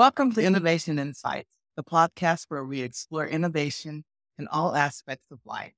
Welcome 0.00 0.32
to 0.32 0.42
Innovation 0.42 0.98
Insights, 0.98 1.50
the 1.76 1.84
podcast 1.84 2.46
where 2.48 2.64
we 2.64 2.80
explore 2.80 3.26
innovation 3.26 4.04
in 4.38 4.48
all 4.48 4.74
aspects 4.74 5.30
of 5.30 5.40
life. 5.44 5.74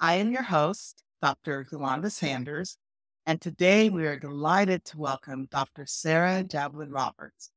I 0.00 0.14
am 0.14 0.32
your 0.32 0.44
host, 0.44 1.04
Dr. 1.20 1.66
Yolanda 1.70 2.08
Sanders, 2.08 2.78
and 3.26 3.42
today 3.42 3.90
we 3.90 4.06
are 4.06 4.18
delighted 4.18 4.86
to 4.86 4.98
welcome 4.98 5.46
Dr. 5.50 5.84
Sara 5.84 6.42
Jablon-Roberts. 6.42 7.50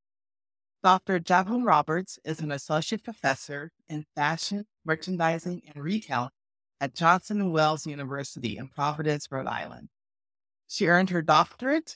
Dr. 0.83 1.19
Javelin 1.19 1.63
Roberts 1.63 2.19
is 2.25 2.41
an 2.41 2.51
associate 2.51 3.05
professor 3.05 3.71
in 3.87 4.05
fashion, 4.13 4.65
merchandising, 4.83 5.61
and 5.73 5.81
retail 5.81 6.31
at 6.81 6.95
Johnson 6.95 7.49
& 7.51 7.53
Wales 7.53 7.87
University 7.87 8.57
in 8.57 8.67
Providence, 8.67 9.29
Rhode 9.31 9.47
Island. 9.47 9.87
She 10.67 10.87
earned 10.87 11.11
her 11.11 11.21
doctorate 11.21 11.95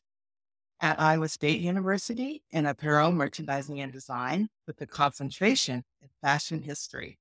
at 0.81 0.99
Iowa 0.99 1.29
State 1.29 1.61
University 1.61 2.41
in 2.49 2.65
apparel, 2.65 3.11
merchandising, 3.11 3.79
and 3.79 3.93
design 3.93 4.49
with 4.65 4.81
a 4.81 4.87
concentration 4.87 5.83
in 6.01 6.09
fashion 6.21 6.63
history. 6.63 7.19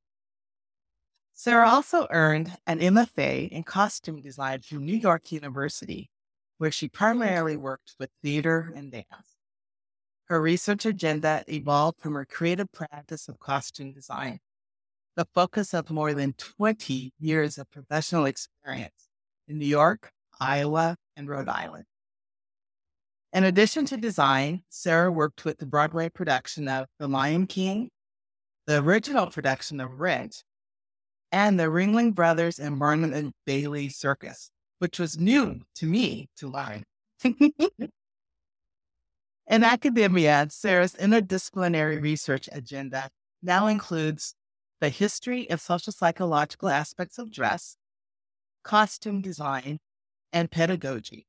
Sara 1.34 1.68
also 1.68 2.06
earned 2.10 2.56
an 2.66 2.80
MFA 2.80 3.48
in 3.50 3.62
costume 3.62 4.20
design 4.20 4.60
from 4.60 4.84
New 4.84 4.96
York 4.96 5.30
University, 5.30 6.10
where 6.58 6.70
she 6.70 6.88
primarily 6.88 7.56
worked 7.56 7.94
with 7.98 8.10
theater 8.22 8.72
and 8.74 8.90
dance. 8.90 9.36
Her 10.24 10.40
research 10.40 10.86
agenda 10.86 11.44
evolved 11.48 12.00
from 12.00 12.14
her 12.14 12.24
creative 12.24 12.70
practice 12.72 13.28
of 13.28 13.38
costume 13.38 13.92
design, 13.92 14.40
the 15.16 15.26
focus 15.34 15.74
of 15.74 15.90
more 15.90 16.14
than 16.14 16.34
20 16.34 17.12
years 17.18 17.58
of 17.58 17.70
professional 17.70 18.26
experience 18.26 19.08
in 19.48 19.58
New 19.58 19.66
York, 19.66 20.12
Iowa, 20.38 20.96
and 21.16 21.28
Rhode 21.28 21.48
Island. 21.48 21.84
In 23.32 23.44
addition 23.44 23.84
to 23.86 23.96
design, 23.96 24.62
Sara 24.70 25.10
worked 25.10 25.44
with 25.44 25.58
the 25.58 25.66
Broadway 25.66 26.08
production 26.08 26.66
of 26.66 26.86
The 26.98 27.06
Lion 27.06 27.46
King, 27.46 27.88
the 28.66 28.82
original 28.82 29.28
production 29.28 29.80
of 29.80 30.00
Rent, 30.00 30.42
and 31.30 31.58
the 31.58 31.70
Ringling 31.70 32.12
Brothers 32.12 32.58
and 32.58 32.78
Barnum 32.78 33.12
and 33.12 33.32
Bailey 33.46 33.88
Circus, 33.88 34.50
which 34.80 34.98
was 34.98 35.16
new 35.16 35.60
to 35.76 35.86
me 35.86 36.28
to 36.38 36.48
learn. 36.48 36.82
In 37.22 37.92
academia, 39.64 40.48
Sara's 40.50 40.94
interdisciplinary 40.94 42.02
research 42.02 42.48
agenda 42.50 43.10
now 43.42 43.68
includes 43.68 44.34
the 44.80 44.88
history 44.88 45.48
and 45.48 45.60
social 45.60 45.92
psychological 45.92 46.68
aspects 46.68 47.18
of 47.18 47.30
dress, 47.30 47.76
costume 48.64 49.20
design, 49.20 49.78
and 50.32 50.50
pedagogy. 50.50 51.26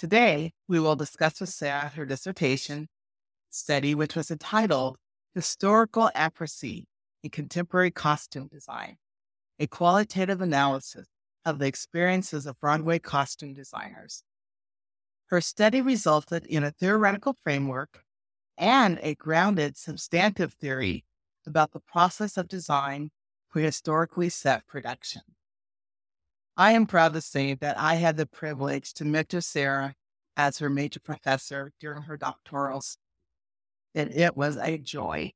Today, 0.00 0.54
we 0.66 0.80
will 0.80 0.96
discuss 0.96 1.40
with 1.40 1.50
Sara 1.50 1.88
her 1.88 2.06
dissertation 2.06 2.88
study, 3.50 3.94
which 3.94 4.16
was 4.16 4.30
entitled 4.30 4.96
Historical 5.34 6.10
Accuracy 6.14 6.86
in 7.22 7.28
Contemporary 7.28 7.90
Costume 7.90 8.48
Design, 8.50 8.96
a 9.58 9.66
qualitative 9.66 10.40
analysis 10.40 11.06
of 11.44 11.58
the 11.58 11.66
experiences 11.66 12.46
of 12.46 12.58
Broadway 12.60 12.98
costume 12.98 13.52
designers. 13.52 14.22
Her 15.26 15.42
study 15.42 15.82
resulted 15.82 16.46
in 16.46 16.64
a 16.64 16.70
theoretical 16.70 17.36
framework 17.44 18.02
and 18.56 18.98
a 19.02 19.16
grounded 19.16 19.76
substantive 19.76 20.54
theory 20.54 21.04
about 21.46 21.72
the 21.72 21.80
process 21.80 22.38
of 22.38 22.48
design 22.48 23.10
for 23.50 23.60
historically 23.60 24.30
set 24.30 24.66
production. 24.66 25.20
I 26.60 26.72
am 26.72 26.84
proud 26.84 27.14
to 27.14 27.22
say 27.22 27.54
that 27.54 27.78
I 27.78 27.94
had 27.94 28.18
the 28.18 28.26
privilege 28.26 28.92
to 28.94 29.06
mentor 29.06 29.40
Sara 29.40 29.94
as 30.36 30.58
her 30.58 30.68
major 30.68 31.00
professor 31.00 31.72
during 31.80 32.02
her 32.02 32.18
doctorals, 32.18 32.98
and 33.94 34.10
it 34.10 34.36
was 34.36 34.58
a 34.58 34.76
joy. 34.76 35.32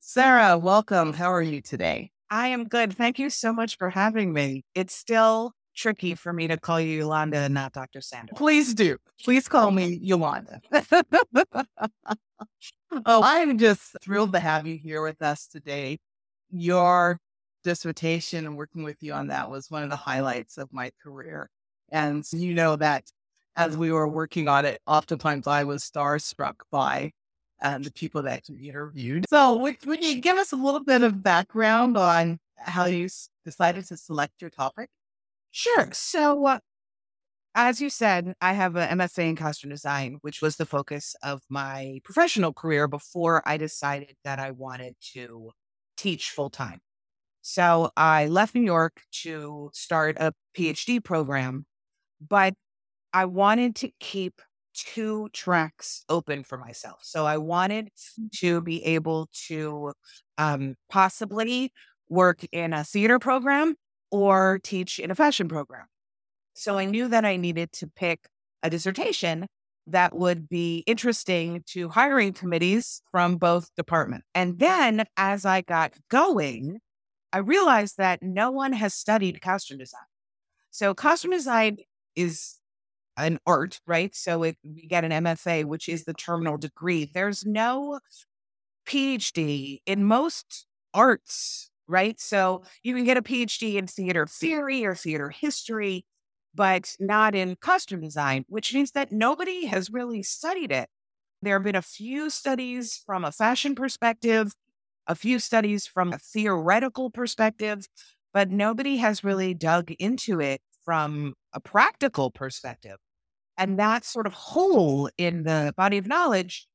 Sara, 0.00 0.58
welcome. 0.58 1.14
How 1.14 1.32
are 1.32 1.40
you 1.40 1.62
today? 1.62 2.10
I 2.28 2.48
am 2.48 2.64
good. 2.64 2.94
Thank 2.94 3.18
you 3.18 3.30
so 3.30 3.54
much 3.54 3.78
for 3.78 3.88
having 3.88 4.34
me. 4.34 4.66
It's 4.74 4.94
still 4.94 5.52
tricky 5.74 6.14
for 6.14 6.30
me 6.30 6.46
to 6.46 6.58
call 6.58 6.78
you 6.78 6.98
Yolanda 6.98 7.38
and 7.38 7.54
not 7.54 7.72
Dr. 7.72 8.02
Sanders. 8.02 8.36
Please 8.36 8.74
do. 8.74 8.98
Please 9.24 9.48
call 9.48 9.70
me 9.70 9.98
Yolanda. 10.02 10.60
oh, 13.06 13.22
I'm 13.24 13.56
just 13.56 13.96
thrilled 14.02 14.34
to 14.34 14.40
have 14.40 14.66
you 14.66 14.76
here 14.76 15.00
with 15.00 15.22
us 15.22 15.46
today. 15.46 16.00
Your 16.50 17.18
dissertation 17.62 18.46
and 18.46 18.56
working 18.56 18.82
with 18.82 18.96
you 19.02 19.12
on 19.12 19.28
that 19.28 19.50
was 19.50 19.70
one 19.70 19.82
of 19.82 19.90
the 19.90 19.96
highlights 19.96 20.58
of 20.58 20.72
my 20.72 20.90
career. 21.02 21.50
And 21.90 22.24
you 22.32 22.54
know 22.54 22.76
that 22.76 23.04
as 23.56 23.76
we 23.76 23.92
were 23.92 24.08
working 24.08 24.48
on 24.48 24.64
it, 24.64 24.80
oftentimes 24.86 25.46
I 25.46 25.64
was 25.64 25.82
starstruck 25.82 26.54
by 26.70 27.12
uh, 27.60 27.78
the 27.78 27.92
people 27.92 28.22
that 28.22 28.48
you 28.48 28.70
interviewed. 28.70 29.24
So, 29.28 29.56
would, 29.58 29.84
would 29.86 30.02
you 30.04 30.20
give 30.20 30.36
us 30.36 30.52
a 30.52 30.56
little 30.56 30.82
bit 30.82 31.02
of 31.02 31.22
background 31.22 31.96
on 31.96 32.38
how 32.58 32.86
you 32.86 33.04
s- 33.04 33.28
decided 33.44 33.84
to 33.86 33.96
select 33.96 34.40
your 34.40 34.50
topic? 34.50 34.88
Sure. 35.50 35.88
So, 35.92 36.46
uh, 36.46 36.58
as 37.54 37.80
you 37.80 37.90
said, 37.90 38.34
I 38.40 38.54
have 38.54 38.76
an 38.76 38.98
MFA 38.98 39.28
in 39.28 39.36
costume 39.36 39.70
design, 39.70 40.18
which 40.22 40.40
was 40.40 40.56
the 40.56 40.64
focus 40.66 41.14
of 41.22 41.42
my 41.50 42.00
professional 42.02 42.52
career 42.52 42.88
before 42.88 43.42
I 43.46 43.58
decided 43.58 44.16
that 44.24 44.38
I 44.38 44.52
wanted 44.52 44.94
to 45.12 45.50
teach 45.96 46.30
full 46.30 46.48
time. 46.50 46.80
So 47.42 47.90
I 47.96 48.26
left 48.26 48.54
New 48.54 48.62
York 48.62 49.02
to 49.22 49.70
start 49.74 50.16
a 50.18 50.32
PhD 50.56 51.02
program, 51.02 51.66
but 52.26 52.54
I 53.12 53.24
wanted 53.26 53.74
to 53.76 53.90
keep 54.00 54.40
two 54.74 55.28
tracks 55.32 56.04
open 56.08 56.44
for 56.44 56.56
myself. 56.56 57.00
So 57.02 57.26
I 57.26 57.36
wanted 57.38 57.90
to 58.36 58.60
be 58.62 58.82
able 58.84 59.28
to 59.48 59.92
um, 60.38 60.76
possibly 60.88 61.72
work 62.08 62.44
in 62.52 62.72
a 62.72 62.84
theater 62.84 63.18
program 63.18 63.74
or 64.10 64.60
teach 64.62 64.98
in 64.98 65.10
a 65.10 65.14
fashion 65.14 65.48
program. 65.48 65.86
So 66.54 66.78
I 66.78 66.84
knew 66.84 67.08
that 67.08 67.24
I 67.24 67.36
needed 67.36 67.72
to 67.72 67.86
pick 67.88 68.20
a 68.62 68.70
dissertation 68.70 69.46
that 69.88 70.14
would 70.14 70.48
be 70.48 70.84
interesting 70.86 71.64
to 71.66 71.88
hiring 71.88 72.32
committees 72.32 73.02
from 73.10 73.36
both 73.36 73.68
departments. 73.76 74.26
And 74.34 74.58
then 74.58 75.04
as 75.16 75.44
I 75.44 75.62
got 75.62 75.94
going, 76.08 76.78
I 77.32 77.38
realized 77.38 77.96
that 77.98 78.22
no 78.22 78.50
one 78.50 78.72
has 78.72 78.94
studied 78.94 79.40
costume 79.40 79.78
design. 79.78 80.00
So 80.70 80.94
costume 80.94 81.32
design 81.32 81.78
is 82.14 82.58
an 83.16 83.38
art, 83.46 83.80
right? 83.86 84.14
So 84.14 84.42
it, 84.42 84.56
we 84.64 84.86
get 84.86 85.04
an 85.04 85.24
MFA, 85.24 85.64
which 85.64 85.88
is 85.88 86.04
the 86.04 86.14
terminal 86.14 86.56
degree. 86.56 87.10
There's 87.12 87.44
no 87.44 88.00
PhD 88.86 89.80
in 89.86 90.04
most 90.04 90.66
arts, 90.94 91.70
right? 91.86 92.18
So 92.20 92.62
you 92.82 92.94
can 92.94 93.04
get 93.04 93.16
a 93.16 93.22
PhD 93.22 93.74
in 93.74 93.86
theater 93.86 94.26
theory 94.26 94.84
or 94.84 94.94
theater 94.94 95.30
history, 95.30 96.04
but 96.54 96.96
not 97.00 97.34
in 97.34 97.56
costume 97.60 98.00
design, 98.00 98.44
which 98.48 98.74
means 98.74 98.92
that 98.92 99.12
nobody 99.12 99.66
has 99.66 99.90
really 99.90 100.22
studied 100.22 100.72
it. 100.72 100.88
There 101.42 101.56
have 101.56 101.64
been 101.64 101.76
a 101.76 101.82
few 101.82 102.30
studies 102.30 103.02
from 103.04 103.24
a 103.24 103.32
fashion 103.32 103.74
perspective, 103.74 104.52
a 105.06 105.14
few 105.14 105.38
studies 105.38 105.86
from 105.86 106.12
a 106.12 106.18
theoretical 106.18 107.10
perspective, 107.10 107.86
but 108.32 108.50
nobody 108.50 108.96
has 108.96 109.18
mm-hmm. 109.18 109.28
really 109.28 109.54
dug 109.54 109.90
into 109.98 110.40
it 110.40 110.60
from 110.84 111.34
a 111.52 111.60
practical 111.60 112.30
perspective. 112.30 112.96
And 113.58 113.78
that 113.78 114.04
sort 114.04 114.26
of 114.26 114.32
hole 114.32 115.10
in 115.18 115.44
the 115.44 115.74
body 115.76 115.98
of 115.98 116.06
knowledge, 116.06 116.66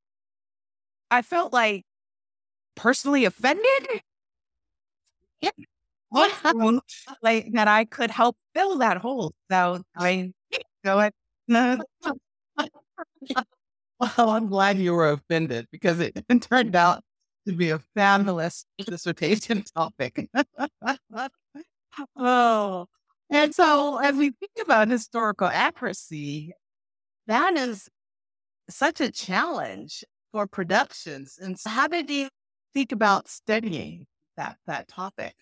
I 1.10 1.22
felt 1.22 1.52
like 1.52 1.84
personally 2.75 3.25
offended. 3.25 4.02
Yeah. 5.42 5.52
like 7.22 7.48
that 7.54 7.68
I 7.68 7.86
could 7.86 8.12
help 8.12 8.38
fill 8.56 8.78
that 8.78 8.98
hole. 8.98 9.34
So 9.52 9.81
I 9.96 10.31
go 10.86 11.00
ahead. 11.00 11.13
well, 14.00 14.30
I'm 14.30 14.48
glad 14.48 14.78
you 14.78 14.94
were 14.94 15.12
offended 15.12 15.68
because 15.72 16.00
it 16.00 16.24
turned 16.42 16.75
out 16.75 17.04
to 17.48 17.54
be 17.54 17.70
a 17.70 17.80
fabulous 17.96 18.66
dissertation 18.78 19.64
topic. 19.76 20.30
oh, 22.18 22.86
and 23.30 23.56
so 23.56 23.98
as 23.98 24.16
we 24.16 24.32
think 24.32 24.52
about 24.62 24.90
historical 24.90 25.48
accuracy, 25.48 26.54
that 27.28 27.56
is 27.56 27.90
such 28.70 29.02
a 29.02 29.12
challenge 29.12 30.04
for 30.32 30.48
productions. 30.48 31.38
And 31.42 31.58
so 31.58 31.70
how 31.70 31.88
did 31.88 32.10
you 32.10 32.30
think 32.74 32.92
about 32.92 33.28
studying 33.28 34.06
that 34.36 34.58
that 34.68 34.88
topic? 34.88 35.34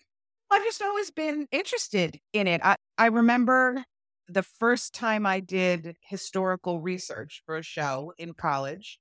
I've 0.50 0.64
just 0.64 0.82
always 0.82 1.10
been 1.10 1.46
interested 1.50 2.18
in 2.32 2.46
it. 2.46 2.60
I, 2.64 2.76
I 2.96 3.06
remember 3.06 3.84
the 4.28 4.42
first 4.42 4.94
time 4.94 5.26
I 5.26 5.40
did 5.40 5.96
historical 6.02 6.80
research 6.80 7.42
for 7.46 7.56
a 7.56 7.62
show 7.62 8.12
in 8.18 8.32
college, 8.32 8.98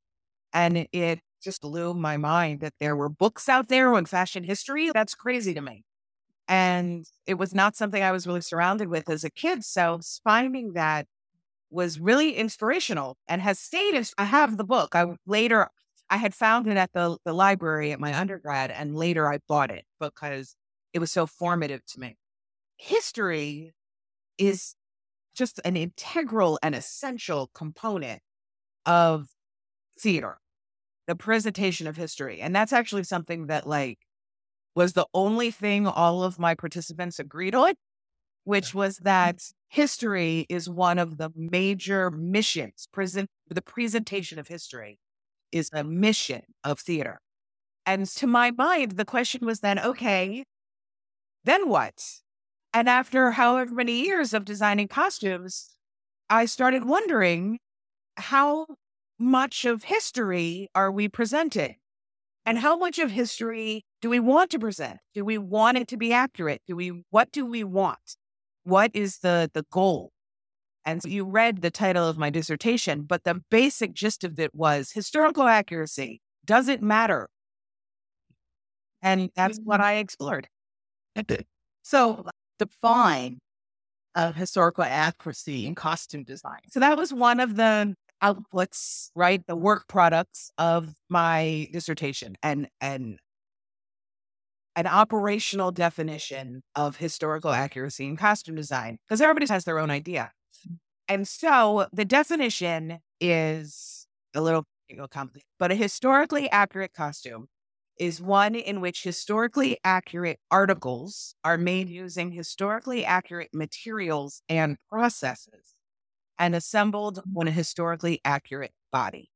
and 0.56 0.88
it 0.92 1.20
just 1.44 1.62
blew 1.62 1.94
my 1.94 2.18
mind 2.18 2.62
that 2.62 2.74
there 2.80 2.96
were 2.96 3.10
books 3.10 3.48
out 3.48 3.68
there 3.68 3.94
on 3.94 4.06
fashion 4.06 4.44
history. 4.44 4.90
That's 4.92 5.14
crazy 5.14 5.54
to 5.54 5.62
me. 5.62 5.84
And 6.48 7.06
it 7.28 7.36
was 7.36 7.54
not 7.54 7.76
something 7.76 8.02
I 8.02 8.12
was 8.12 8.26
really 8.26 8.42
surrounded 8.42 8.88
with 8.88 9.10
as 9.10 9.24
a 9.24 9.30
kid. 9.30 9.64
So 9.64 10.00
finding 10.24 10.74
that 10.74 11.06
was 11.70 12.00
really 12.00 12.36
inspirational 12.36 13.18
and 13.28 13.42
has 13.42 13.60
stayed. 13.60 14.02
I 14.18 14.24
have 14.24 14.58
the 14.58 14.64
book. 14.64 14.96
I 14.96 15.06
later 15.28 15.68
I 16.10 16.18
had 16.18 16.34
found 16.34 16.68
it 16.68 16.78
at 16.78 16.94
the, 16.94 17.18
the 17.26 17.34
library 17.34 17.92
at 17.92 18.00
my 18.00 18.18
undergrad, 18.18 18.72
and 18.72 18.96
later 18.96 19.32
I 19.32 19.40
bought 19.48 19.72
it 19.72 19.86
because 20.00 20.56
it 20.94 21.00
was 21.00 21.12
so 21.12 21.26
formative 21.26 21.86
to 21.88 22.00
me. 22.00 22.16
History 22.78 23.74
is 24.38 24.76
just 25.34 25.60
an 25.66 25.76
integral 25.76 26.60
and 26.62 26.76
essential 26.76 27.50
component 27.54 28.22
of 28.86 29.28
theater, 30.00 30.38
the 31.08 31.16
presentation 31.16 31.88
of 31.88 31.98
history. 31.98 32.42
And 32.42 32.56
that's 32.56 32.74
actually 32.74 33.04
something 33.04 33.48
that, 33.48 33.68
like, 33.68 34.00
was 34.76 34.94
the 34.94 35.08
only 35.14 35.52
thing 35.52 35.88
all 35.88 36.24
of 36.24 36.40
my 36.40 36.56
participants 36.56 37.20
agreed 37.20 37.56
on, 37.56 37.74
which 38.44 38.74
was 38.74 38.96
mm-hmm. 38.98 39.06
that 39.06 39.42
history 39.70 40.46
is 40.50 40.70
one 40.70 41.00
of 41.00 41.18
the 41.18 41.32
major 41.36 42.12
missions. 42.12 42.88
Present 42.92 43.30
the 43.50 43.62
presentation 43.62 44.40
of 44.40 44.48
history 44.48 45.00
is 45.52 45.70
a 45.74 45.84
mission 45.84 46.42
of 46.64 46.80
theater. 46.80 47.20
And 47.86 48.08
to 48.08 48.28
my 48.28 48.52
mind, 48.52 48.94
the 48.94 49.06
question 49.06 49.46
was 49.46 49.60
then, 49.60 49.80
okay, 49.80 50.44
then 51.44 51.70
what? 51.70 52.04
And 52.74 52.90
after 52.90 53.32
however 53.32 53.74
many 53.74 54.04
years 54.04 54.34
of 54.34 54.44
designing 54.44 54.88
costumes, 54.88 55.76
I 56.30 56.46
started 56.46 56.86
wondering 56.86 57.60
how 58.18 58.66
much 59.20 59.66
of 59.66 59.84
history 59.84 60.70
are 60.76 60.92
we 60.92 61.08
presenting? 61.08 61.76
And 62.46 62.60
how 62.60 62.78
much 62.78 63.00
of 63.00 63.12
history 63.12 63.84
do 64.02 64.10
we 64.10 64.20
want 64.20 64.52
to 64.52 64.60
present? 64.60 65.00
Do 65.14 65.26
we 65.26 65.38
want 65.38 65.78
it 65.78 65.88
to 65.90 65.98
be 65.98 66.14
accurate? 66.14 66.62
Do 66.68 66.76
we 66.76 67.04
what 67.10 67.32
do 67.32 67.46
we 67.46 67.64
want? 67.64 68.18
What 68.64 68.92
is 68.94 69.20
the 69.20 69.50
the 69.54 69.66
goal? 69.72 70.12
And 70.86 71.02
so 71.02 71.10
you 71.10 71.26
read 71.26 71.62
the 71.62 71.72
title 71.72 72.08
of 72.08 72.18
my 72.18 72.30
dissertation, 72.30 73.04
but 73.04 73.24
the 73.24 73.42
basic 73.50 73.94
gist 73.94 74.24
of 74.24 74.40
it 74.40 74.54
was 74.54 74.92
historical 74.92 75.48
accuracy. 75.48 76.22
Does 76.46 76.68
it 76.68 76.84
matter? 76.84 77.28
And 79.02 79.32
that's 79.36 79.60
what 79.64 79.80
mm. 79.80 79.86
I 79.86 79.96
explored. 79.96 80.48
So 81.82 82.26
define 82.60 83.40
of 84.14 84.36
historical 84.36 84.84
accuracy 84.84 85.66
in 85.66 85.76
costume 85.76 86.24
design. 86.24 86.60
So 86.70 86.80
that 86.80 86.98
was 86.98 87.12
one 87.12 87.40
of 87.40 87.56
the 87.56 87.96
outputs, 88.24 89.10
right? 89.16 89.46
The 89.48 89.56
work 89.56 89.88
products 89.88 90.52
of 90.58 90.94
my 91.10 91.68
dissertation 91.72 92.36
and 92.42 92.68
and 92.82 93.20
an 94.76 94.88
operational 94.88 95.72
definition 95.72 96.62
of 96.76 96.98
historical 96.98 97.52
accuracy 97.52 98.06
in 98.06 98.18
costume 98.18 98.56
design 98.56 98.98
because 99.08 99.22
everybody 99.22 99.48
has 99.48 99.64
their 99.64 99.80
own 99.80 99.90
idea. 99.90 100.32
Mm. 100.68 100.78
And 101.08 101.28
so 101.28 101.88
the 101.94 102.06
definition 102.06 103.00
is 103.22 104.08
a 104.34 104.42
little 104.42 104.66
complicated, 105.10 105.48
but 105.58 105.72
a 105.72 105.76
historically 105.76 106.50
accurate 106.52 106.94
costume 106.94 107.48
is 107.98 108.22
one 108.22 108.56
in 108.56 108.82
which 108.82 109.04
historically 109.04 109.78
accurate 109.86 110.38
articles 110.52 111.36
are 111.46 111.58
made 111.58 111.88
using 111.88 112.32
historically 112.32 113.06
accurate 113.06 113.50
materials 113.54 114.42
and 114.50 114.78
processes 114.90 115.75
and 116.40 116.56
assembled 116.56 117.18
mm-hmm. 117.18 117.38
on 117.38 117.48
a 117.48 117.52
historically 117.52 118.22
accurate 118.26 118.74
body. 118.92 119.30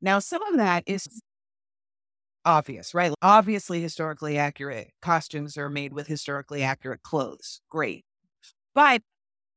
Now, 0.00 0.18
some 0.18 0.42
of 0.42 0.56
that 0.56 0.84
is 0.86 1.06
mm-hmm. 1.06 1.18
obvious, 2.44 2.94
right? 2.94 3.12
Obviously, 3.22 3.80
historically 3.80 4.38
accurate 4.38 4.90
costumes 5.00 5.56
are 5.56 5.68
made 5.68 5.92
with 5.92 6.06
historically 6.06 6.62
accurate 6.62 7.02
clothes. 7.02 7.60
Great. 7.70 8.04
But 8.74 9.02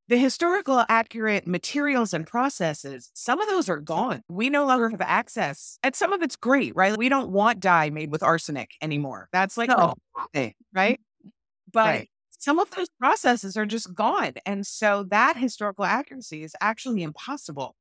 the 0.08 0.18
historical 0.18 0.86
accurate 0.88 1.48
materials 1.48 2.14
and 2.14 2.28
processes, 2.28 3.10
some 3.16 3.42
of 3.42 3.48
those 3.48 3.70
are 3.70 3.80
gone. 3.80 4.22
We 4.30 4.52
no 4.52 4.66
longer 4.66 4.90
have 4.90 5.02
access. 5.02 5.80
And 5.82 5.96
some 5.96 6.14
of 6.14 6.22
it's 6.22 6.36
great, 6.36 6.76
right? 6.76 6.96
We 6.96 7.10
don't 7.10 7.32
want 7.32 7.60
dye 7.60 7.90
made 7.90 8.12
with 8.12 8.22
arsenic 8.22 8.72
anymore. 8.82 9.30
That's 9.34 9.58
like, 9.58 9.70
no. 9.70 9.96
right? 10.36 10.56
Mm-hmm. 10.76 11.30
But 11.74 11.86
right. 11.86 12.10
Some 12.46 12.60
of 12.60 12.70
those 12.70 12.90
processes 13.00 13.58
are 13.58 13.66
just 13.66 13.96
gone. 13.96 14.34
And 14.46 14.68
so 14.68 15.04
that 15.10 15.36
historical 15.36 15.84
accuracy 15.84 16.44
is 16.44 16.56
actually 16.62 17.02
impossible. 17.02 17.76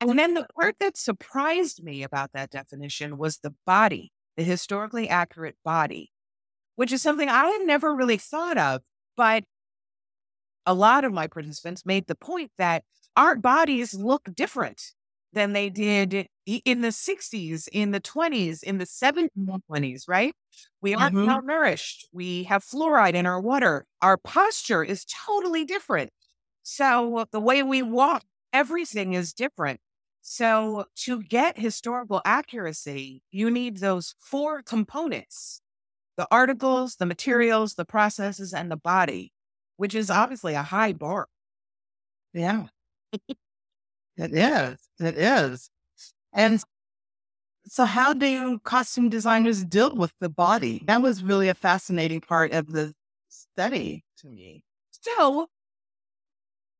And 0.00 0.18
then 0.18 0.32
the 0.32 0.46
part 0.58 0.76
that 0.80 0.96
surprised 0.96 1.84
me 1.84 2.02
about 2.02 2.30
that 2.32 2.48
definition 2.48 3.18
was 3.18 3.36
the 3.36 3.52
body, 3.66 4.10
the 4.38 4.42
historically 4.42 5.06
accurate 5.10 5.56
body, 5.66 6.10
which 6.76 6.92
is 6.92 7.02
something 7.02 7.28
I 7.28 7.48
had 7.48 7.60
never 7.66 7.94
really 7.94 8.16
thought 8.16 8.56
of. 8.56 8.80
But 9.18 9.44
a 10.64 10.72
lot 10.72 11.04
of 11.04 11.12
my 11.12 11.26
participants 11.26 11.84
made 11.84 12.06
the 12.06 12.14
point 12.14 12.52
that 12.56 12.84
our 13.18 13.36
bodies 13.36 13.92
look 13.92 14.30
different 14.34 14.80
than 15.34 15.52
they 15.52 15.68
did 15.68 16.26
in 16.46 16.80
the 16.80 16.88
60s, 16.88 17.68
in 17.70 17.90
the 17.90 18.00
20s, 18.00 18.62
in 18.62 18.78
the 18.78 18.86
70s, 18.86 19.28
mm-hmm. 19.38 20.10
right? 20.10 20.32
We 20.80 20.94
aren't 20.94 21.14
mm-hmm. 21.14 21.28
malnourished. 21.28 22.04
We 22.12 22.44
have 22.44 22.64
fluoride 22.64 23.14
in 23.14 23.26
our 23.26 23.40
water. 23.40 23.86
Our 24.02 24.16
posture 24.16 24.82
is 24.82 25.04
totally 25.26 25.64
different. 25.64 26.10
So 26.62 27.26
the 27.32 27.40
way 27.40 27.62
we 27.62 27.82
walk, 27.82 28.24
everything 28.52 29.14
is 29.14 29.32
different. 29.32 29.80
So 30.22 30.84
to 31.04 31.22
get 31.22 31.58
historical 31.58 32.20
accuracy, 32.24 33.22
you 33.30 33.50
need 33.50 33.78
those 33.78 34.14
four 34.18 34.62
components 34.62 35.62
the 36.16 36.26
articles, 36.30 36.96
the 36.96 37.06
materials, 37.06 37.74
the 37.74 37.84
processes, 37.86 38.52
and 38.52 38.70
the 38.70 38.76
body 38.76 39.32
which 39.80 39.94
is 39.94 40.10
obviously 40.10 40.52
a 40.52 40.62
high 40.62 40.92
bar. 40.92 41.26
Yeah. 42.34 42.66
it 43.12 43.38
is. 44.18 44.76
It 45.00 45.16
is. 45.16 45.70
And 46.34 46.62
so, 47.72 47.84
how 47.84 48.12
do 48.12 48.58
costume 48.58 49.10
designers 49.10 49.62
deal 49.62 49.94
with 49.94 50.12
the 50.18 50.28
body? 50.28 50.82
That 50.88 51.02
was 51.02 51.22
really 51.22 51.48
a 51.48 51.54
fascinating 51.54 52.20
part 52.20 52.50
of 52.50 52.72
the 52.72 52.94
study 53.28 54.02
to 54.18 54.28
me. 54.28 54.64
So, 54.90 55.46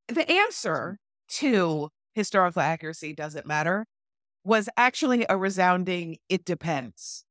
the 0.09 0.23
mm-hmm. 0.23 0.33
answer 0.33 0.99
to 1.39 1.91
historical 2.13 2.61
accuracy 2.61 3.13
doesn't 3.13 3.47
matter 3.47 3.87
was 4.43 4.69
actually 4.77 5.25
a 5.29 5.37
resounding 5.37 6.17
it 6.29 6.45
depends. 6.45 7.25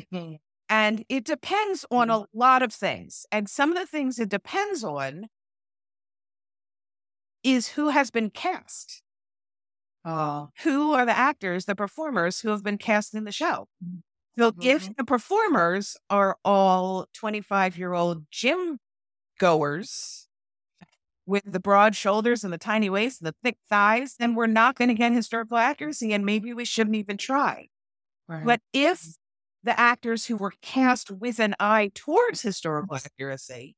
Mm-hmm. 0.00 0.36
And 0.70 1.04
it 1.10 1.26
depends 1.26 1.84
on 1.90 2.08
mm-hmm. 2.08 2.22
a 2.22 2.26
lot 2.32 2.62
of 2.62 2.72
things. 2.72 3.26
And 3.30 3.46
some 3.46 3.72
of 3.72 3.76
the 3.76 3.84
things 3.84 4.18
it 4.18 4.30
depends 4.30 4.82
on 4.82 5.26
is 7.44 7.68
who 7.68 7.90
has 7.90 8.10
been 8.10 8.30
cast. 8.30 9.02
Uh, 10.06 10.46
who 10.62 10.92
are 10.92 11.04
the 11.04 11.16
actors, 11.16 11.64
the 11.64 11.74
performers 11.74 12.40
who 12.40 12.50
have 12.50 12.62
been 12.62 12.78
cast 12.78 13.12
in 13.12 13.24
the 13.24 13.32
show? 13.32 13.66
So 14.38 14.52
mm-hmm. 14.52 14.62
if 14.62 14.94
the 14.94 15.02
performers 15.02 15.96
are 16.08 16.36
all 16.44 17.06
25 17.12 17.76
year 17.76 17.92
old 17.92 18.24
gym 18.30 18.78
goers 19.40 20.28
with 21.26 21.42
the 21.44 21.58
broad 21.58 21.96
shoulders 21.96 22.44
and 22.44 22.52
the 22.52 22.58
tiny 22.58 22.88
waist 22.88 23.20
and 23.20 23.26
the 23.26 23.34
thick 23.42 23.56
thighs, 23.68 24.14
then 24.20 24.36
we're 24.36 24.46
not 24.46 24.76
going 24.76 24.88
to 24.88 24.94
get 24.94 25.10
historical 25.10 25.56
accuracy 25.56 26.12
and 26.12 26.24
maybe 26.24 26.54
we 26.54 26.64
shouldn't 26.64 26.94
even 26.94 27.16
try. 27.16 27.66
Right. 28.28 28.46
But 28.46 28.60
if 28.72 29.16
the 29.64 29.78
actors 29.78 30.26
who 30.26 30.36
were 30.36 30.52
cast 30.62 31.10
with 31.10 31.40
an 31.40 31.56
eye 31.58 31.90
towards 31.94 32.42
historical 32.42 32.96
accuracy, 32.96 33.74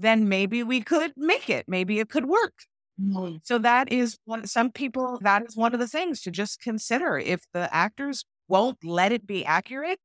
then 0.00 0.28
maybe 0.28 0.64
we 0.64 0.80
could 0.80 1.12
make 1.16 1.48
it. 1.48 1.66
Maybe 1.68 2.00
it 2.00 2.08
could 2.08 2.26
work. 2.26 2.64
Mm-hmm. 3.00 3.36
So 3.42 3.58
that 3.58 3.90
is 3.92 4.18
one, 4.24 4.46
some 4.46 4.70
people, 4.70 5.18
that 5.22 5.44
is 5.46 5.56
one 5.56 5.74
of 5.74 5.80
the 5.80 5.88
things 5.88 6.20
to 6.22 6.30
just 6.30 6.60
consider. 6.60 7.18
If 7.18 7.42
the 7.52 7.72
actors 7.74 8.24
won't 8.48 8.84
let 8.84 9.12
it 9.12 9.26
be 9.26 9.44
accurate, 9.44 9.98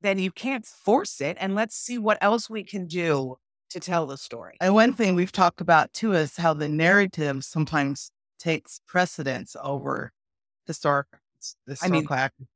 then 0.00 0.18
you 0.18 0.30
can't 0.30 0.64
force 0.64 1.20
it. 1.20 1.36
And 1.40 1.54
let's 1.54 1.76
see 1.76 1.98
what 1.98 2.18
else 2.20 2.48
we 2.48 2.64
can 2.64 2.86
do 2.86 3.36
to 3.70 3.80
tell 3.80 4.06
the 4.06 4.16
story. 4.16 4.56
And 4.60 4.74
one 4.74 4.92
thing 4.92 5.14
we've 5.14 5.32
talked 5.32 5.60
about 5.60 5.92
too 5.92 6.12
is 6.12 6.36
how 6.36 6.54
the 6.54 6.68
narrative 6.68 7.44
sometimes 7.44 8.10
takes 8.38 8.80
precedence 8.86 9.56
over 9.62 10.12
historic 10.66 11.06
I 11.82 11.88
mean, 11.88 12.06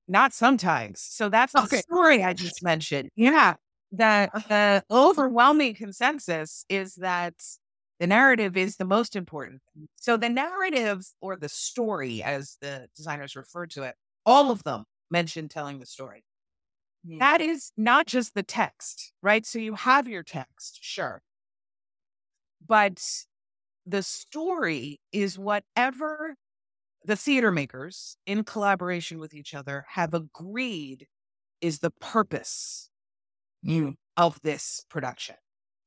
not 0.08 0.34
sometimes. 0.34 1.00
So 1.00 1.30
that's 1.30 1.54
the 1.54 1.62
okay. 1.62 1.78
story 1.78 2.22
I 2.22 2.34
just 2.34 2.62
mentioned. 2.62 3.08
Yeah. 3.16 3.54
that 3.92 4.32
the 4.48 4.82
overwhelming 4.90 5.74
consensus 5.74 6.64
is 6.68 6.96
that 6.96 7.34
the 8.00 8.06
narrative 8.06 8.56
is 8.56 8.76
the 8.76 8.84
most 8.84 9.14
important. 9.16 9.62
So 9.96 10.16
the 10.16 10.28
narrative 10.28 11.04
or 11.20 11.36
the 11.36 11.48
story, 11.48 12.22
as 12.22 12.56
the 12.60 12.88
designers 12.96 13.36
refer 13.36 13.66
to 13.66 13.84
it, 13.84 13.94
all 14.26 14.50
of 14.50 14.64
them 14.64 14.84
mention 15.10 15.48
telling 15.48 15.78
the 15.78 15.86
story. 15.86 16.24
Mm-hmm. 17.06 17.18
That 17.18 17.40
is 17.40 17.70
not 17.76 18.06
just 18.06 18.34
the 18.34 18.42
text, 18.42 19.12
right? 19.22 19.46
So 19.46 19.58
you 19.58 19.74
have 19.74 20.08
your 20.08 20.22
text, 20.22 20.78
sure. 20.80 21.22
But 22.66 23.02
the 23.86 24.02
story 24.02 25.00
is 25.12 25.38
whatever 25.38 26.36
the 27.04 27.16
theater 27.16 27.52
makers, 27.52 28.16
in 28.26 28.44
collaboration 28.44 29.18
with 29.18 29.34
each 29.34 29.54
other, 29.54 29.84
have 29.90 30.14
agreed 30.14 31.06
is 31.60 31.80
the 31.80 31.90
purpose 31.90 32.88
mm. 33.64 33.94
of 34.16 34.40
this 34.42 34.84
production. 34.88 35.36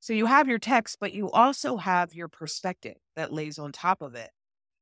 So 0.07 0.13
you 0.13 0.25
have 0.25 0.47
your 0.47 0.57
text, 0.57 0.99
but 1.01 1.13
you 1.13 1.29
also 1.31 1.75
have 1.75 2.13
your 2.13 2.29
perspective 2.29 2.95
that 3.17 3.33
lays 3.33 3.59
on 3.59 3.73
top 3.73 4.01
of 4.01 4.15
it. 4.15 4.31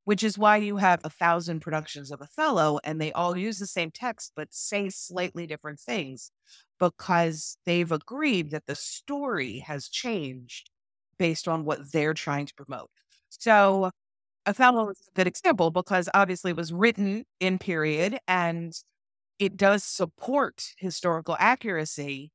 which 0.05 0.23
is 0.23 0.39
why 0.39 0.57
you 0.57 0.77
have 0.77 1.01
a 1.05 1.11
thousand 1.11 1.61
productions 1.61 2.11
of 2.11 2.21
Othello 2.21 2.79
and 2.85 2.99
they 3.01 3.11
all 3.13 3.37
use 3.37 3.59
the 3.59 3.67
same 3.67 3.91
text 3.91 4.33
but 4.35 4.53
say 4.53 4.89
slightly 4.89 5.47
different 5.47 5.79
things 5.81 6.31
because 6.79 7.57
they've 7.65 7.91
agreed 7.91 8.51
that 8.51 8.67
the 8.67 8.75
story 8.75 9.59
has 9.59 9.89
changed 9.89 10.71
based 11.19 11.47
on 11.47 11.65
what 11.65 11.91
they're 11.93 12.15
trying 12.15 12.47
to 12.47 12.55
promote. 12.55 12.89
So 13.29 13.91
Othello 14.47 14.89
is 14.89 14.99
a 15.09 15.15
good 15.15 15.27
example 15.27 15.71
because 15.71 16.09
obviously 16.13 16.51
it 16.51 16.57
was 16.57 16.73
written 16.73 17.25
in 17.41 17.59
period 17.59 18.19
and 18.27 18.73
it 19.39 19.57
does 19.57 19.83
support 19.83 20.73
historical 20.79 21.37
accuracy 21.39 22.31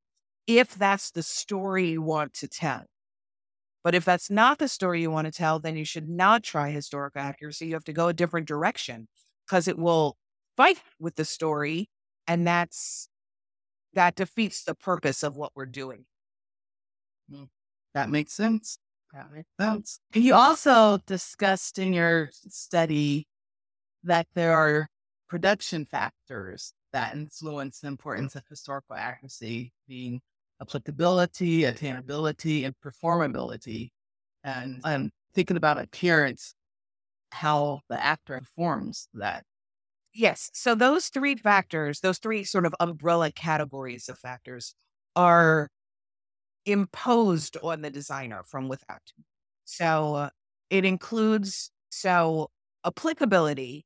if 0.59 0.75
that's 0.75 1.11
the 1.11 1.23
story 1.23 1.91
you 1.91 2.01
want 2.01 2.33
to 2.35 2.47
tell. 2.47 2.85
But 3.83 3.95
if 3.95 4.05
that's 4.05 4.29
not 4.29 4.59
the 4.59 4.67
story 4.67 5.01
you 5.01 5.09
want 5.09 5.25
to 5.25 5.31
tell, 5.31 5.59
then 5.59 5.75
you 5.75 5.85
should 5.85 6.07
not 6.07 6.43
try 6.43 6.69
historical 6.69 7.21
accuracy. 7.21 7.67
You 7.67 7.73
have 7.73 7.83
to 7.85 7.93
go 7.93 8.07
a 8.07 8.13
different 8.13 8.47
direction 8.47 9.07
because 9.45 9.67
it 9.67 9.77
will 9.77 10.17
fight 10.55 10.79
with 10.99 11.15
the 11.15 11.25
story. 11.25 11.89
And 12.27 12.45
that's 12.45 13.09
that 13.93 14.15
defeats 14.15 14.63
the 14.63 14.75
purpose 14.75 15.23
of 15.23 15.35
what 15.35 15.51
we're 15.55 15.65
doing. 15.65 16.05
Hmm. 17.29 17.45
That 17.93 18.09
makes 18.09 18.33
sense. 18.33 18.77
That 19.13 19.31
makes 19.33 19.49
sense. 19.59 19.99
You 20.13 20.35
also 20.35 20.99
discussed 21.05 21.77
in 21.79 21.91
your 21.91 22.29
study 22.31 23.27
that 24.03 24.27
there 24.33 24.53
are 24.53 24.87
production 25.27 25.85
factors 25.85 26.73
that 26.93 27.15
influence 27.15 27.79
the 27.79 27.87
importance 27.87 28.35
of 28.35 28.43
historical 28.47 28.95
accuracy, 28.95 29.73
being 29.87 30.21
applicability, 30.61 31.61
attainability, 31.61 32.65
and 32.65 32.75
performability. 32.85 33.89
And 34.43 34.79
I'm 34.83 35.11
thinking 35.33 35.57
about 35.57 35.79
appearance, 35.79 36.53
how 37.31 37.81
the 37.89 38.03
actor 38.03 38.35
informs 38.35 39.07
that. 39.13 39.43
Yes. 40.13 40.49
So 40.53 40.75
those 40.75 41.07
three 41.07 41.35
factors, 41.35 42.01
those 42.01 42.19
three 42.19 42.43
sort 42.43 42.65
of 42.65 42.75
umbrella 42.79 43.31
categories 43.31 44.09
of 44.09 44.19
factors 44.19 44.75
are 45.15 45.69
imposed 46.65 47.57
on 47.63 47.81
the 47.81 47.89
designer 47.89 48.43
from 48.45 48.67
without. 48.67 49.01
So 49.65 50.29
it 50.69 50.85
includes 50.85 51.71
so 51.89 52.49
applicability 52.85 53.85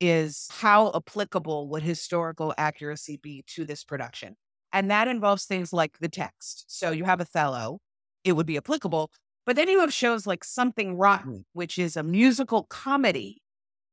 is 0.00 0.48
how 0.50 0.92
applicable 0.94 1.68
would 1.68 1.82
historical 1.82 2.52
accuracy 2.58 3.18
be 3.22 3.44
to 3.54 3.64
this 3.64 3.82
production? 3.82 4.36
And 4.72 4.90
that 4.90 5.08
involves 5.08 5.44
things 5.46 5.72
like 5.72 5.98
the 5.98 6.08
text. 6.08 6.64
So 6.68 6.90
you 6.90 7.04
have 7.04 7.20
Othello, 7.20 7.78
it 8.24 8.32
would 8.32 8.46
be 8.46 8.56
applicable. 8.56 9.10
But 9.46 9.56
then 9.56 9.68
you 9.68 9.80
have 9.80 9.92
shows 9.92 10.26
like 10.26 10.44
Something 10.44 10.96
Rotten, 10.96 11.46
which 11.52 11.78
is 11.78 11.96
a 11.96 12.02
musical 12.02 12.64
comedy 12.64 13.40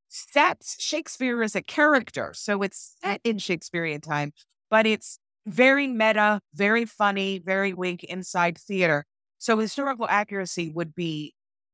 set 0.10 0.64
Shakespeare 0.80 1.42
as 1.44 1.56
a 1.56 1.62
character. 1.62 2.34
So 2.36 2.62
it's 2.62 2.98
set 3.04 3.22
in 3.24 3.38
Shakespearean 3.38 4.02
time, 4.02 4.32
but 4.70 4.86
it's 4.86 5.20
very 5.46 5.88
meta, 5.88 6.40
very 6.54 6.86
funny, 6.86 7.40
very 7.40 7.74
wink 7.74 8.04
inside 8.04 8.58
theater. 8.58 9.06
So 9.40 9.58
historical 9.58 10.08
accuracy 10.08 10.70
would 10.70 10.96
be 10.96 11.34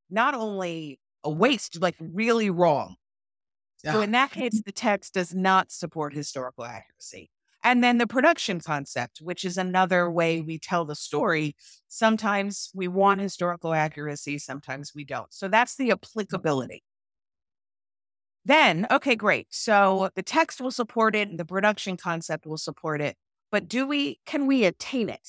not 0.09 0.33
only 0.33 0.99
a 1.23 1.29
waste, 1.29 1.81
like 1.81 1.95
really 1.99 2.49
wrong. 2.49 2.95
So 3.77 4.01
in 4.01 4.11
that 4.11 4.31
case, 4.31 4.61
the 4.65 4.71
text 4.71 5.13
does 5.13 5.33
not 5.33 5.71
support 5.71 6.13
historical 6.13 6.65
accuracy. 6.65 7.29
And 7.63 7.83
then 7.83 7.97
the 7.97 8.07
production 8.07 8.61
concept, 8.61 9.19
which 9.21 9.43
is 9.43 9.57
another 9.57 10.09
way 10.09 10.41
we 10.41 10.57
tell 10.59 10.85
the 10.85 10.95
story. 10.95 11.55
Sometimes 11.87 12.71
we 12.73 12.87
want 12.87 13.19
historical 13.19 13.73
accuracy, 13.73 14.37
sometimes 14.37 14.93
we 14.95 15.03
don't. 15.03 15.33
So 15.33 15.47
that's 15.47 15.75
the 15.75 15.91
applicability. 15.91 16.83
Then, 18.45 18.87
okay, 18.89 19.15
great. 19.15 19.47
So 19.49 20.09
the 20.15 20.23
text 20.23 20.61
will 20.61 20.71
support 20.71 21.15
it, 21.15 21.37
the 21.37 21.45
production 21.45 21.97
concept 21.97 22.45
will 22.45 22.57
support 22.57 23.01
it. 23.01 23.17
But 23.51 23.67
do 23.67 23.85
we, 23.85 24.19
can 24.25 24.47
we 24.47 24.63
attain 24.63 25.09
it? 25.09 25.27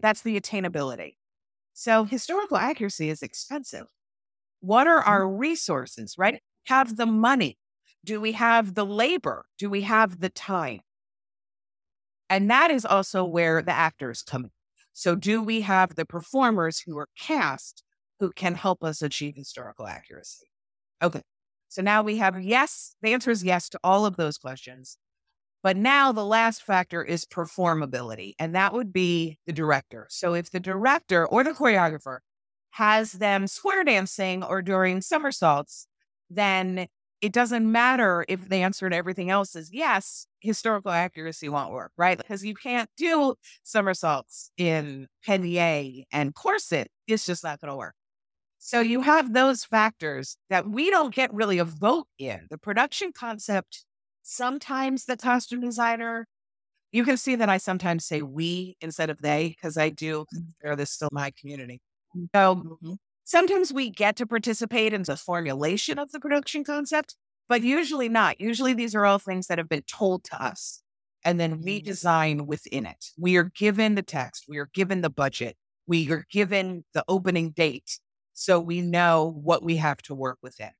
That's 0.00 0.22
the 0.22 0.38
attainability. 0.38 1.14
So 1.74 2.04
historical 2.04 2.56
accuracy 2.56 3.08
is 3.08 3.22
expensive. 3.22 3.86
What 4.60 4.88
are 4.88 5.00
mm-hmm. 5.00 5.10
our 5.10 5.28
resources, 5.28 6.16
right? 6.18 6.42
Have 6.66 6.96
the 6.96 7.06
money. 7.06 7.56
Do 8.04 8.20
we 8.20 8.32
have 8.32 8.74
the 8.74 8.84
labor? 8.84 9.46
Do 9.58 9.70
we 9.70 9.82
have 9.82 10.20
the 10.20 10.28
time? 10.28 10.80
And 12.30 12.50
that 12.50 12.70
is 12.70 12.84
also 12.84 13.24
where 13.24 13.62
the 13.62 13.72
actors 13.72 14.22
come 14.22 14.44
in. 14.44 14.50
So, 14.92 15.14
do 15.14 15.42
we 15.42 15.60
have 15.62 15.94
the 15.94 16.04
performers 16.04 16.80
who 16.80 16.98
are 16.98 17.08
cast 17.18 17.82
who 18.20 18.32
can 18.32 18.54
help 18.54 18.82
us 18.82 19.00
achieve 19.02 19.36
historical 19.36 19.86
accuracy? 19.86 20.46
Okay. 21.02 21.22
So 21.68 21.82
now 21.82 22.02
we 22.02 22.16
have 22.16 22.42
yes, 22.42 22.94
the 23.02 23.12
answer 23.12 23.30
is 23.30 23.44
yes 23.44 23.68
to 23.70 23.80
all 23.84 24.06
of 24.06 24.16
those 24.16 24.38
questions. 24.38 24.98
But 25.62 25.76
now 25.76 26.12
the 26.12 26.24
last 26.24 26.62
factor 26.62 27.02
is 27.02 27.24
performability, 27.24 28.34
and 28.38 28.54
that 28.54 28.72
would 28.72 28.92
be 28.92 29.38
the 29.44 29.52
director. 29.52 30.06
So 30.08 30.34
if 30.34 30.50
the 30.50 30.60
director 30.60 31.26
or 31.26 31.42
the 31.42 31.50
choreographer 31.50 32.18
has 32.72 33.12
them 33.12 33.48
square 33.48 33.82
dancing 33.82 34.44
or 34.44 34.62
doing 34.62 35.00
somersaults, 35.02 35.88
then 36.30 36.86
it 37.20 37.32
doesn't 37.32 37.70
matter 37.70 38.24
if 38.28 38.48
the 38.48 38.58
answer 38.58 38.88
to 38.88 38.94
everything 38.94 39.30
else 39.30 39.56
is 39.56 39.72
yes, 39.72 40.27
historical 40.40 40.90
accuracy 40.90 41.48
won't 41.48 41.72
work, 41.72 41.92
right? 41.96 42.16
Because 42.16 42.44
you 42.44 42.54
can't 42.54 42.88
do 42.96 43.34
somersaults 43.62 44.50
in 44.56 45.06
pannier 45.24 46.04
and 46.12 46.34
corset. 46.34 46.88
It's 47.06 47.26
just 47.26 47.44
not 47.44 47.60
going 47.60 47.70
to 47.70 47.76
work. 47.76 47.94
So 48.58 48.80
you 48.80 49.02
have 49.02 49.32
those 49.32 49.64
factors 49.64 50.36
that 50.50 50.68
we 50.68 50.90
don't 50.90 51.14
get 51.14 51.32
really 51.32 51.58
a 51.58 51.64
vote 51.64 52.06
in. 52.18 52.46
The 52.50 52.58
production 52.58 53.12
concept, 53.12 53.84
sometimes 54.22 55.04
the 55.04 55.16
costume 55.16 55.60
designer, 55.60 56.26
you 56.90 57.04
can 57.04 57.16
see 57.16 57.36
that 57.36 57.48
I 57.48 57.58
sometimes 57.58 58.04
say 58.04 58.22
we 58.22 58.76
instead 58.80 59.10
of 59.10 59.20
they 59.22 59.48
because 59.48 59.76
I 59.76 59.90
do 59.90 60.24
consider 60.32 60.76
this 60.76 60.90
still 60.90 61.10
my 61.12 61.32
community. 61.38 61.80
So 62.34 62.56
mm-hmm. 62.56 62.94
Sometimes 63.28 63.74
we 63.74 63.90
get 63.90 64.16
to 64.16 64.26
participate 64.26 64.94
in 64.94 65.02
the 65.02 65.14
formulation 65.14 65.98
of 65.98 66.12
the 66.12 66.18
production 66.18 66.64
concept, 66.64 67.14
but 67.48 67.62
usually 67.62 68.08
not. 68.08 68.40
Usually 68.40 68.74
these 68.74 68.94
are 68.94 69.06
all 69.06 69.18
things 69.18 69.46
that 69.46 69.58
have 69.58 69.68
been 69.68 69.82
told 69.82 70.24
to 70.24 70.42
us 70.42 70.82
and 71.24 71.38
then 71.38 71.60
we 71.62 71.80
mm. 71.80 71.84
design 71.84 72.46
within 72.46 72.86
it. 72.86 73.06
We 73.18 73.36
are 73.36 73.50
given 73.54 73.94
the 73.94 74.02
text, 74.02 74.44
we 74.48 74.58
are 74.58 74.70
given 74.72 75.00
the 75.00 75.10
budget, 75.10 75.56
we 75.86 76.10
are 76.10 76.24
given 76.30 76.84
the 76.94 77.04
opening 77.08 77.50
date. 77.50 77.98
So 78.34 78.60
we 78.60 78.80
know 78.82 79.38
what 79.42 79.64
we 79.64 79.76
have 79.76 79.98
to 80.02 80.14
work 80.14 80.38
within. 80.42 80.70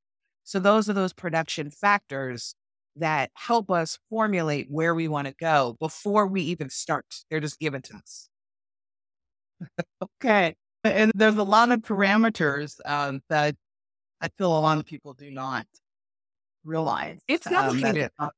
So 0.44 0.60
those 0.60 0.88
are 0.88 0.92
those 0.92 1.12
production 1.12 1.70
factors 1.70 2.54
that 2.96 3.30
help 3.34 3.70
us 3.70 3.98
formulate 4.08 4.68
where 4.70 4.94
we 4.94 5.08
want 5.08 5.26
to 5.26 5.34
go 5.38 5.76
before 5.80 6.26
we 6.26 6.42
even 6.42 6.70
start. 6.70 7.04
They're 7.28 7.40
just 7.40 7.58
given 7.58 7.82
to 7.82 7.96
us. 7.96 8.28
okay. 10.02 10.54
And 10.84 11.10
there's 11.14 11.36
a 11.36 11.42
lot 11.42 11.72
of 11.72 11.80
parameters 11.80 12.76
um, 12.86 13.20
that 13.28 13.56
I 14.20 14.28
feel 14.38 14.56
a 14.56 14.60
lot 14.60 14.78
of 14.78 14.86
people 14.86 15.14
do 15.14 15.30
not 15.30 15.66
realize. 16.68 17.18
It's 17.26 17.50
not 17.50 17.74
Um, 18.18 18.30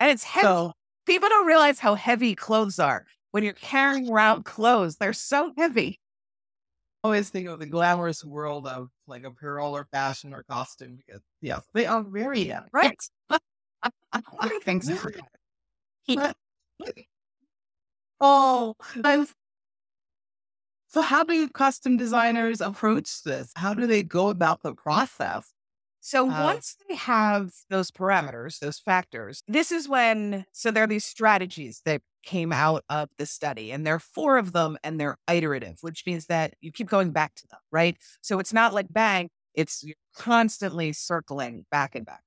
and 0.00 0.10
it's 0.10 0.24
heavy. 0.24 0.44
So, 0.44 0.72
people 1.06 1.28
don't 1.28 1.46
realize 1.46 1.78
how 1.78 1.94
heavy 1.94 2.34
clothes 2.34 2.78
are. 2.78 3.06
When 3.30 3.44
you're 3.44 3.52
carrying 3.52 4.10
around 4.10 4.44
clothes, 4.44 4.96
they're 4.96 5.12
so 5.12 5.52
heavy. 5.56 6.00
I 7.04 7.08
always 7.08 7.30
think 7.30 7.48
of 7.48 7.60
the 7.60 7.66
glamorous 7.66 8.24
world 8.24 8.66
of 8.66 8.88
like 9.06 9.24
apparel 9.24 9.76
or 9.76 9.86
fashion 9.92 10.34
or 10.34 10.42
costume 10.44 10.96
because, 10.96 11.20
yes, 11.40 11.62
they 11.74 11.86
are 11.86 12.02
very 12.02 12.44
heavy. 12.44 12.66
Right. 12.72 12.98
Things. 14.64 14.90
oh, 18.20 18.74
I'm 19.04 19.28
so, 20.90 21.02
how 21.02 21.22
do 21.22 21.48
costume 21.50 21.98
designers 21.98 22.62
approach 22.62 23.22
this? 23.22 23.52
How 23.54 23.74
do 23.74 23.86
they 23.86 24.02
go 24.02 24.30
about 24.30 24.62
the 24.62 24.74
process? 24.74 25.52
So, 26.08 26.30
uh, 26.30 26.42
once 26.42 26.74
they 26.88 26.94
have 26.94 27.50
those 27.68 27.90
parameters, 27.90 28.60
those 28.60 28.78
factors, 28.78 29.42
this 29.46 29.70
is 29.70 29.90
when, 29.90 30.46
so 30.52 30.70
there 30.70 30.84
are 30.84 30.86
these 30.86 31.04
strategies 31.04 31.82
that 31.84 32.00
came 32.24 32.50
out 32.50 32.82
of 32.88 33.10
the 33.18 33.26
study, 33.26 33.72
and 33.72 33.86
there 33.86 33.96
are 33.96 33.98
four 33.98 34.38
of 34.38 34.52
them, 34.52 34.78
and 34.82 34.98
they're 34.98 35.18
iterative, 35.30 35.76
which 35.82 36.04
means 36.06 36.24
that 36.24 36.54
you 36.62 36.72
keep 36.72 36.88
going 36.88 37.10
back 37.10 37.34
to 37.34 37.46
them, 37.48 37.60
right? 37.70 37.94
So, 38.22 38.38
it's 38.38 38.54
not 38.54 38.72
like 38.72 38.86
bang, 38.90 39.28
it's 39.52 39.84
constantly 40.16 40.94
circling 40.94 41.66
back 41.70 41.94
and 41.94 42.06
back. 42.06 42.22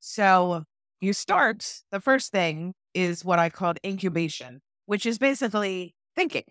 So, 0.00 0.64
you 1.00 1.14
start, 1.14 1.80
the 1.90 2.00
first 2.00 2.30
thing 2.30 2.74
is 2.92 3.24
what 3.24 3.38
I 3.38 3.48
called 3.48 3.78
incubation, 3.86 4.60
which 4.84 5.06
is 5.06 5.16
basically 5.18 5.94
thinking 6.14 6.44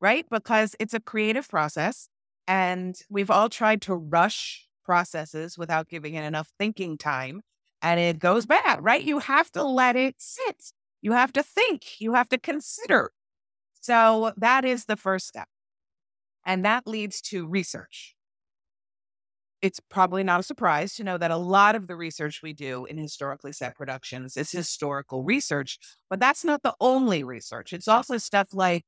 right? 0.00 0.26
Because 0.28 0.74
it's 0.80 0.94
a 0.94 0.98
creative 0.98 1.48
process 1.48 2.08
and 2.48 2.96
we've 3.08 3.30
all 3.30 3.48
tried 3.48 3.80
to 3.82 3.94
rush 3.94 4.66
processes 4.84 5.58
without 5.58 5.88
giving 5.88 6.14
it 6.14 6.24
enough 6.24 6.50
thinking 6.58 6.98
time 6.98 7.42
and 7.82 7.98
it 8.00 8.18
goes 8.18 8.46
bad, 8.46 8.82
right? 8.82 9.02
You 9.02 9.18
have 9.20 9.50
to 9.52 9.62
let 9.64 9.96
it 9.96 10.16
sit. 10.18 10.72
You 11.02 11.12
have 11.12 11.32
to 11.34 11.42
think, 11.42 12.00
you 12.00 12.14
have 12.14 12.28
to 12.30 12.38
consider. 12.38 13.12
So 13.80 14.32
that 14.36 14.64
is 14.64 14.86
the 14.86 14.96
first 14.96 15.28
step. 15.28 15.48
And 16.44 16.64
that 16.64 16.86
leads 16.86 17.20
to 17.22 17.46
research. 17.46 18.16
it's 19.60 19.80
probably 19.80 20.24
not 20.24 20.40
a 20.40 20.42
surprise 20.42 20.94
to 20.94 21.04
know 21.04 21.16
that 21.18 21.30
a 21.30 21.36
lot 21.36 21.76
of 21.76 21.86
the 21.86 21.94
research 21.94 22.40
we 22.42 22.52
do 22.52 22.84
in 22.86 22.98
historically 22.98 23.52
set 23.52 23.76
productions 23.76 24.36
is 24.36 24.50
historical 24.50 25.22
research, 25.22 25.78
but 26.10 26.18
that's 26.18 26.44
not 26.44 26.62
the 26.62 26.74
only 26.80 27.22
research. 27.22 27.72
It's 27.72 27.86
also 27.88 28.16
stuff 28.18 28.48
like 28.52 28.84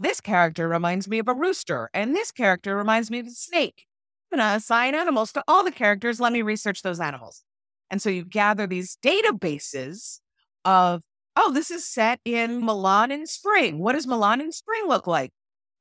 this 0.00 0.20
character 0.20 0.68
reminds 0.68 1.08
me 1.08 1.20
of 1.20 1.28
a 1.28 1.34
rooster, 1.34 1.90
and 1.94 2.14
this 2.14 2.32
character 2.32 2.76
reminds 2.76 3.10
me 3.10 3.20
of 3.20 3.26
a 3.26 3.30
snake. 3.30 3.85
I'm 4.30 4.38
going 4.38 4.50
to 4.50 4.56
assign 4.56 4.94
animals 4.94 5.32
to 5.32 5.44
all 5.46 5.64
the 5.64 5.70
characters. 5.70 6.20
Let 6.20 6.32
me 6.32 6.42
research 6.42 6.82
those 6.82 7.00
animals. 7.00 7.42
And 7.90 8.02
so 8.02 8.10
you 8.10 8.24
gather 8.24 8.66
these 8.66 8.98
databases 9.04 10.20
of, 10.64 11.02
oh, 11.36 11.52
this 11.52 11.70
is 11.70 11.84
set 11.84 12.18
in 12.24 12.64
Milan 12.64 13.12
in 13.12 13.26
spring. 13.26 13.78
What 13.78 13.92
does 13.92 14.06
Milan 14.06 14.40
in 14.40 14.50
spring 14.52 14.82
look 14.88 15.06
like? 15.06 15.32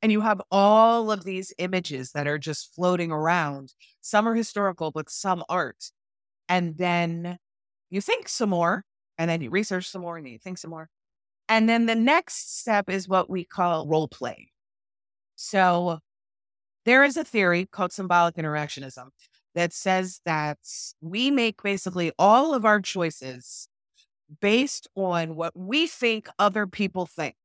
And 0.01 0.11
you 0.11 0.21
have 0.21 0.41
all 0.51 1.11
of 1.11 1.23
these 1.23 1.53
images 1.57 2.11
that 2.11 2.27
are 2.27 2.37
just 2.37 2.75
floating 2.75 3.11
around. 3.11 3.73
Some 4.01 4.27
are 4.27 4.35
historical, 4.35 4.91
but 4.91 5.09
some 5.09 5.43
aren't. 5.49 5.91
And 6.47 6.77
then 6.77 7.39
you 7.89 8.01
think 8.01 8.29
some 8.29 8.49
more, 8.49 8.85
and 9.17 9.29
then 9.29 9.41
you 9.41 9.49
research 9.49 9.89
some 9.89 10.01
more, 10.01 10.17
and 10.17 10.27
you 10.27 10.37
think 10.37 10.59
some 10.59 10.69
more. 10.69 10.89
And 11.49 11.67
then 11.67 11.87
the 11.87 11.95
next 11.95 12.59
step 12.59 12.89
is 12.89 13.07
what 13.07 13.29
we 13.29 13.45
call 13.45 13.87
role 13.87 14.07
play. 14.07 14.49
So 15.35 15.99
there 16.85 17.03
is 17.03 17.17
a 17.17 17.23
theory 17.23 17.65
called 17.65 17.91
symbolic 17.91 18.35
interactionism 18.35 19.09
that 19.55 19.73
says 19.73 20.21
that 20.25 20.59
we 21.01 21.31
make 21.31 21.63
basically 21.63 22.11
all 22.19 22.53
of 22.53 22.65
our 22.65 22.79
choices 22.81 23.67
based 24.41 24.87
on 24.95 25.35
what 25.35 25.55
we 25.55 25.87
think 25.87 26.27
other 26.39 26.67
people 26.67 27.05
think. 27.05 27.35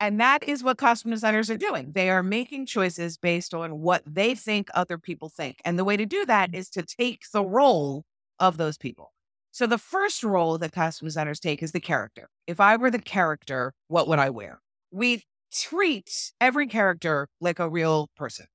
And 0.00 0.20
that 0.20 0.42
is 0.42 0.64
what 0.64 0.78
costume 0.78 1.12
designers 1.12 1.48
are 1.48 1.56
doing. 1.56 1.92
They 1.92 2.10
are 2.10 2.24
making 2.24 2.66
choices 2.66 3.16
based 3.16 3.54
on 3.54 3.78
what 3.80 4.02
they 4.04 4.34
think 4.34 4.68
other 4.74 4.98
people 4.98 5.28
think. 5.28 5.58
And 5.64 5.78
the 5.78 5.84
way 5.84 5.96
to 5.96 6.06
do 6.06 6.26
that 6.26 6.54
is 6.54 6.68
to 6.70 6.82
take 6.82 7.22
the 7.32 7.44
role 7.44 8.04
of 8.40 8.56
those 8.56 8.76
people. 8.76 9.12
So 9.52 9.66
the 9.66 9.78
first 9.78 10.24
role 10.24 10.58
that 10.58 10.72
costume 10.72 11.06
designers 11.06 11.38
take 11.38 11.62
is 11.62 11.70
the 11.70 11.80
character. 11.80 12.28
If 12.48 12.58
I 12.58 12.76
were 12.76 12.90
the 12.90 12.98
character, 12.98 13.74
what 13.86 14.08
would 14.08 14.18
I 14.18 14.30
wear? 14.30 14.60
We 14.90 15.22
treat 15.52 16.32
every 16.40 16.66
character 16.66 17.28
like 17.40 17.58
a 17.58 17.68
real 17.68 18.08
person. 18.16 18.46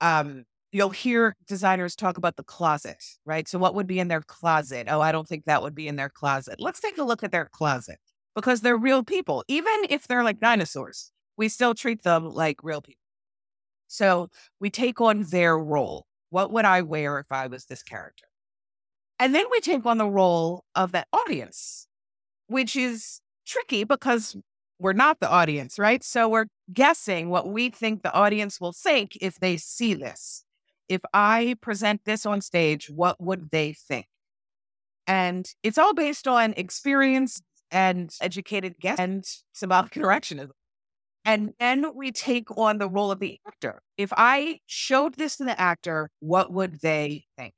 Um, 0.00 0.44
you'll 0.72 0.90
hear 0.90 1.36
designers 1.46 1.94
talk 1.94 2.16
about 2.16 2.36
the 2.36 2.42
closet, 2.42 3.02
right? 3.24 3.46
So 3.46 3.58
what 3.58 3.74
would 3.74 3.86
be 3.86 3.98
in 3.98 4.08
their 4.08 4.22
closet? 4.22 4.86
Oh, 4.90 5.00
I 5.00 5.12
don't 5.12 5.28
think 5.28 5.44
that 5.44 5.62
would 5.62 5.74
be 5.74 5.86
in 5.86 5.96
their 5.96 6.08
closet. 6.08 6.56
Let's 6.58 6.80
take 6.80 6.98
a 6.98 7.04
look 7.04 7.22
at 7.22 7.30
their 7.30 7.48
closet 7.52 7.98
because 8.34 8.62
they're 8.62 8.76
real 8.76 9.04
people. 9.04 9.44
Even 9.48 9.74
if 9.90 10.08
they're 10.08 10.24
like 10.24 10.40
dinosaurs, 10.40 11.12
we 11.36 11.48
still 11.48 11.74
treat 11.74 12.02
them 12.02 12.28
like 12.28 12.64
real 12.64 12.80
people. 12.80 12.98
So 13.86 14.28
we 14.58 14.70
take 14.70 15.00
on 15.00 15.24
their 15.24 15.58
role. 15.58 16.06
What 16.30 16.50
would 16.50 16.64
I 16.64 16.80
wear 16.80 17.18
if 17.18 17.26
I 17.30 17.46
was 17.46 17.66
this 17.66 17.82
character? 17.82 18.24
And 19.18 19.34
then 19.34 19.44
we 19.50 19.60
take 19.60 19.84
on 19.84 19.98
the 19.98 20.08
role 20.08 20.64
of 20.74 20.92
that 20.92 21.08
audience, 21.12 21.86
which 22.46 22.74
is 22.74 23.20
tricky 23.46 23.84
because 23.84 24.34
we're 24.82 24.92
not 24.92 25.20
the 25.20 25.30
audience, 25.30 25.78
right? 25.78 26.02
So 26.02 26.28
we're 26.28 26.46
guessing 26.72 27.30
what 27.30 27.48
we 27.48 27.70
think 27.70 28.02
the 28.02 28.12
audience 28.12 28.60
will 28.60 28.72
think 28.72 29.16
if 29.20 29.38
they 29.38 29.56
see 29.56 29.94
this. 29.94 30.44
If 30.88 31.00
I 31.14 31.54
present 31.60 32.02
this 32.04 32.26
on 32.26 32.40
stage, 32.40 32.90
what 32.90 33.20
would 33.20 33.50
they 33.50 33.74
think? 33.74 34.06
And 35.06 35.48
it's 35.62 35.78
all 35.78 35.94
based 35.94 36.26
on 36.26 36.52
experience 36.56 37.40
and 37.70 38.12
educated 38.20 38.74
guess 38.80 38.98
and 38.98 39.24
symbolic 39.52 39.92
interactionism. 39.92 40.50
And 41.24 41.52
then 41.60 41.86
we 41.94 42.10
take 42.10 42.50
on 42.58 42.78
the 42.78 42.88
role 42.88 43.12
of 43.12 43.20
the 43.20 43.38
actor. 43.46 43.80
If 43.96 44.12
I 44.16 44.58
showed 44.66 45.14
this 45.14 45.36
to 45.36 45.44
the 45.44 45.58
actor, 45.58 46.10
what 46.18 46.52
would 46.52 46.80
they 46.80 47.26
think? 47.38 47.54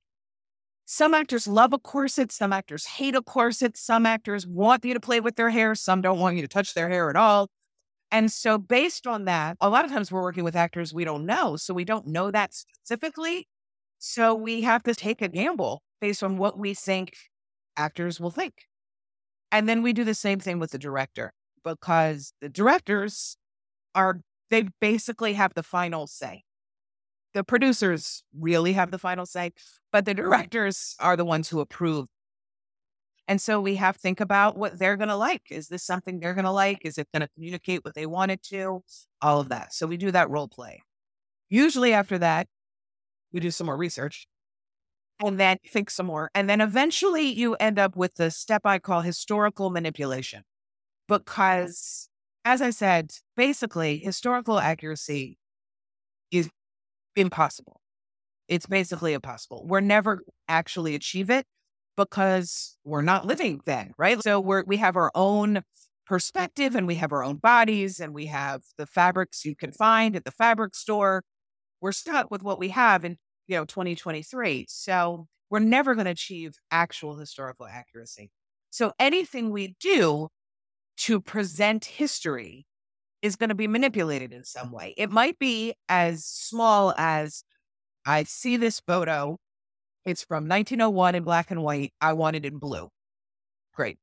Some 0.87 1.15
actors 1.15 1.47
love 1.47 1.73
a 1.73 1.79
corset, 1.79 2.31
some 2.31 2.53
actors 2.53 2.85
hate 2.85 3.15
a 3.15 3.23
corset, 3.23 3.77
some 3.77 4.05
actors 4.05 4.47
want 4.47 4.85
you 4.85 4.93
to 4.93 5.01
play 5.01 5.21
with 5.21 5.37
their 5.37 5.51
hair, 5.51 5.75
some 5.75 6.03
don't 6.03 6.19
want 6.19 6.37
you 6.37 6.43
to 6.43 6.49
touch 6.49 6.75
their 6.75 6.91
hair 6.91 7.09
at 7.09 7.17
all. 7.17 7.49
And 8.11 8.31
so, 8.31 8.59
based 8.59 9.07
on 9.07 9.25
that, 9.25 9.57
a 9.61 9.71
lot 9.71 9.85
of 9.85 9.91
times 9.91 10.13
we're 10.13 10.23
working 10.23 10.45
with 10.45 10.55
actors 10.55 10.95
we 10.95 11.05
don't 11.05 11.27
know. 11.27 11.57
So, 11.57 11.75
we 11.75 11.85
don't 11.85 12.07
know 12.07 12.31
that 12.31 12.55
specifically. 12.55 13.49
So, 13.99 14.35
we 14.35 14.61
have 14.63 14.83
to 14.85 14.95
take 14.95 15.23
a 15.23 15.29
gamble 15.29 15.83
based 16.01 16.23
on 16.23 16.37
what 16.37 16.59
we 16.59 16.75
think 16.75 17.15
actors 17.77 18.21
will 18.21 18.31
think. 18.31 18.55
And 19.51 19.69
then 19.69 19.83
we 19.83 19.93
do 19.93 20.05
the 20.05 20.15
same 20.15 20.39
thing 20.39 20.59
with 20.59 20.71
the 20.71 20.79
director 20.79 21.33
because 21.65 22.35
the 22.41 22.49
directors 22.49 23.37
are, 23.95 24.21
they 24.51 24.69
basically 24.81 25.33
have 25.33 25.55
the 25.55 25.63
final 25.63 26.07
say. 26.07 26.45
The 27.35 27.45
producers 27.45 28.23
really 28.39 28.73
have 28.73 28.91
the 28.91 28.99
final 28.99 29.27
say, 29.27 29.53
but 29.93 30.05
the 30.05 30.15
directors 30.15 30.95
are 31.01 31.17
the 31.17 31.25
ones 31.25 31.49
who 31.49 31.61
approve. 31.61 32.07
And 33.27 33.41
so 33.41 33.61
we 33.61 33.77
have 33.77 33.97
to 33.97 34.01
think 34.01 34.21
about 34.21 34.57
what 34.57 34.79
they're 34.79 34.97
going 34.97 35.09
to 35.09 35.17
like. 35.17 35.43
Is 35.51 35.69
this 35.69 35.83
something 35.83 36.21
they're 36.21 36.35
going 36.35 36.45
to 36.45 36.51
like? 36.51 36.79
Is 36.85 36.99
it 36.99 37.09
going 37.13 37.23
to 37.23 37.29
communicate 37.35 37.85
what 37.85 37.95
they 37.95 38.07
want 38.07 38.31
it 38.31 38.43
to? 38.45 38.83
All 39.23 39.41
of 39.41 39.49
that. 39.49 39.73
So 39.75 39.87
we 39.87 39.97
do 39.97 40.11
that 40.11 40.31
role 40.31 40.49
play. 40.49 40.83
Usually 41.49 41.93
after 41.93 42.19
that, 42.19 42.47
we 43.33 43.41
do 43.41 43.51
some 43.51 43.67
more 43.67 43.77
research 43.77 44.27
and 45.25 45.41
then 45.41 45.57
think 45.67 45.91
some 45.91 46.07
more. 46.07 46.31
And 46.35 46.49
then 46.49 46.61
eventually 46.61 47.29
you 47.29 47.55
end 47.55 47.79
up 47.79 47.97
with 47.97 48.15
the 48.15 48.31
step 48.31 48.63
I 48.65 48.79
call 48.79 49.01
historical 49.01 49.71
manipulation. 49.71 50.43
Because, 51.09 52.09
as 52.45 52.63
I 52.63 52.71
said, 52.71 53.13
basically, 53.37 53.99
historical 53.99 54.59
accuracy 54.59 55.37
is 56.31 56.49
impossible. 57.17 57.81
It's 58.49 58.67
basically 58.67 59.15
impossible. 59.15 59.65
We're 59.67 59.81
never 59.81 60.23
actually 60.49 60.95
achieve 60.95 61.31
it 61.31 61.47
because 61.97 62.77
we're 62.85 63.03
not 63.03 63.27
living 63.27 63.61
then, 63.67 63.93
right? 63.99 64.23
So 64.23 64.41
we're 64.41 64.65
we 64.67 64.77
have 64.79 64.97
our 64.97 65.11
own 65.15 65.63
perspective 66.07 66.75
and 66.75 66.87
we 66.87 66.97
have 66.97 67.13
our 67.13 67.25
own 67.25 67.37
bodies 67.37 68.01
and 68.01 68.13
we 68.15 68.27
have 68.27 68.63
the 68.77 68.87
fabrics 68.87 69.45
you 69.45 69.57
can 69.57 69.73
find 69.73 70.17
at 70.17 70.25
the 70.25 70.31
fabric 70.33 70.75
store. 70.75 71.23
We're 71.81 71.93
stuck 71.93 72.31
with 72.31 72.43
what 72.43 72.59
we 72.59 72.71
have. 72.71 73.05
in, 73.05 73.19
you 73.47 73.57
know 73.57 73.65
2023 73.65 74.67
so 74.69 75.27
we're 75.51 75.59
never 75.59 75.95
going 75.95 76.07
to 76.07 76.11
achieve 76.11 76.55
actual 76.71 77.17
historical 77.17 77.67
accuracy 77.67 78.31
so 78.71 78.93
anything 78.99 79.51
we 79.51 79.77
do 79.81 80.29
to 80.97 81.21
present 81.21 81.85
history 81.85 82.67
is 83.25 83.37
going 83.37 83.49
to 83.49 83.55
be 83.55 83.67
manipulated 83.67 84.33
in 84.33 84.45
some 84.45 84.71
way 84.71 84.95
it 84.97 85.11
might 85.11 85.39
be 85.39 85.75
as 85.89 86.25
small 86.25 86.95
as 86.97 87.45
i 88.07 88.23
see 88.23 88.57
this 88.57 88.81
photo 88.81 89.37
it's 90.05 90.23
from 90.23 90.45
1901 90.49 91.15
in 91.15 91.25
black 91.25 91.51
and 91.51 91.63
white 91.63 91.93
i 92.01 92.13
want 92.13 92.37
it 92.37 92.45
in 92.45 92.59
blue 92.59 92.89
great 93.73 93.99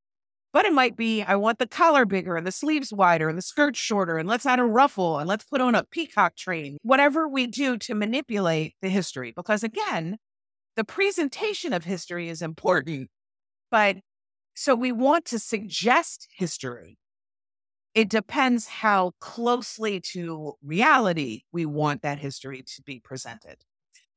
but 0.53 0.65
it 0.65 0.73
might 0.73 0.97
be 0.97 1.21
I 1.23 1.35
want 1.35 1.59
the 1.59 1.67
collar 1.67 2.05
bigger 2.05 2.35
and 2.35 2.45
the 2.45 2.51
sleeves 2.51 2.91
wider 2.91 3.29
and 3.29 3.37
the 3.37 3.41
skirt 3.41 3.75
shorter 3.75 4.17
and 4.17 4.27
let's 4.27 4.45
add 4.45 4.59
a 4.59 4.65
ruffle 4.65 5.17
and 5.17 5.27
let's 5.27 5.45
put 5.45 5.61
on 5.61 5.75
a 5.75 5.85
peacock 5.85 6.35
train. 6.35 6.77
Whatever 6.81 7.27
we 7.27 7.47
do 7.47 7.77
to 7.77 7.95
manipulate 7.95 8.75
the 8.81 8.89
history, 8.89 9.31
because 9.35 9.63
again, 9.63 10.17
the 10.75 10.83
presentation 10.83 11.73
of 11.73 11.85
history 11.85 12.27
is 12.29 12.41
important. 12.41 13.09
But 13.69 13.97
so 14.53 14.75
we 14.75 14.91
want 14.91 15.25
to 15.25 15.39
suggest 15.39 16.27
history. 16.35 16.97
It 17.93 18.09
depends 18.09 18.67
how 18.67 19.11
closely 19.19 19.99
to 20.13 20.53
reality 20.63 21.43
we 21.51 21.65
want 21.65 22.01
that 22.03 22.19
history 22.19 22.63
to 22.63 22.81
be 22.83 22.99
presented. 22.99 23.57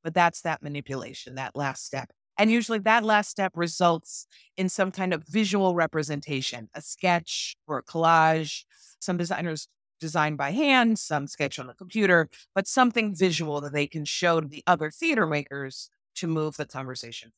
But 0.05 0.15
that's 0.15 0.43
that 0.43 0.63
manipulation, 0.63 1.37
that 1.37 1.57
last 1.57 1.87
step. 1.87 2.11
And 2.39 2.51
usually 2.51 2.79
that 2.81 3.05
last 3.05 3.31
step 3.31 3.53
results 3.57 4.27
in 4.57 4.69
some 4.69 4.93
kind 4.93 5.15
of 5.15 5.25
visual 5.29 5.75
representation, 5.75 6.69
a 6.75 6.83
sketch 6.83 7.57
or 7.67 7.79
a 7.79 7.83
collage. 7.83 8.65
Some 9.01 9.17
designers 9.17 9.69
design 10.01 10.37
by 10.37 10.53
hand, 10.53 10.99
some 10.99 11.27
sketch 11.27 11.59
on 11.59 11.67
the 11.67 11.75
computer, 11.75 12.29
but 12.55 12.67
something 12.69 13.15
visual 13.15 13.61
that 13.61 13.73
they 13.73 13.87
can 13.87 14.05
show 14.05 14.41
to 14.41 14.49
the 14.49 14.63
other 14.67 14.91
theater 14.91 15.27
makers 15.27 15.91
to 16.17 16.27
move 16.27 16.57
the 16.57 16.67
conversation. 16.67 17.33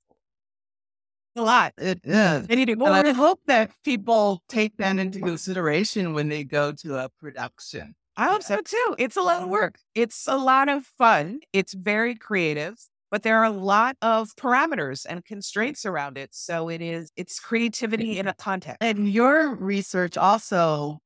A 1.36 1.42
lot. 1.42 1.74
It 1.78 2.00
is. 2.02 2.46
To, 2.46 2.52
and 2.52 2.82
I 2.82 3.12
hope 3.12 3.40
that 3.46 3.70
people 3.84 4.42
take 4.48 4.76
that 4.78 4.98
into 4.98 5.20
consideration 5.20 6.14
when 6.14 6.28
they 6.28 6.44
go 6.44 6.72
to 6.72 6.96
a 6.96 7.10
production. 7.20 7.94
I 8.16 8.30
hope 8.30 8.42
so 8.42 8.60
too. 8.62 8.94
It's 8.98 9.16
a 9.16 9.22
lot 9.22 9.42
of 9.42 9.48
work. 9.48 9.78
It's 9.94 10.26
a 10.26 10.38
lot 10.38 10.70
of 10.70 10.84
fun. 10.98 11.40
It's 11.52 11.74
very 11.74 12.14
creative 12.14 12.76
but 13.10 13.22
there 13.22 13.38
are 13.38 13.44
a 13.44 13.50
lot 13.50 13.96
of 14.02 14.34
parameters 14.36 15.06
and 15.08 15.24
constraints 15.24 15.86
around 15.86 16.18
it. 16.18 16.34
So 16.34 16.68
it 16.68 16.82
is, 16.82 17.10
it's 17.16 17.38
creativity 17.38 18.18
in 18.18 18.26
a 18.26 18.34
context. 18.34 18.78
And 18.80 19.08
your 19.08 19.54
research 19.54 20.16
also 20.16 20.98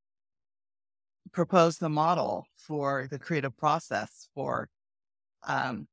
proposed 1.32 1.80
the 1.80 1.88
model 1.88 2.46
for 2.56 3.06
the 3.10 3.18
creative 3.18 3.56
process 3.56 4.28
for 4.34 4.68
um, 5.46 5.86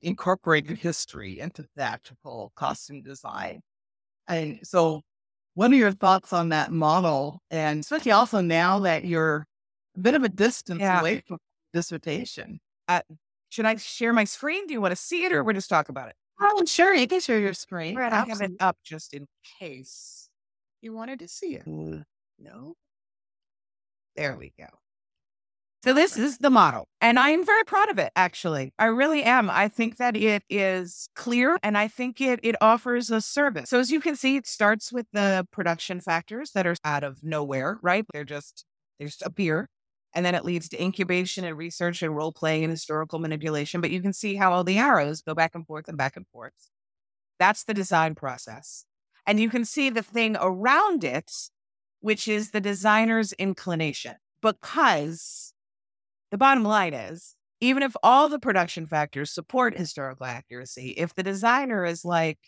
incorporating 0.00 0.76
history 0.76 1.40
into 1.40 1.64
theatrical 1.76 2.52
costume 2.54 3.02
design. 3.02 3.60
And 4.28 4.60
so, 4.62 5.02
what 5.54 5.70
are 5.72 5.76
your 5.76 5.92
thoughts 5.92 6.32
on 6.32 6.50
that 6.50 6.70
model? 6.70 7.40
And 7.50 7.80
especially 7.80 8.12
also 8.12 8.40
now 8.40 8.80
that 8.80 9.04
you're 9.04 9.46
a 9.96 10.00
bit 10.00 10.14
of 10.14 10.22
a 10.22 10.28
distance 10.28 10.80
yeah. 10.80 11.00
away 11.00 11.22
from 11.26 11.38
dissertation. 11.72 12.60
Uh, 12.86 13.00
should 13.48 13.64
I 13.64 13.76
share 13.76 14.12
my 14.12 14.24
screen? 14.24 14.66
Do 14.66 14.74
you 14.74 14.80
want 14.80 14.92
to 14.92 14.96
see 14.96 15.24
it 15.24 15.32
or 15.32 15.42
we'll 15.42 15.54
just 15.54 15.70
talk 15.70 15.88
about 15.88 16.08
it? 16.08 16.14
Oh, 16.40 16.64
sure. 16.64 16.94
You 16.94 17.08
can 17.08 17.20
share 17.20 17.40
your 17.40 17.54
screen. 17.54 17.96
Right, 17.96 18.12
I 18.12 18.24
have 18.24 18.40
it 18.40 18.52
up 18.60 18.76
just 18.84 19.14
in 19.14 19.26
case. 19.58 20.28
You 20.80 20.92
wanted 20.92 21.18
to 21.20 21.28
see 21.28 21.56
it. 21.56 21.66
No. 21.66 22.74
There 24.14 24.36
we 24.36 24.52
go. 24.56 24.66
So 25.84 25.94
this 25.94 26.16
is 26.16 26.38
the 26.38 26.50
model. 26.50 26.88
And 27.00 27.18
I 27.20 27.30
am 27.30 27.46
very 27.46 27.62
proud 27.64 27.88
of 27.88 27.98
it, 27.98 28.10
actually. 28.16 28.72
I 28.78 28.86
really 28.86 29.22
am. 29.22 29.48
I 29.48 29.68
think 29.68 29.96
that 29.98 30.16
it 30.16 30.42
is 30.50 31.08
clear 31.14 31.56
and 31.62 31.78
I 31.78 31.86
think 31.86 32.20
it 32.20 32.40
it 32.42 32.56
offers 32.60 33.10
a 33.10 33.20
service. 33.20 33.70
So 33.70 33.78
as 33.78 33.92
you 33.92 34.00
can 34.00 34.16
see, 34.16 34.36
it 34.36 34.46
starts 34.46 34.92
with 34.92 35.06
the 35.12 35.46
production 35.52 36.00
factors 36.00 36.50
that 36.52 36.66
are 36.66 36.74
out 36.84 37.04
of 37.04 37.22
nowhere, 37.22 37.78
right? 37.80 38.04
They're 38.12 38.24
just 38.24 38.64
they 38.98 39.04
just 39.04 39.22
appear. 39.22 39.68
And 40.14 40.26
then 40.26 40.34
it 40.34 40.44
leads 40.44 40.68
to 40.70 40.82
incubation 40.82 41.44
and 41.44 41.56
research 41.56 42.02
and 42.02 42.16
role 42.16 42.32
playing 42.32 42.64
and 42.64 42.70
historical 42.72 43.20
manipulation. 43.20 43.80
But 43.80 43.90
you 43.90 44.02
can 44.02 44.12
see 44.12 44.34
how 44.34 44.52
all 44.52 44.64
the 44.64 44.78
arrows 44.78 45.22
go 45.22 45.34
back 45.34 45.54
and 45.54 45.64
forth 45.66 45.86
and 45.86 45.96
back 45.96 46.16
and 46.16 46.26
forth. 46.32 46.54
That's 47.38 47.62
the 47.62 47.74
design 47.74 48.16
process. 48.16 48.84
And 49.26 49.38
you 49.38 49.48
can 49.48 49.64
see 49.64 49.90
the 49.90 50.02
thing 50.02 50.36
around 50.40 51.04
it, 51.04 51.30
which 52.00 52.26
is 52.26 52.50
the 52.50 52.60
designer's 52.60 53.32
inclination. 53.34 54.16
Because 54.40 55.52
the 56.30 56.38
bottom 56.38 56.64
line 56.64 56.94
is, 56.94 57.34
even 57.60 57.82
if 57.82 57.94
all 58.02 58.28
the 58.28 58.38
production 58.38 58.86
factors 58.86 59.30
support 59.32 59.76
historical 59.76 60.26
accuracy, 60.26 60.90
if 60.96 61.14
the 61.14 61.22
designer 61.22 61.84
is 61.84 62.04
like, 62.04 62.38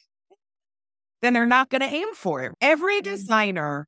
then 1.23 1.33
they're 1.33 1.47
not 1.47 1.69
going 1.69 1.81
to 1.83 1.87
aim 1.95 2.15
for 2.15 2.43
it. 2.45 2.53
Every 2.61 3.01
designer, 3.01 3.87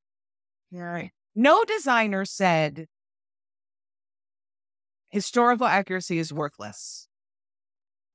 Right. 0.72 1.12
no 1.34 1.64
designer 1.64 2.24
said 2.24 2.86
historical 5.10 5.66
accuracy 5.66 6.18
is 6.18 6.32
worthless. 6.32 7.08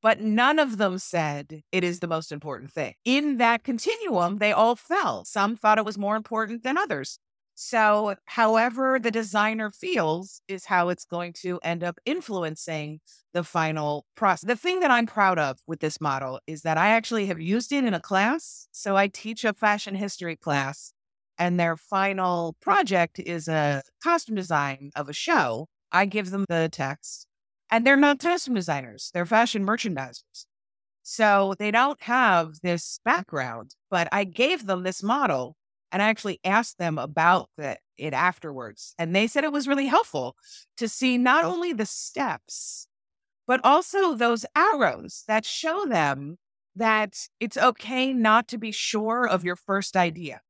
But 0.01 0.21
none 0.21 0.59
of 0.59 0.77
them 0.77 0.99
said 0.99 1.63
it 1.71 1.83
is 1.83 1.99
the 1.99 2.07
most 2.07 2.31
important 2.31 2.71
thing. 2.71 2.93
In 3.03 3.37
that 3.37 3.63
continuum, 3.63 4.37
they 4.37 4.51
all 4.51 4.75
fell. 4.75 5.25
Some 5.25 5.55
thought 5.55 5.79
it 5.79 5.85
was 5.85 5.97
more 5.97 6.15
important 6.15 6.63
than 6.63 6.77
others. 6.77 7.19
So, 7.59 8.13
however 8.25 8.99
the 8.99 9.09
designer 9.09 9.71
feels 9.71 10.41
is 10.47 10.65
how 10.65 10.89
it's 10.89 11.05
going 11.05 11.33
to 11.41 11.59
end 11.63 11.83
up 11.83 11.97
influencing 12.05 12.99
the 13.33 13.43
final 13.43 14.05
process. 14.13 14.47
The 14.47 14.55
thing 14.55 14.79
that 14.81 14.91
I'm 14.91 15.07
proud 15.07 15.39
of 15.39 15.57
with 15.65 15.79
this 15.79 15.99
model 15.99 16.39
is 16.45 16.61
that 16.61 16.77
I 16.77 16.89
actually 16.89 17.25
have 17.25 17.39
used 17.41 17.71
it 17.71 17.83
in 17.83 17.95
a 17.95 17.99
class. 17.99 18.67
So, 18.71 18.95
I 18.95 19.07
teach 19.07 19.43
a 19.43 19.53
fashion 19.53 19.95
history 19.95 20.35
class, 20.35 20.93
and 21.39 21.59
their 21.59 21.75
final 21.77 22.55
project 22.61 23.17
is 23.17 23.47
a 23.47 23.81
costume 24.03 24.35
design 24.35 24.91
of 24.95 25.09
a 25.09 25.13
show. 25.13 25.67
I 25.91 26.05
give 26.05 26.29
them 26.29 26.45
the 26.47 26.69
text, 26.71 27.25
and 27.71 27.87
they're 27.87 27.97
not 27.97 28.19
costume 28.19 28.53
designers, 28.53 29.09
they're 29.15 29.25
fashion 29.25 29.65
merchandisers. 29.65 30.45
So, 31.01 31.55
they 31.57 31.71
don't 31.71 32.01
have 32.03 32.59
this 32.61 32.99
background, 33.03 33.75
but 33.89 34.07
I 34.11 34.25
gave 34.25 34.67
them 34.67 34.83
this 34.83 35.01
model 35.01 35.55
and 35.91 36.02
I 36.02 36.10
actually 36.10 36.39
asked 36.43 36.78
them 36.78 36.97
about 36.97 37.50
the, 37.58 37.78
it 37.97 38.13
afterwards. 38.13 38.93
And 38.97 39.15
they 39.15 39.28
said 39.28 39.43
it 39.43 39.52
was 39.52 39.67
really 39.67 39.88
helpful 39.88 40.36
to 40.78 40.88
see 40.88 41.17
not 41.17 41.45
oh. 41.45 41.52
only 41.52 41.73
the 41.73 41.86
steps, 41.86 42.88
but 43.47 43.62
also 43.63 44.13
those 44.13 44.45
arrows 44.56 45.23
that 45.28 45.45
show 45.45 45.86
them 45.86 46.38
that 46.76 47.28
it's 47.39 47.58
okay 47.58 48.13
not 48.13 48.47
to 48.50 48.58
be 48.58 48.71
sure 48.71 49.28
of 49.28 49.43
your 49.43 49.56
first 49.56 49.97
idea. 49.97 50.41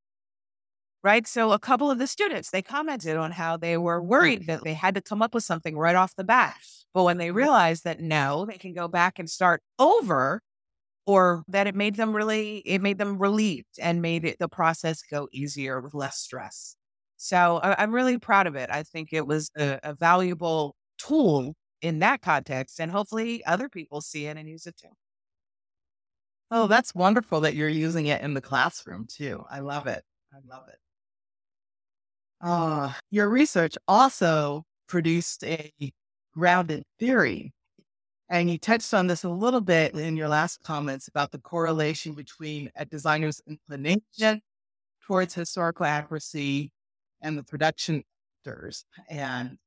Right. 1.03 1.27
So 1.27 1.51
a 1.51 1.59
couple 1.59 1.89
of 1.89 1.99
the 1.99 2.07
students, 2.07 2.49
they 2.49 2.61
commented 2.61 3.15
on 3.15 3.31
how 3.31 3.55
they 3.55 3.77
were 3.77 4.01
mm. 4.01 4.07
worried 4.07 4.47
that 4.47 4.63
they 4.63 4.73
had 4.73 4.95
to 4.95 5.01
come 5.01 5.21
up 5.21 5.33
with 5.33 5.43
something 5.43 5.77
right 5.77 5.95
off 5.95 6.15
the 6.15 6.23
bat. 6.23 6.57
But 6.93 7.03
when 7.03 7.17
they 7.17 7.31
realized 7.31 7.83
that 7.83 8.01
no, 8.01 8.45
they 8.45 8.57
can 8.57 8.73
go 8.73 8.87
back 8.87 9.19
and 9.19 9.29
start 9.29 9.61
over, 9.79 10.41
or 11.07 11.43
that 11.47 11.67
it 11.67 11.73
made 11.73 11.95
them 11.95 12.15
really 12.15 12.57
it 12.59 12.81
made 12.81 12.99
them 12.99 13.17
relieved 13.17 13.79
and 13.81 14.01
made 14.01 14.25
it 14.25 14.37
the 14.39 14.49
process 14.49 15.01
go 15.09 15.27
easier 15.31 15.79
with 15.81 15.95
less 15.95 16.19
stress. 16.19 16.75
So 17.15 17.57
I, 17.63 17.81
am 17.81 17.93
really 17.93 18.19
proud 18.19 18.45
of 18.45 18.55
it. 18.55 18.69
I 18.69 18.83
think 18.83 19.11
it 19.11 19.25
was 19.25 19.49
a, 19.57 19.79
a, 19.81 19.95
valuable 19.95 20.75
tool 20.99 21.55
in 21.81 21.99
that 21.99 22.21
context 22.21 22.79
and 22.79 22.91
hopefully 22.91 23.43
other 23.45 23.69
people 23.69 24.01
see 24.01 24.27
it 24.27 24.37
and 24.37 24.47
use 24.47 24.67
it 24.67 24.75
too. 24.77 24.89
Oh 26.51 26.67
that's 26.67 26.93
wonderful 26.93 27.41
that 27.41 27.55
you're 27.55 27.69
using 27.69 28.07
it 28.07 28.21
in 28.21 28.33
the 28.33 28.41
classroom 28.41 29.07
too. 29.07 29.43
I 29.49 29.61
love 29.61 29.87
it. 29.87 30.03
I 30.33 30.37
love 30.47 30.67
it. 30.67 30.77
Uh, 32.41 32.93
your 33.09 33.29
research 33.29 33.77
also 33.87 34.63
produced 34.87 35.43
a 35.43 35.71
grounded 36.33 36.83
theory 36.99 37.53
and 38.29 38.49
you 38.49 38.57
touched 38.57 38.93
on 38.93 39.07
this 39.07 39.23
a 39.23 39.29
little 39.29 39.61
bit 39.61 39.93
in 39.95 40.17
your 40.17 40.27
last 40.27 40.61
comments 40.63 41.07
about 41.07 41.31
the 41.31 41.39
correlation 41.39 42.13
between 42.13 42.69
a 42.75 42.85
designer's 42.85 43.41
inclination 43.47 44.41
towards 45.05 45.33
historical 45.33 45.85
accuracy 45.85 46.71
and 47.21 47.37
the 47.37 47.43
production 47.43 48.03
factors 48.43 48.85
and 49.09 49.57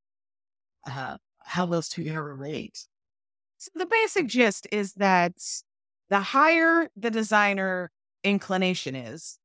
uh, 0.86 1.16
how 1.42 1.66
those 1.66 1.88
two 1.88 2.04
interrelate. 2.04 2.86
So 3.58 3.70
the 3.74 3.86
basic 3.86 4.26
gist 4.26 4.66
is 4.70 4.94
that 4.94 5.32
the 6.08 6.20
higher 6.20 6.88
the 6.96 7.10
designer 7.10 7.90
inclination 8.24 8.94
is, 8.94 9.38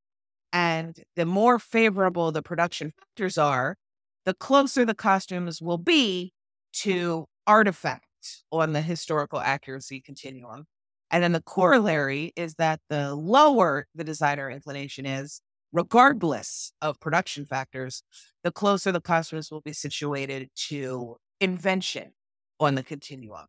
and 0.51 0.97
the 1.15 1.25
more 1.25 1.60
favorable 1.60 2.32
the 2.32 2.41
production 2.41 2.93
factors 2.97 3.38
are, 3.38 3.78
the 4.25 4.34
closer 4.34 4.86
the 4.86 4.95
costumes 4.95 5.62
will 5.62 5.78
be 5.78 6.34
to 6.73 7.25
artifact 7.47 8.06
on 8.52 8.74
the 8.74 8.82
historical 8.82 9.40
accuracy 9.40 10.02
continuum. 10.02 10.66
And 11.12 11.24
then 11.24 11.32
the 11.32 11.42
corollary 11.42 12.34
is 12.36 12.56
that 12.56 12.80
the 12.90 13.16
lower 13.16 13.88
the 13.96 14.04
designer 14.04 14.50
inclination 14.50 15.06
is, 15.06 15.42
regardless 15.72 16.72
of 16.82 17.00
production 17.00 17.46
factors, 17.46 18.02
the 18.44 18.52
closer 18.52 18.92
the 18.92 19.02
costumes 19.02 19.52
will 19.52 19.62
be 19.62 19.74
situated 19.74 20.50
to 20.70 21.18
invention 21.40 22.12
on 22.60 22.76
the 22.76 22.84
continuum. 22.84 23.46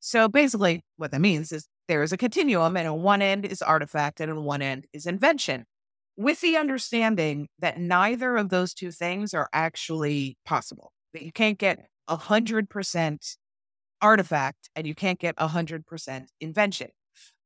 So 0.00 0.28
basically, 0.28 0.82
what 0.96 1.10
that 1.10 1.20
means 1.20 1.50
is 1.52 1.66
there 1.88 2.02
is 2.02 2.12
a 2.12 2.16
continuum, 2.16 2.76
and 2.76 2.86
on 2.86 3.02
one 3.02 3.22
end 3.22 3.46
is 3.46 3.62
artifact, 3.62 4.20
and 4.20 4.30
on 4.30 4.44
one 4.44 4.62
end 4.62 4.86
is 4.92 5.06
invention, 5.06 5.64
with 6.16 6.40
the 6.40 6.56
understanding 6.56 7.48
that 7.58 7.78
neither 7.78 8.36
of 8.36 8.50
those 8.50 8.74
two 8.74 8.90
things 8.90 9.32
are 9.34 9.48
actually 9.52 10.36
possible. 10.44 10.92
That 11.14 11.22
you 11.22 11.32
can't 11.32 11.58
get 11.58 11.86
100% 12.08 13.36
artifact 14.00 14.70
and 14.76 14.86
you 14.86 14.94
can't 14.94 15.18
get 15.18 15.36
100% 15.36 16.26
invention. 16.40 16.88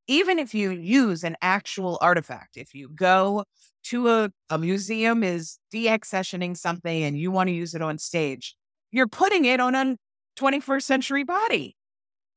Even 0.08 0.38
if 0.38 0.54
you 0.54 0.70
use 0.70 1.24
an 1.24 1.36
actual 1.40 1.98
artifact, 2.00 2.56
if 2.56 2.74
you 2.74 2.88
go 2.88 3.44
to 3.84 4.08
a, 4.08 4.30
a 4.50 4.58
museum 4.58 5.22
is 5.22 5.58
deaccessioning 5.72 6.56
something 6.56 7.02
and 7.02 7.18
you 7.18 7.30
want 7.30 7.48
to 7.48 7.54
use 7.54 7.74
it 7.74 7.82
on 7.82 7.98
stage, 7.98 8.56
you're 8.90 9.08
putting 9.08 9.44
it 9.44 9.60
on 9.60 9.74
a 9.74 9.96
21st 10.38 10.82
century 10.82 11.24
body. 11.24 11.76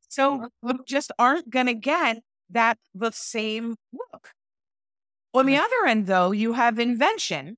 So 0.09 0.47
we 0.61 0.73
just 0.87 1.11
aren't 1.17 1.49
going 1.49 1.65
to 1.65 1.73
get 1.73 2.19
that 2.51 2.77
the 2.93 3.11
same 3.11 3.75
look. 3.91 4.29
On 5.33 5.45
the 5.45 5.57
other 5.57 5.85
end, 5.87 6.07
though, 6.07 6.31
you 6.31 6.53
have 6.53 6.79
invention, 6.79 7.57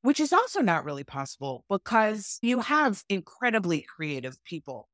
which 0.00 0.18
is 0.18 0.32
also 0.32 0.62
not 0.62 0.84
really 0.84 1.04
possible 1.04 1.64
because 1.68 2.38
you 2.40 2.60
have 2.60 3.02
incredibly 3.10 3.82
creative 3.82 4.42
people 4.44 4.88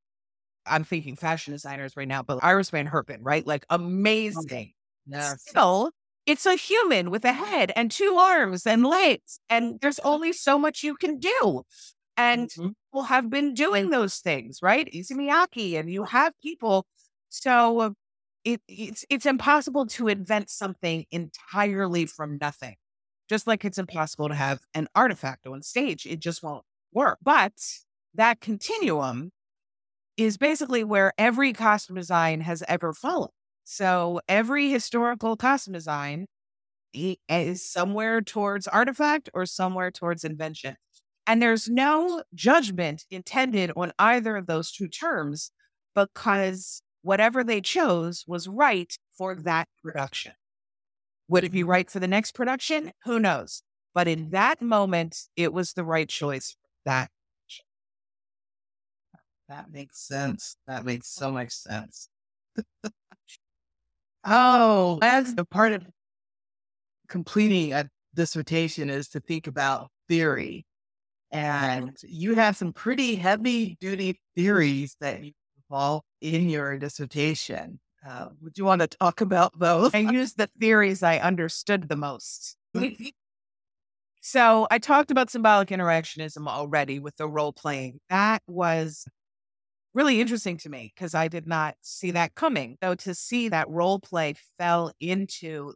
I'm 0.69 0.85
thinking 0.85 1.17
fashion 1.17 1.53
designers 1.53 1.97
right 1.97 2.09
now, 2.09 2.23
but 2.23 2.43
Iris 2.43 2.71
Van 2.71 2.87
Herpen, 2.87 3.21
right? 3.23 3.47
Like 3.47 3.65
amazing. 3.71 4.73
Yeah. 5.07 5.37
Still, 5.47 5.93
it's 6.27 6.47
a 6.47 6.55
human 6.57 7.11
with 7.11 7.25
a 7.25 7.33
head 7.33 7.73
and 7.77 7.91
two 7.91 8.17
arms 8.17 8.67
and 8.67 8.85
legs, 8.85 9.41
and 9.49 9.81
there's 9.81 9.99
only 10.01 10.33
so 10.33 10.59
much 10.59 10.83
you 10.83 10.95
can 10.97 11.19
do. 11.19 11.63
And 12.17 12.51
Mhm. 12.57 12.75
people 12.93 13.05
have 13.05 13.31
been 13.31 13.55
doing 13.55 13.91
those 13.91 14.19
things, 14.19 14.61
right? 14.63 14.89
Izzy 14.93 15.77
and 15.77 15.91
you 15.91 16.05
have 16.05 16.33
people. 16.43 16.87
So 17.31 17.95
it, 18.45 18.61
it's 18.69 19.05
it's 19.11 19.27
impossible 19.27 19.87
to 19.87 20.09
invent 20.09 20.51
something 20.51 21.07
entirely 21.11 22.07
from 22.07 22.39
nothing. 22.41 22.77
Just 23.29 23.47
like 23.47 23.65
it's 23.65 23.79
impossible 23.79 24.29
to 24.29 24.35
have 24.35 24.61
an 24.75 24.89
artifact 24.95 25.47
on 25.47 25.63
stage, 25.63 26.07
it 26.07 26.21
just 26.21 26.43
won't 26.43 26.65
work. 26.93 27.19
But 27.23 27.53
that 28.15 28.41
continuum 28.41 29.31
is 30.19 30.37
basically 30.37 30.85
where 30.85 31.15
every 31.17 31.55
costume 31.55 31.97
design 31.97 32.43
has 32.43 32.63
ever 32.69 32.93
fallen. 32.93 33.31
So 33.65 34.21
every 34.29 34.69
historical 34.69 35.37
costume 35.37 35.75
design 35.75 36.27
is 36.93 37.65
somewhere 37.65 38.21
towards 38.21 38.67
artifact 38.67 39.31
or 39.33 39.47
somewhere 39.47 39.91
towards 39.91 40.25
invention. 40.25 40.77
And 41.27 41.41
there's 41.41 41.69
no 41.69 42.25
judgment 42.35 43.05
intended 43.11 43.71
on 43.77 43.93
either 43.99 44.37
of 44.37 44.47
those 44.47 44.73
two 44.73 44.89
terms 44.89 45.53
because 45.95 46.83
whatever 47.03 47.45
they 47.45 47.61
chose 47.61 48.25
was 48.27 48.49
right 48.49 48.93
for 49.17 49.35
that 49.37 49.69
production. 49.83 50.33
Would 51.29 51.45
it 51.45 51.53
be 51.53 51.63
right 51.63 51.89
for 51.89 52.01
the 52.01 52.09
next 52.09 52.33
production? 52.33 52.93
Who 53.05 53.21
knows? 53.21 53.63
But 53.95 54.09
in 54.09 54.31
that 54.31 54.61
moment, 54.63 55.17
it 55.37 55.53
was 55.53 55.75
the 55.75 55.85
right 55.85 56.09
choice 56.09 56.53
for 56.53 56.69
that 56.87 57.11
That 59.49 59.71
makes 59.71 60.07
sense. 60.07 60.57
That 60.67 60.85
makes 60.85 61.09
so 61.09 61.31
much 61.31 61.53
sense. 61.53 62.09
oh, 64.25 64.99
as 65.01 65.35
a 65.39 65.45
part 65.45 65.73
of 65.73 65.87
completing 67.09 67.73
a 67.73 67.89
dissertation 68.15 68.91
is 68.91 69.09
to 69.09 69.21
think 69.21 69.47
about 69.47 69.89
theory. 70.09 70.67
And 71.31 71.97
you 72.03 72.35
have 72.35 72.57
some 72.57 72.73
pretty 72.73 73.15
heavy 73.17 73.77
duty 73.81 74.21
theories 74.37 74.97
that 75.01 75.23
you 75.23 75.33
involve 75.59 76.03
in 76.21 76.49
your 76.49 76.79
dissertation. 76.79 77.81
Uh, 78.07 78.29
would 78.41 78.57
you 78.57 78.65
want 78.65 78.81
to 78.81 78.87
talk 78.87 79.21
about 79.21 79.59
those? 79.59 79.95
I 79.95 79.99
use 79.99 80.35
the 80.35 80.49
theories 80.59 81.03
I 81.03 81.19
understood 81.19 81.89
the 81.89 81.97
most. 81.97 82.57
so 84.21 84.67
I 84.71 84.79
talked 84.79 85.11
about 85.11 85.31
symbolic 85.31 85.69
interactionism 85.69 86.47
already 86.47 86.99
with 86.99 87.17
the 87.17 87.29
role 87.29 87.53
playing. 87.53 88.01
That 88.09 88.43
was 88.47 89.07
really 89.99 90.21
interesting 90.21 90.57
to 90.57 90.69
me 90.69 90.93
because 90.95 91.13
I 91.13 91.27
did 91.27 91.49
not 91.49 91.75
see 91.83 92.13
that 92.13 92.37
coming. 92.37 92.79
Though 92.81 92.95
to 92.95 93.17
see 93.17 93.49
that 93.49 93.69
role 93.69 93.99
play 93.99 94.37
fell 94.57 94.93
into 95.01 95.75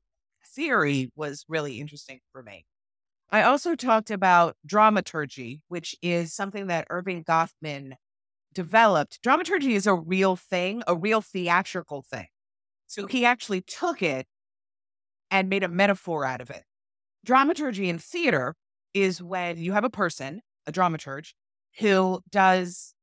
theory 0.54 1.10
was 1.16 1.44
really 1.48 1.80
interesting 1.80 2.20
for 2.30 2.40
me. 2.40 2.64
I 3.30 3.42
also 3.42 3.74
talked 3.74 4.12
about 4.12 4.54
dramaturgy, 4.64 5.62
which 5.66 5.96
is 6.02 6.32
something 6.32 6.68
that 6.68 6.88
Erving 6.88 7.24
Goffman 7.24 7.94
developed. 8.54 9.20
Dramaturgy 9.24 9.74
is 9.74 9.88
a 9.88 9.94
real 9.94 10.36
thing, 10.36 10.84
a 10.86 10.94
real 10.94 11.20
theatrical 11.20 12.02
thing. 12.02 12.28
So 12.86 13.08
he 13.08 13.24
actually 13.24 13.62
took 13.62 14.02
it 14.02 14.26
and 15.32 15.48
made 15.48 15.64
a 15.64 15.68
metaphor 15.68 16.24
out 16.24 16.40
of 16.40 16.48
it. 16.50 16.62
Dramaturgy 17.24 17.88
in 17.88 17.98
theater 17.98 18.54
is 18.94 19.20
when 19.20 19.56
you 19.56 19.72
have 19.72 19.84
a 19.84 19.90
person, 19.90 20.42
a 20.68 20.70
dramaturge, 20.72 21.32
who 21.80 22.20
does 22.30 22.94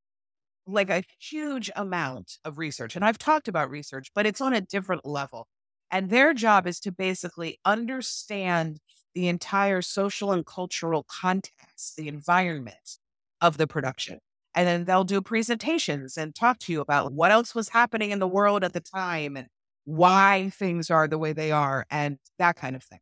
like 0.71 0.89
a 0.89 1.03
huge 1.19 1.69
amount 1.75 2.37
of 2.45 2.57
research. 2.57 2.95
And 2.95 3.05
I've 3.05 3.17
talked 3.17 3.47
about 3.47 3.69
research, 3.69 4.11
but 4.13 4.25
it's 4.25 4.41
on 4.41 4.53
a 4.53 4.61
different 4.61 5.05
level. 5.05 5.47
And 5.91 6.09
their 6.09 6.33
job 6.33 6.67
is 6.67 6.79
to 6.81 6.91
basically 6.91 7.59
understand 7.65 8.79
the 9.15 9.27
entire 9.27 9.81
social 9.81 10.31
and 10.31 10.45
cultural 10.45 11.05
context, 11.09 11.95
the 11.97 12.07
environment 12.07 12.97
of 13.41 13.57
the 13.57 13.67
production. 13.67 14.19
And 14.55 14.67
then 14.67 14.85
they'll 14.85 15.03
do 15.03 15.21
presentations 15.21 16.17
and 16.17 16.35
talk 16.35 16.59
to 16.59 16.71
you 16.71 16.81
about 16.81 17.13
what 17.13 17.31
else 17.31 17.55
was 17.55 17.69
happening 17.69 18.11
in 18.11 18.19
the 18.19 18.27
world 18.27 18.63
at 18.63 18.73
the 18.73 18.81
time 18.81 19.37
and 19.37 19.47
why 19.85 20.51
things 20.53 20.91
are 20.91 21.07
the 21.07 21.17
way 21.17 21.33
they 21.33 21.51
are 21.51 21.85
and 21.89 22.17
that 22.37 22.55
kind 22.55 22.75
of 22.75 22.83
thing. 22.83 22.99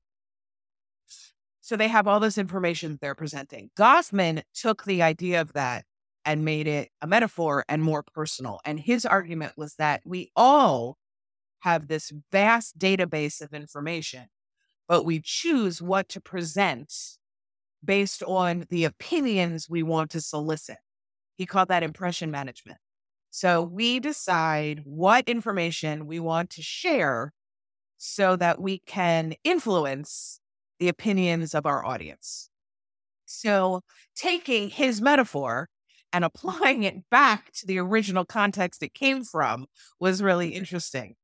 So 1.62 1.76
they 1.76 1.90
have 1.90 2.08
all 2.08 2.22
this 2.22 2.38
information 2.38 2.98
they're 3.02 3.16
presenting. 3.16 3.72
Goffman 3.78 4.44
took 4.54 4.86
the 4.86 5.02
idea 5.02 5.42
of 5.42 5.52
that 5.54 5.84
and 6.28 6.44
made 6.44 6.68
it 6.68 6.90
a 7.02 7.08
metaphor 7.08 7.64
and 7.70 7.82
more 7.82 8.04
personal. 8.04 8.60
And 8.66 8.78
his 8.80 9.06
argument 9.06 9.54
was 9.56 9.76
that 9.76 10.02
we 10.06 10.30
all 10.36 10.98
have 11.62 11.88
this 11.88 12.12
vast 12.34 12.78
database 12.78 13.42
of 13.42 13.54
information, 13.54 14.26
but 14.90 15.06
we 15.06 15.22
choose 15.24 15.82
what 15.82 16.10
to 16.10 16.22
present 16.22 16.94
based 17.84 18.22
on 18.24 18.66
the 18.70 18.84
opinions 18.84 19.70
we 19.70 19.82
want 19.82 20.12
to 20.12 20.22
solicit. 20.22 20.78
He 21.38 21.46
called 21.46 21.70
that 21.70 21.82
impression 21.82 22.30
management. 22.30 22.80
So 23.30 23.62
we 23.62 24.02
decide 24.02 24.82
what 24.84 25.30
information 25.30 26.08
we 26.08 26.20
want 26.20 26.50
to 26.52 26.62
share 26.62 27.32
so 27.98 28.36
that 28.36 28.60
we 28.60 28.80
can 28.80 29.34
influence 29.46 30.42
the 30.80 30.90
opinions 30.90 31.56
of 31.56 31.66
our 31.66 31.86
audience. 31.86 32.50
So 33.26 33.82
taking 34.16 34.70
his 34.70 35.02
metaphor 35.02 35.70
and 36.14 36.24
applying 36.24 36.84
it 36.84 37.10
back 37.10 37.52
to 37.52 37.66
the 37.66 37.78
original 37.78 38.26
context 38.26 38.82
it 38.84 38.94
came 38.94 39.24
from 39.24 39.66
was 40.00 40.22
really 40.22 40.50
mm-hmm. 40.50 40.58
interesting 40.58 41.16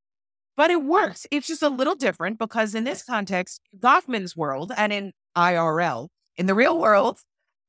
but 0.56 0.70
it 0.70 0.82
works. 0.82 1.26
It's 1.30 1.46
just 1.46 1.62
a 1.62 1.68
little 1.68 1.94
different 1.94 2.38
because 2.38 2.74
in 2.74 2.84
this 2.84 3.02
context, 3.02 3.60
Goffman's 3.78 4.36
world 4.36 4.72
and 4.76 4.92
in 4.92 5.12
IRL, 5.36 6.08
in 6.36 6.46
the 6.46 6.54
real 6.54 6.78
world, 6.78 7.18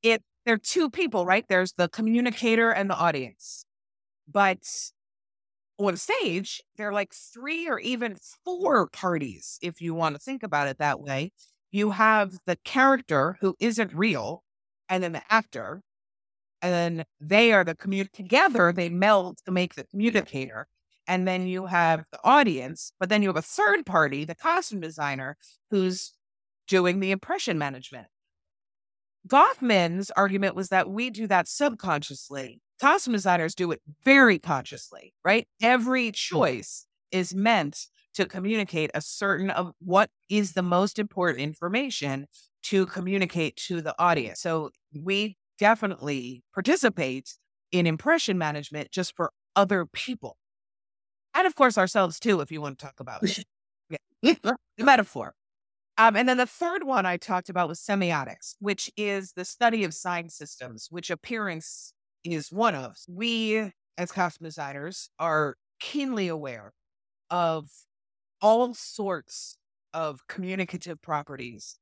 it 0.03 0.21
there 0.45 0.53
are 0.53 0.59
two 0.59 0.89
people, 0.91 1.25
right? 1.25 1.45
There's 1.49 1.73
the 1.73 1.89
communicator 1.89 2.69
and 2.69 2.89
the 2.89 2.95
audience. 2.95 3.65
But 4.31 4.59
on 5.79 5.97
stage, 5.97 6.61
there 6.77 6.89
are 6.89 6.93
like 6.93 7.13
three 7.13 7.67
or 7.67 7.79
even 7.79 8.17
four 8.43 8.87
parties, 8.89 9.57
if 9.61 9.81
you 9.81 9.95
want 9.95 10.15
to 10.15 10.19
think 10.19 10.43
about 10.43 10.67
it 10.67 10.77
that 10.77 10.99
way. 10.99 11.31
You 11.71 11.91
have 11.91 12.37
the 12.45 12.57
character 12.63 13.37
who 13.41 13.55
isn't 13.59 13.93
real, 13.93 14.43
and 14.87 15.03
then 15.03 15.13
the 15.13 15.23
actor, 15.29 15.81
and 16.65 16.73
then 16.73 17.05
they 17.21 17.53
are 17.53 17.63
the 17.63 17.75
commute 17.75 18.11
together, 18.11 18.73
they 18.73 18.89
meld 18.89 19.37
to 19.45 19.51
make 19.51 19.75
the 19.75 19.83
communicator. 19.83 20.67
And 21.07 21.27
then 21.27 21.45
you 21.45 21.67
have 21.67 22.05
the 22.11 22.19
audience, 22.23 22.91
but 22.99 23.09
then 23.09 23.21
you 23.21 23.29
have 23.29 23.37
a 23.37 23.41
third 23.43 23.85
party, 23.85 24.25
the 24.25 24.33
costume 24.33 24.79
designer, 24.79 25.37
who's 25.69 26.13
doing 26.67 26.99
the 26.99 27.11
impression 27.11 27.59
management. 27.59 28.07
Goffman's 29.27 30.09
argument 30.17 30.55
was 30.55 30.69
that 30.69 30.89
we 30.89 31.11
do 31.11 31.27
that 31.27 31.47
subconsciously. 31.47 32.59
Costume 32.81 33.13
designers 33.13 33.53
do 33.53 33.71
it 33.71 33.81
very 34.03 34.39
consciously, 34.39 35.13
right? 35.23 35.47
Every 35.61 36.11
choice 36.11 36.87
is 37.11 37.35
meant 37.35 37.85
to 38.15 38.25
communicate 38.25 38.89
a 38.95 39.01
certain 39.01 39.51
of 39.51 39.71
what 39.79 40.09
is 40.31 40.53
the 40.53 40.63
most 40.63 40.97
important 40.97 41.41
information 41.41 42.25
to 42.63 42.87
communicate 42.87 43.55
to 43.67 43.81
the 43.81 43.93
audience. 43.99 44.39
So 44.39 44.71
we 44.99 45.37
definitely 45.59 46.43
participate 46.53 47.37
in 47.71 47.87
impression 47.87 48.37
management 48.37 48.91
just 48.91 49.15
for 49.15 49.31
other 49.55 49.85
people 49.85 50.37
and 51.35 51.45
of 51.45 51.53
course 51.55 51.77
ourselves 51.77 52.19
too, 52.19 52.39
if 52.39 52.51
you 52.51 52.61
want 52.61 52.79
to 52.79 52.85
talk 52.85 52.99
about 52.99 53.21
it. 53.23 53.45
Metaphor. 54.79 55.35
Um, 55.97 56.15
and 56.15 56.27
then 56.27 56.37
the 56.37 56.45
third 56.45 56.83
one 56.83 57.05
I 57.05 57.17
talked 57.17 57.49
about 57.49 57.67
was 57.67 57.79
semiotics, 57.79 58.55
which 58.59 58.91
is 58.97 59.33
the 59.33 59.45
study 59.45 59.83
of 59.83 59.93
sign 59.93 60.29
systems, 60.29 60.87
which 60.89 61.09
appearance 61.09 61.93
is 62.23 62.51
one 62.51 62.75
of. 62.75 62.95
We, 63.07 63.71
as 63.97 64.11
costume 64.11 64.45
designers, 64.45 65.09
are 65.19 65.55
keenly 65.79 66.27
aware 66.27 66.73
of 67.29 67.69
all 68.41 68.73
sorts 68.73 69.57
of 69.93 70.27
communicative 70.27 71.01
properties 71.01 71.77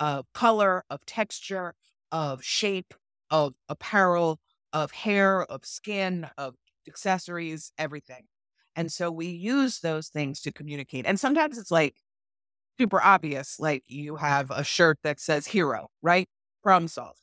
of 0.00 0.26
color, 0.32 0.84
of 0.88 1.04
texture, 1.04 1.74
of 2.12 2.42
shape, 2.42 2.94
of 3.30 3.54
apparel, 3.68 4.40
of 4.72 4.92
hair, 4.92 5.42
of 5.44 5.64
skin, 5.64 6.28
of 6.36 6.54
accessories, 6.86 7.72
everything. 7.78 8.24
And 8.76 8.92
so 8.92 9.10
we 9.10 9.26
use 9.26 9.80
those 9.80 10.08
things 10.08 10.40
to 10.42 10.52
communicate. 10.52 11.06
And 11.06 11.18
sometimes 11.18 11.58
it's 11.58 11.70
like 11.70 11.96
super 12.78 13.02
obvious, 13.02 13.58
like 13.58 13.82
you 13.86 14.16
have 14.16 14.50
a 14.50 14.62
shirt 14.62 14.98
that 15.02 15.20
says 15.20 15.48
hero, 15.48 15.88
right? 16.02 16.28
Problem 16.62 16.88
solved. 16.88 17.20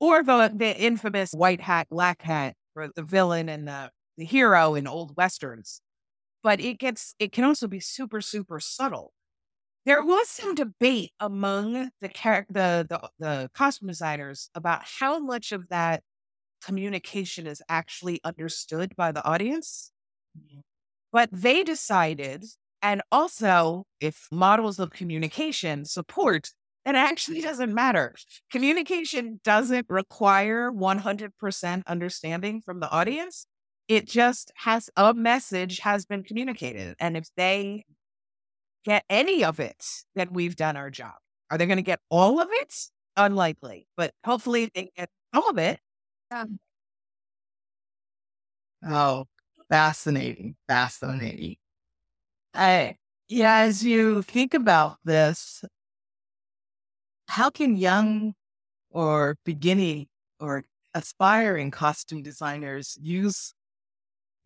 Or 0.00 0.22
the, 0.22 0.52
the 0.54 0.76
infamous 0.76 1.32
white 1.32 1.60
hat, 1.60 1.88
black 1.90 2.22
hat 2.22 2.54
for 2.74 2.88
the 2.94 3.02
villain 3.02 3.48
and 3.48 3.66
the, 3.66 3.90
the 4.16 4.24
hero 4.24 4.74
in 4.74 4.86
old 4.86 5.16
westerns. 5.16 5.80
But 6.44 6.60
it 6.60 6.78
gets, 6.78 7.16
it 7.18 7.32
can 7.32 7.44
also 7.44 7.66
be 7.66 7.80
super, 7.80 8.20
super 8.20 8.60
subtle. 8.60 9.12
There 9.88 10.04
was 10.04 10.28
some 10.28 10.54
debate 10.54 11.12
among 11.18 11.72
the, 12.02 12.10
the, 12.50 12.86
the, 12.86 13.10
the 13.18 13.50
costume 13.54 13.88
designers 13.88 14.50
about 14.54 14.82
how 14.84 15.18
much 15.18 15.50
of 15.50 15.66
that 15.70 16.02
communication 16.62 17.46
is 17.46 17.62
actually 17.70 18.20
understood 18.22 18.94
by 18.96 19.12
the 19.12 19.24
audience. 19.24 19.90
Mm-hmm. 20.38 20.60
But 21.10 21.30
they 21.32 21.62
decided, 21.62 22.44
and 22.82 23.00
also 23.10 23.86
if 23.98 24.28
models 24.30 24.78
of 24.78 24.90
communication 24.90 25.86
support, 25.86 26.50
it 26.84 26.94
actually 26.94 27.40
doesn't 27.40 27.72
matter. 27.72 28.14
Communication 28.52 29.40
doesn't 29.42 29.86
require 29.88 30.70
100% 30.70 31.86
understanding 31.86 32.60
from 32.60 32.80
the 32.80 32.90
audience. 32.90 33.46
It 33.88 34.06
just 34.06 34.52
has 34.56 34.90
a 34.98 35.14
message 35.14 35.78
has 35.78 36.04
been 36.04 36.24
communicated. 36.24 36.94
And 37.00 37.16
if 37.16 37.30
they 37.38 37.86
get 38.88 39.04
any 39.08 39.44
of 39.44 39.60
it, 39.60 39.84
then 40.14 40.28
we've 40.32 40.56
done 40.56 40.76
our 40.76 40.90
job. 40.90 41.14
Are 41.50 41.58
they 41.58 41.66
going 41.66 41.76
to 41.76 41.82
get 41.82 42.00
all 42.10 42.40
of 42.40 42.48
it? 42.50 42.74
Unlikely, 43.16 43.86
but 43.96 44.12
hopefully 44.24 44.70
they 44.74 44.90
get 44.96 45.10
all 45.34 45.50
of 45.50 45.58
it. 45.58 45.80
Um, 46.30 46.58
oh, 48.86 49.26
fascinating, 49.70 50.56
fascinating. 50.68 51.56
I, 52.54 52.96
yeah, 53.28 53.58
as 53.58 53.84
you 53.84 54.22
think 54.22 54.54
about 54.54 54.98
this, 55.04 55.64
how 57.28 57.50
can 57.50 57.76
young 57.76 58.34
or 58.90 59.36
beginning 59.44 60.06
or 60.40 60.64
aspiring 60.94 61.70
costume 61.70 62.22
designers 62.22 62.96
use 63.00 63.52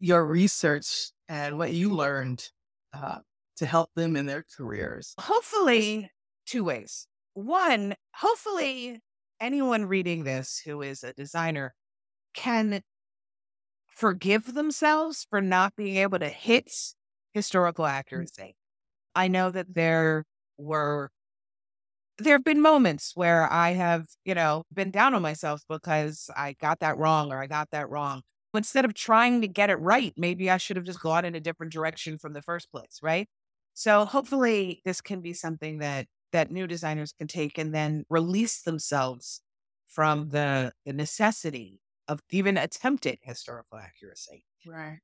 your 0.00 0.24
research 0.26 1.12
and 1.28 1.58
what 1.58 1.72
you 1.72 1.90
learned 1.90 2.50
uh, 2.92 3.18
to 3.56 3.66
help 3.66 3.90
them 3.94 4.16
in 4.16 4.26
their 4.26 4.44
careers? 4.56 5.14
Hopefully, 5.18 6.10
two 6.46 6.64
ways. 6.64 7.06
One, 7.34 7.94
hopefully, 8.14 9.00
anyone 9.40 9.86
reading 9.86 10.24
this 10.24 10.60
who 10.64 10.82
is 10.82 11.02
a 11.02 11.12
designer 11.12 11.74
can 12.34 12.82
forgive 13.94 14.54
themselves 14.54 15.26
for 15.28 15.40
not 15.40 15.76
being 15.76 15.96
able 15.96 16.18
to 16.18 16.28
hit 16.28 16.70
historical 17.32 17.84
mm. 17.84 17.90
accuracy. 17.90 18.56
I 19.14 19.28
know 19.28 19.50
that 19.50 19.74
there 19.74 20.24
were 20.58 21.10
there 22.18 22.34
have 22.34 22.44
been 22.44 22.60
moments 22.60 23.12
where 23.14 23.50
I 23.50 23.70
have, 23.70 24.06
you 24.24 24.34
know, 24.34 24.64
been 24.72 24.90
down 24.90 25.14
on 25.14 25.22
myself 25.22 25.62
because 25.68 26.30
I 26.36 26.54
got 26.60 26.80
that 26.80 26.98
wrong 26.98 27.32
or 27.32 27.42
I 27.42 27.46
got 27.46 27.70
that 27.72 27.88
wrong. 27.88 28.22
Instead 28.54 28.84
of 28.84 28.94
trying 28.94 29.40
to 29.40 29.48
get 29.48 29.70
it 29.70 29.76
right, 29.76 30.12
maybe 30.16 30.50
I 30.50 30.58
should 30.58 30.76
have 30.76 30.84
just 30.84 31.00
gone 31.00 31.24
in 31.24 31.34
a 31.34 31.40
different 31.40 31.72
direction 31.72 32.18
from 32.18 32.34
the 32.34 32.42
first 32.42 32.70
place, 32.70 33.00
right? 33.02 33.28
So 33.74 34.04
hopefully 34.04 34.82
this 34.84 35.00
can 35.00 35.20
be 35.20 35.32
something 35.32 35.78
that 35.78 36.06
that 36.32 36.50
new 36.50 36.66
designers 36.66 37.12
can 37.12 37.26
take 37.26 37.58
and 37.58 37.74
then 37.74 38.04
release 38.08 38.62
themselves 38.62 39.42
from 39.86 40.30
the, 40.30 40.72
the 40.86 40.92
necessity 40.92 41.78
of 42.08 42.20
even 42.30 42.56
attempted 42.56 43.18
historical 43.22 43.78
accuracy. 43.78 44.44
Right. 44.66 44.98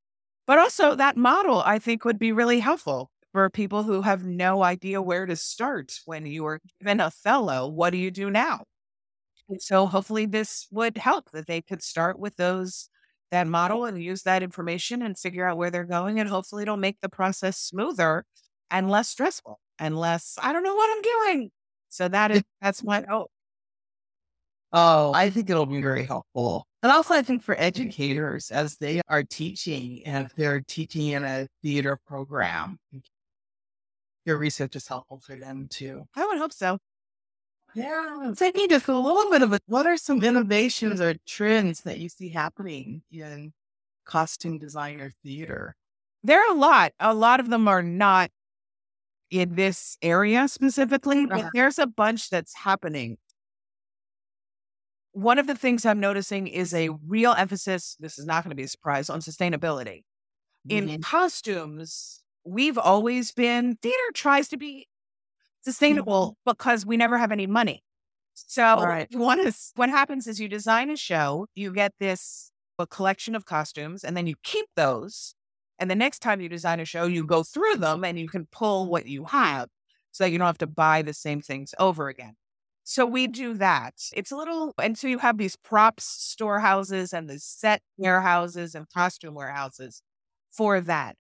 But 0.47 0.59
also 0.59 0.95
that 0.95 1.17
model 1.17 1.63
I 1.65 1.79
think 1.79 2.05
would 2.05 2.19
be 2.19 2.33
really 2.33 2.61
helpful 2.61 3.11
for 3.33 3.51
people 3.51 3.83
who 3.83 4.03
have 4.03 4.25
no 4.25 4.63
idea 4.63 5.03
where 5.03 5.27
to 5.27 5.37
start 5.37 6.01
when 6.07 6.25
you 6.25 6.47
are 6.47 6.61
given 6.81 7.01
Othello. 7.01 7.69
What 7.69 7.91
do 7.91 7.99
you 7.99 8.11
do 8.11 8.31
now? 8.31 8.65
And 9.49 9.61
so 9.63 9.87
hopefully 9.87 10.27
this 10.27 10.67
would 10.71 10.99
help 10.99 11.31
that 11.33 11.47
they 11.47 11.63
could 11.63 11.83
start 11.83 12.19
with 12.19 12.37
those 12.37 12.89
that 13.31 13.47
model 13.47 13.85
and 13.85 14.03
use 14.03 14.23
that 14.23 14.43
information 14.43 15.03
and 15.03 15.19
figure 15.19 15.47
out 15.47 15.59
where 15.59 15.71
they're 15.71 15.85
going 15.85 16.19
and 16.19 16.29
hopefully 16.31 16.63
it'll 16.63 16.79
make 16.79 16.99
the 17.03 17.11
process 17.11 17.59
smoother 17.59 18.25
and 18.71 18.91
less 18.91 19.09
stressful 19.09 19.61
and 19.79 19.97
less 19.99 20.39
I 20.41 20.53
don't 20.53 20.63
know 20.63 20.75
what 20.75 20.91
I'm 20.97 21.03
doing. 21.03 21.51
So 21.89 22.09
that 22.09 22.31
is 22.31 22.43
that's 22.61 22.83
my 22.85 23.05
oh, 23.11 23.27
Oh, 24.73 25.13
I 25.15 25.31
think 25.31 25.49
it'll 25.49 25.67
be 25.67 25.81
very 25.81 26.05
helpful. 26.05 26.67
And 26.83 26.93
also, 26.93 27.15
I 27.15 27.23
think 27.23 27.43
for 27.43 27.59
educators, 27.59 28.51
as 28.51 28.77
they 28.77 29.01
are 29.09 29.23
teaching 29.23 30.03
and 30.05 30.27
if 30.27 30.35
they're 30.35 30.61
teaching 30.61 31.09
in 31.09 31.25
a 31.25 31.49
theater 31.63 31.99
program, 32.07 32.79
mm, 32.95 33.01
your 34.27 34.37
research 34.37 34.77
is 34.77 34.87
helpful 34.87 35.21
for 35.25 35.37
them 35.37 35.69
too. 35.71 36.05
I 36.15 36.27
would 36.27 36.39
hope 36.39 36.53
so. 36.53 36.79
Yeah. 37.75 38.33
Thinking 38.35 38.69
just 38.69 38.89
a 38.89 38.99
little 38.99 39.31
bit 39.31 39.43
of. 39.43 39.59
What 39.67 39.87
are 39.87 39.97
some 39.97 40.23
innovations 40.23 41.01
or 41.01 41.15
trends 41.27 41.83
that 41.83 41.99
you 41.99 42.09
see 42.09 42.29
happening 42.29 43.03
in 43.11 43.53
costume 44.05 44.59
designer 44.59 45.13
theater? 45.25 45.77
There 46.23 46.41
are 46.41 46.53
a 46.55 46.59
lot. 46.59 46.93
A 47.01 47.15
lot 47.15 47.41
of 47.41 47.49
them 47.49 47.69
are 47.69 47.83
not 47.83 48.31
in 49.31 49.55
this 49.57 49.99
area 50.03 50.49
specifically, 50.49 51.27
but 51.27 51.47
Uh-huh. 51.47 51.51
there's 51.53 51.79
a 51.79 51.87
bunch 51.87 52.31
that's 52.31 52.55
happening. 52.55 53.19
One 55.13 55.39
of 55.39 55.47
the 55.47 55.55
things 55.55 55.87
I'm 55.87 56.01
noticing 56.01 56.47
is 56.47 56.75
a 56.75 56.91
real 57.07 57.33
emphasis, 57.33 57.97
this 57.99 58.19
is 58.19 58.27
not 58.27 58.45
going 58.45 58.51
to 58.51 58.57
be 58.57 58.63
a 58.65 58.69
surprise, 58.69 59.09
on 59.11 59.21
sustainability. 59.21 60.03
In 60.69 60.91
Mhm. 60.91 61.03
costumes, 61.03 62.25
we've 62.45 62.79
always 62.79 63.33
been, 63.33 63.77
theater 63.83 64.13
tries 64.15 64.49
to 64.49 64.57
be 64.59 64.89
sustainable 65.63 66.37
because 66.47 66.87
we 66.87 66.97
never 66.97 67.19
have 67.19 67.33
any 67.33 67.47
money. 67.47 67.83
So 68.35 68.87
Right. 68.87 69.11
one 69.13 69.41
is 69.41 69.73
what 69.77 69.91
happens 69.91 70.27
is 70.27 70.41
you 70.41 70.49
design 70.49 70.91
a 70.91 70.97
show, 70.97 71.47
you 71.57 71.73
get 71.75 71.93
this 72.01 72.53
a 72.79 72.87
collection 72.87 73.35
of 73.37 73.45
costumes, 73.47 74.05
and 74.05 74.17
then 74.17 74.27
you 74.27 74.37
keep 74.45 74.67
those. 74.77 75.35
And 75.79 75.91
the 75.91 75.95
next 75.95 76.21
time 76.21 76.41
you 76.41 76.49
design 76.49 76.81
a 76.81 76.85
show, 76.85 77.05
you 77.05 77.25
go 77.25 77.43
through 77.43 77.77
them 77.77 78.05
and 78.05 78.19
you 78.19 78.29
can 78.29 78.47
pull 78.51 78.87
what 78.87 79.07
you 79.07 79.25
have 79.27 79.69
so 80.13 80.25
that 80.25 80.31
you 80.31 80.39
don't 80.39 80.47
have 80.47 80.59
to 80.59 80.67
buy 80.67 81.03
the 81.03 81.13
same 81.15 81.41
things 81.41 81.75
over 81.79 82.09
again. 82.09 82.35
So 82.85 83.05
we 83.05 83.27
do 83.27 83.55
that. 83.55 83.95
It's 84.15 84.33
a 84.33 84.37
little, 84.37 84.73
and 84.83 84.97
so 84.97 85.09
you 85.09 85.19
have 85.19 85.37
these 85.37 85.57
props 85.57 86.05
storehouses 86.05 87.13
and 87.13 87.29
the 87.29 87.39
set 87.39 87.83
warehouses 87.99 88.75
and 88.75 88.87
costume 88.89 89.35
warehouses 89.35 90.03
for 90.51 90.81
that. 90.81 91.15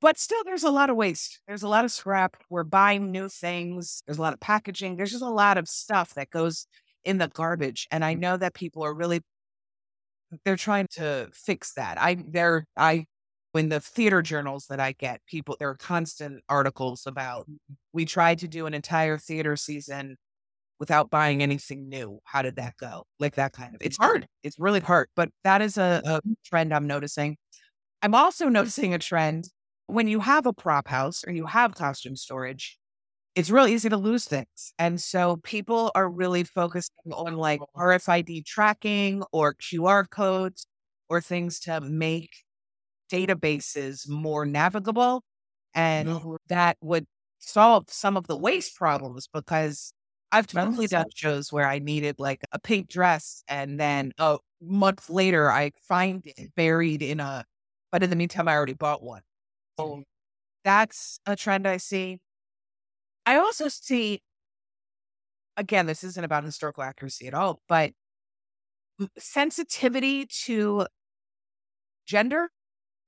But 0.00 0.16
still, 0.16 0.44
there's 0.44 0.62
a 0.62 0.70
lot 0.70 0.90
of 0.90 0.96
waste. 0.96 1.40
There's 1.48 1.64
a 1.64 1.68
lot 1.68 1.84
of 1.84 1.90
scrap. 1.90 2.36
We're 2.48 2.62
buying 2.62 3.10
new 3.10 3.28
things. 3.28 4.00
There's 4.06 4.18
a 4.18 4.22
lot 4.22 4.32
of 4.32 4.38
packaging. 4.38 4.96
There's 4.96 5.10
just 5.10 5.24
a 5.24 5.28
lot 5.28 5.58
of 5.58 5.68
stuff 5.68 6.14
that 6.14 6.30
goes 6.30 6.68
in 7.04 7.18
the 7.18 7.26
garbage. 7.26 7.88
And 7.90 8.04
I 8.04 8.14
know 8.14 8.36
that 8.36 8.54
people 8.54 8.84
are 8.84 8.94
really, 8.94 9.22
they're 10.44 10.56
trying 10.56 10.86
to 10.92 11.28
fix 11.32 11.74
that. 11.74 12.00
I, 12.00 12.16
they're, 12.28 12.64
I, 12.76 13.06
in 13.58 13.68
the 13.68 13.80
theater 13.80 14.22
journals 14.22 14.66
that 14.68 14.80
I 14.80 14.92
get, 14.92 15.20
people, 15.26 15.56
there 15.58 15.68
are 15.68 15.76
constant 15.76 16.42
articles 16.48 17.06
about, 17.06 17.42
mm-hmm. 17.42 17.74
we 17.92 18.04
tried 18.04 18.38
to 18.38 18.48
do 18.48 18.66
an 18.66 18.74
entire 18.74 19.18
theater 19.18 19.56
season 19.56 20.16
without 20.80 21.10
buying 21.10 21.42
anything 21.42 21.88
new. 21.88 22.20
How 22.24 22.42
did 22.42 22.56
that 22.56 22.76
go? 22.78 23.04
Like 23.18 23.34
that 23.34 23.52
kind 23.52 23.74
of, 23.74 23.82
it's 23.82 23.96
hard. 23.96 24.26
It's 24.42 24.58
really 24.58 24.80
hard. 24.80 25.08
But 25.16 25.30
that 25.44 25.60
is 25.60 25.76
a, 25.76 26.00
a 26.04 26.08
mm-hmm. 26.18 26.32
trend 26.44 26.72
I'm 26.72 26.86
noticing. 26.86 27.36
I'm 28.00 28.14
also 28.14 28.48
noticing 28.48 28.94
a 28.94 28.98
trend 28.98 29.48
when 29.88 30.06
you 30.06 30.20
have 30.20 30.46
a 30.46 30.52
prop 30.52 30.86
house 30.86 31.24
or 31.26 31.32
you 31.32 31.46
have 31.46 31.74
costume 31.74 32.14
storage, 32.14 32.78
it's 33.34 33.50
really 33.50 33.72
easy 33.72 33.88
to 33.88 33.96
lose 33.96 34.26
things. 34.26 34.72
And 34.78 35.00
so 35.00 35.36
people 35.42 35.90
are 35.94 36.08
really 36.08 36.44
focusing 36.44 37.12
on 37.12 37.36
like 37.36 37.60
RFID 37.76 38.44
tracking 38.44 39.22
or 39.32 39.54
QR 39.54 40.08
codes 40.08 40.66
or 41.08 41.20
things 41.20 41.58
to 41.60 41.80
make 41.80 42.30
databases 43.08 44.08
more 44.08 44.46
navigable. 44.46 45.22
And 45.74 46.08
Mhm. 46.08 46.36
that 46.48 46.76
would 46.80 47.06
solve 47.38 47.88
some 47.90 48.16
of 48.16 48.26
the 48.26 48.36
waste 48.36 48.76
problems 48.76 49.28
because 49.32 49.92
I've 50.32 50.46
totally 50.46 50.88
done 50.88 51.06
shows 51.14 51.52
where 51.52 51.66
I 51.68 51.78
needed 51.78 52.16
like 52.18 52.42
a 52.52 52.58
pink 52.58 52.88
dress 52.88 53.42
and 53.48 53.78
then 53.80 54.12
a 54.18 54.38
month 54.60 55.08
later 55.10 55.50
I 55.50 55.72
find 55.80 56.22
it 56.26 56.54
buried 56.56 57.02
in 57.02 57.20
a, 57.20 57.44
but 57.92 58.02
in 58.02 58.10
the 58.10 58.16
meantime, 58.16 58.48
I 58.48 58.54
already 58.54 58.74
bought 58.74 59.02
one. 59.02 59.22
So 59.78 60.04
that's 60.64 61.20
a 61.26 61.36
trend 61.36 61.66
I 61.68 61.78
see. 61.78 62.20
I 63.26 63.36
also 63.36 63.68
see, 63.68 64.22
again, 65.56 65.86
this 65.86 66.04
isn't 66.04 66.24
about 66.24 66.44
historical 66.44 66.82
accuracy 66.82 67.26
at 67.26 67.34
all, 67.34 67.62
but 67.68 67.92
sensitivity 69.18 70.26
to 70.26 70.86
gender 72.06 72.50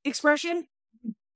expression 0.05 0.67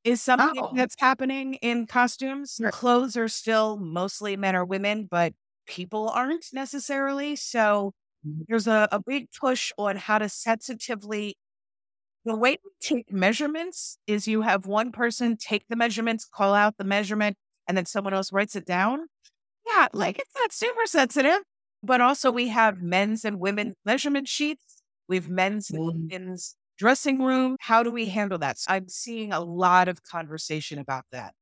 is 0.04 0.22
something 0.22 0.62
Oh. 0.62 0.74
that's 0.74 0.96
happening 0.98 1.54
in 1.56 1.86
costumes. 1.86 2.60
Clothes 2.70 3.16
are 3.16 3.28
still 3.28 3.78
mostly 3.78 4.36
men 4.36 4.56
or 4.56 4.64
women, 4.64 5.06
but 5.10 5.34
people 5.66 6.08
aren't 6.10 6.46
necessarily. 6.52 7.36
So 7.36 7.92
Mhm. 8.22 8.44
there's 8.48 8.66
a, 8.68 8.88
a 8.92 9.00
big 9.06 9.28
push 9.40 9.72
on 9.78 9.96
how 9.96 10.18
to 10.18 10.28
sensitively 10.28 11.36
the 12.24 12.36
way 12.36 12.58
we 12.64 12.70
take 12.80 13.12
measurements 13.12 13.98
is 14.06 14.28
you 14.28 14.42
have 14.42 14.66
one 14.66 14.92
person 14.92 15.36
take 15.36 15.66
the 15.68 15.76
measurements, 15.76 16.24
call 16.26 16.54
out 16.54 16.76
the 16.78 16.84
measurement, 16.84 17.36
and 17.68 17.76
then 17.76 17.86
someone 17.86 18.14
else 18.14 18.32
writes 18.32 18.56
it 18.56 18.66
down. 18.66 19.08
Yeah, 19.66 19.88
like 19.92 20.18
it's 20.18 20.34
not 20.36 20.52
super 20.52 20.86
sensitive. 20.86 21.40
But 21.82 22.00
also 22.00 22.30
we 22.32 22.48
have 22.48 22.80
men's 22.82 23.24
and 23.24 23.38
women's 23.40 23.74
measurement 23.84 24.28
sheets. 24.28 24.82
We 25.08 25.16
have 25.16 25.28
men's 25.28 25.70
and 25.70 25.78
Mhm. 25.78 26.10
women's 26.10 26.56
dressing 26.78 27.22
room. 27.22 27.56
How 27.60 27.82
do 27.82 27.90
we 27.90 28.06
handle 28.06 28.38
that? 28.38 28.58
So 28.58 28.72
I'm 28.72 28.88
seeing 28.88 29.32
a 29.32 29.40
lot 29.40 29.88
of 29.88 30.02
conversation 30.02 30.78
about 30.78 31.04
that. 31.12 31.34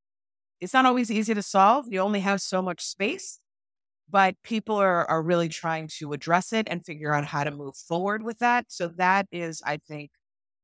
It's 0.61 0.75
not 0.75 0.87
always 0.87 1.11
easy 1.11 1.35
to 1.35 1.42
solve. 1.42 1.87
You 1.90 2.01
only 2.01 2.21
have 2.21 2.40
so 2.40 2.62
much 2.62 2.83
space, 2.83 3.40
but 4.11 4.37
people 4.45 4.77
are, 4.77 5.07
are 5.11 5.23
really 5.23 5.49
trying 5.49 5.89
to 5.99 6.12
address 6.12 6.53
it 6.53 6.68
and 6.70 6.85
figure 6.85 7.14
out 7.14 7.24
how 7.26 7.45
to 7.45 7.51
move 7.51 7.76
forward 7.76 8.22
with 8.22 8.39
that. 8.39 8.66
So 8.68 8.89
that 8.99 9.26
is, 9.33 9.62
I 9.66 9.78
think, 9.78 10.11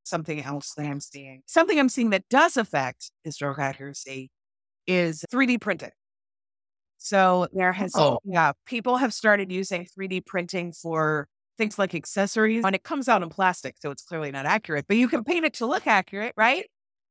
something 0.05 0.43
else 0.43 0.75
that 0.77 0.87
I'm 0.87 1.01
seeing. 1.01 1.43
Something 1.47 1.79
I'm 1.79 1.89
seeing 1.91 2.11
that 2.11 2.29
does 2.31 2.57
affect 2.57 3.11
historical 3.25 3.65
accuracy 3.65 4.31
eh, 4.89 4.95
is 5.09 5.25
3D 5.31 5.59
printing. 5.59 5.93
So 6.99 7.49
there 7.53 7.73
has, 7.73 7.95
Oh. 7.95 8.19
yeah, 8.25 8.53
people 8.67 8.97
have 8.97 9.15
started 9.15 9.53
using 9.53 9.87
3D 9.87 10.21
printing 10.21 10.73
for 10.73 11.29
things 11.59 11.79
like 11.79 11.95
accessories 11.95 12.65
and 12.65 12.75
it 12.75 12.85
comes 12.85 13.09
out 13.09 13.23
in 13.23 13.29
plastic. 13.29 13.77
So 13.81 13.91
it's 13.91 14.03
clearly 14.03 14.31
not 14.31 14.47
accurate, 14.47 14.87
but 14.89 14.97
you 14.97 15.09
can 15.09 15.25
paint 15.25 15.45
it 15.45 15.55
to 15.55 15.67
look 15.67 15.87
accurate, 15.87 16.33
right? 16.37 16.67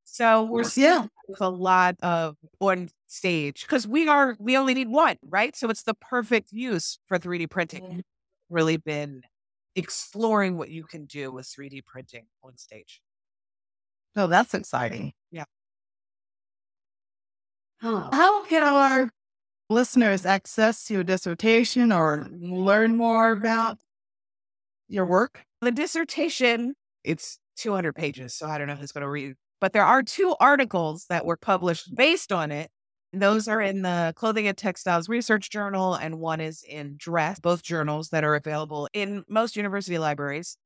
So 0.06 0.44
we're 0.44 0.64
Yeah. 0.64 0.70
seeing 0.70 1.10
with 1.28 1.42
a 1.42 1.50
lot 1.50 1.96
of 2.02 2.38
on 2.60 2.90
stage 3.08 3.64
because 3.64 3.86
we 3.86 4.08
are, 4.08 4.36
we 4.40 4.58
only 4.58 4.74
need 4.74 4.88
one, 4.88 5.18
right? 5.22 5.56
So 5.56 5.70
it's 5.70 5.84
the 5.84 5.94
perfect 5.94 6.52
use 6.52 6.98
for 7.08 7.20
3D 7.20 7.48
printing. 7.48 8.04
Really 8.50 8.78
been 8.78 9.22
exploring 9.76 10.58
what 10.58 10.70
you 10.70 10.86
can 10.86 11.06
do 11.06 11.32
with 11.32 11.46
3D 11.46 11.82
printing 11.86 12.26
on 12.44 12.58
stage. 12.58 13.02
Oh, 14.16 14.28
that's 14.28 14.54
exciting. 14.54 15.14
Yeah. 15.30 15.44
How 17.80 18.46
can 18.46 18.64
our 18.64 19.10
listeners 19.70 20.26
access 20.26 20.90
your 20.90 21.04
dissertation 21.04 21.92
or 21.92 22.28
learn 22.32 22.96
more 22.98 23.32
about 23.32 23.78
your 24.88 25.06
work? 25.06 25.44
The 25.62 25.72
dissertation, 25.72 26.76
it's 27.04 27.40
200 27.58 27.94
pages, 27.94 28.34
so 28.34 28.48
I 28.48 28.58
don't 28.58 28.68
know 28.68 28.76
who's 28.76 28.92
going 28.92 29.04
to 29.04 29.10
read, 29.10 29.36
but 29.60 29.74
there 29.74 29.84
are 29.84 30.04
two 30.04 30.36
articles 30.40 31.06
that 31.10 31.26
were 31.26 31.38
published 31.38 31.96
based 31.96 32.32
on 32.32 32.52
it. 32.52 32.70
Those 33.14 33.48
are 33.48 33.62
in 33.62 33.82
the 33.82 34.14
Clothing 34.16 34.48
and 34.48 34.58
Textiles 34.58 35.10
Research 35.10 35.50
Journal, 35.50 35.96
and 35.96 36.20
one 36.20 36.42
is 36.42 36.64
in 36.68 36.96
Dress, 36.98 37.40
both 37.40 37.64
journals 37.64 38.10
that 38.10 38.24
are 38.24 38.36
available 38.36 38.88
in 38.94 39.24
most 39.30 39.56
university 39.56 39.98
libraries. 39.98 40.58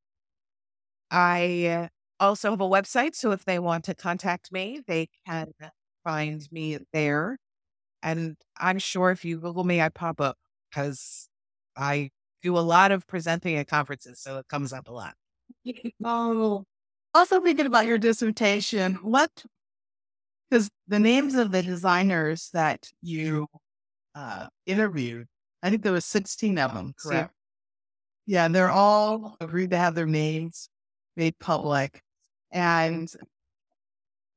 I 1.12 1.90
also 2.20 2.52
have 2.52 2.62
a 2.62 2.68
website, 2.68 3.16
so 3.16 3.32
if 3.32 3.46
they 3.46 3.60
want 3.60 3.86
to 3.86 3.96
contact 3.96 4.52
me, 4.52 4.82
they 4.88 5.10
can 5.26 5.52
find 6.04 6.48
me 6.52 6.80
there. 6.94 7.38
And 8.04 8.36
I'm 8.58 8.80
sure 8.80 9.12
if 9.12 9.24
you 9.26 9.40
Google 9.40 9.64
me, 9.64 9.82
I 9.82 9.90
pop 9.90 10.20
up 10.22 10.38
because 10.70 11.30
I 11.76 12.10
do 12.42 12.58
a 12.58 12.60
lot 12.60 12.92
of 12.92 13.08
presenting 13.08 13.56
at 13.58 13.68
conferences. 13.68 14.20
So 14.20 14.38
it 14.39 14.48
comes 14.48 14.74
up 14.74 14.88
a 14.88 14.92
lot. 14.92 15.16
Oh, 16.04 16.64
also 17.14 17.42
thinking 17.42 17.66
about 17.66 17.86
your 17.86 17.98
dissertation, 17.98 18.96
what, 18.96 19.30
because 20.50 20.70
the 20.88 21.00
names 21.00 21.36
of 21.36 21.52
the 21.52 21.62
designers 21.62 22.50
that 22.54 22.89
you 23.02 23.48
uh, 24.16 24.48
interviewed, 24.66 25.28
I 25.62 25.70
think 25.70 25.84
there 25.84 25.92
was 25.94 26.06
16 26.06 26.58
of 26.58 26.74
them, 26.74 26.94
correct? 26.98 27.32
So, 27.32 27.36
yeah, 28.26 28.48
they're 28.48 28.72
all 28.72 29.36
agreed 29.39 29.72
to 29.72 29.78
have 29.78 29.94
their 29.94 30.06
names 30.06 30.70
made 31.18 31.38
public. 31.39 32.02
And 32.52 33.12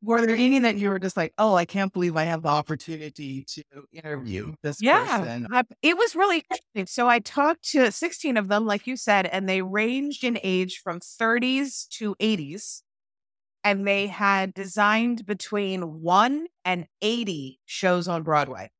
were 0.05 0.25
there 0.27 0.37
any 0.37 0.59
that 0.61 0.77
you 0.77 0.91
were 0.91 0.99
just 0.99 1.17
like, 1.17 1.33
oh, 1.39 1.55
I 1.55 1.65
can't 1.65 1.93
believe 1.93 2.17
I 2.17 2.25
have 2.25 2.43
the 2.43 2.49
opportunity 2.49 3.45
to 3.49 3.63
interview 3.93 4.45
mm-hmm. 4.45 4.55
this 4.63 4.81
yeah, 4.81 5.19
person? 5.19 5.47
I, 5.51 5.65
it 5.83 5.97
was 5.97 6.15
really 6.15 6.45
interesting. 6.51 6.87
So 6.87 7.09
I 7.09 7.19
talked 7.19 7.65
to 7.71 7.91
16 7.91 8.37
of 8.37 8.49
them, 8.49 8.67
like 8.67 8.87
you 8.87 8.97
said, 8.97 9.27
and 9.27 9.49
they 9.49 9.63
ranged 9.63 10.23
in 10.23 10.39
age 10.43 10.81
from 10.83 11.01
30s 11.01 11.89
to 11.99 12.15
80s. 12.17 12.83
And 13.63 13.87
they 13.87 14.05
mm-hmm. 14.05 14.13
had 14.13 14.55
designed 14.55 15.25
between 15.25 16.03
one 16.03 16.47
and 16.65 16.87
80 17.01 17.61
shows 17.65 18.07
on 18.07 18.23
Broadway. 18.23 18.71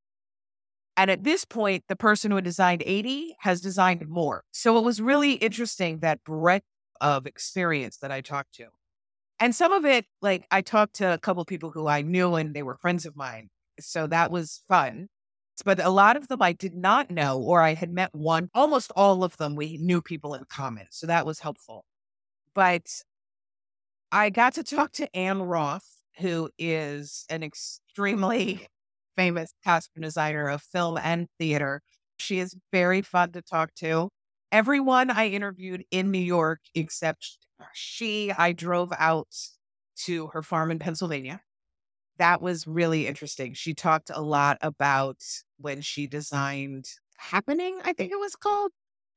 And 0.97 1.11
at 1.11 1.23
this 1.23 1.43
point, 1.43 1.83
the 1.89 1.95
person 1.95 2.31
who 2.31 2.37
had 2.37 2.45
designed 2.45 2.83
80 2.85 3.35
has 3.39 3.59
designed 3.61 4.07
more. 4.07 4.43
So 4.51 4.77
it 4.77 4.83
was 4.83 5.01
really 5.01 5.33
interesting 5.33 5.99
that 5.99 6.23
breadth 6.23 6.65
of 7.01 7.25
experience 7.25 7.97
that 7.97 8.11
I 8.11 8.21
talked 8.21 8.53
to. 8.55 8.67
And 9.39 9.53
some 9.53 9.71
of 9.71 9.85
it, 9.85 10.05
like 10.21 10.47
I 10.51 10.61
talked 10.61 10.95
to 10.95 11.13
a 11.13 11.17
couple 11.17 11.41
of 11.41 11.47
people 11.47 11.71
who 11.71 11.87
I 11.87 12.01
knew 12.01 12.35
and 12.35 12.53
they 12.53 12.63
were 12.63 12.77
friends 12.77 13.05
of 13.05 13.15
mine. 13.15 13.49
So 13.79 14.07
that 14.07 14.31
was 14.31 14.61
fun. 14.67 15.07
But 15.63 15.79
a 15.79 15.89
lot 15.89 16.17
of 16.17 16.27
them 16.27 16.41
I 16.41 16.53
did 16.53 16.75
not 16.75 17.11
know, 17.11 17.39
or 17.39 17.61
I 17.61 17.73
had 17.73 17.91
met 17.91 18.13
one, 18.13 18.49
almost 18.53 18.91
all 18.95 19.23
of 19.23 19.37
them, 19.37 19.55
we 19.55 19.77
knew 19.77 20.01
people 20.01 20.33
in 20.33 20.43
common. 20.49 20.87
So 20.91 21.07
that 21.07 21.25
was 21.25 21.39
helpful. 21.39 21.85
But 22.53 22.87
I 24.11 24.29
got 24.29 24.53
to 24.53 24.63
talk 24.63 24.91
to 24.93 25.15
Ann 25.15 25.41
Roth, 25.41 25.87
who 26.17 26.49
is 26.57 27.25
an 27.29 27.43
extremely 27.43 28.67
famous 29.17 29.53
costume 29.63 30.03
designer 30.03 30.49
of 30.49 30.61
film 30.61 30.97
and 30.97 31.27
theater. 31.39 31.81
She 32.17 32.39
is 32.39 32.55
very 32.71 33.01
fun 33.01 33.31
to 33.33 33.41
talk 33.41 33.73
to. 33.75 34.09
Everyone 34.51 35.09
I 35.09 35.27
interviewed 35.27 35.83
in 35.91 36.11
New 36.11 36.19
York, 36.19 36.59
except 36.73 37.44
she, 37.73 38.31
I 38.31 38.51
drove 38.51 38.91
out 38.97 39.27
to 40.03 40.27
her 40.27 40.43
farm 40.43 40.71
in 40.71 40.79
Pennsylvania. 40.79 41.41
That 42.17 42.41
was 42.41 42.65
really 42.65 43.07
interesting. 43.07 43.53
She 43.53 43.73
talked 43.73 44.09
a 44.13 44.21
lot 44.21 44.57
about 44.61 45.17
when 45.57 45.81
she 45.81 46.07
designed 46.07 46.87
Happening, 47.17 47.79
I 47.83 47.93
think 47.93 48.11
it 48.11 48.19
was 48.19 48.35
called. 48.35 48.71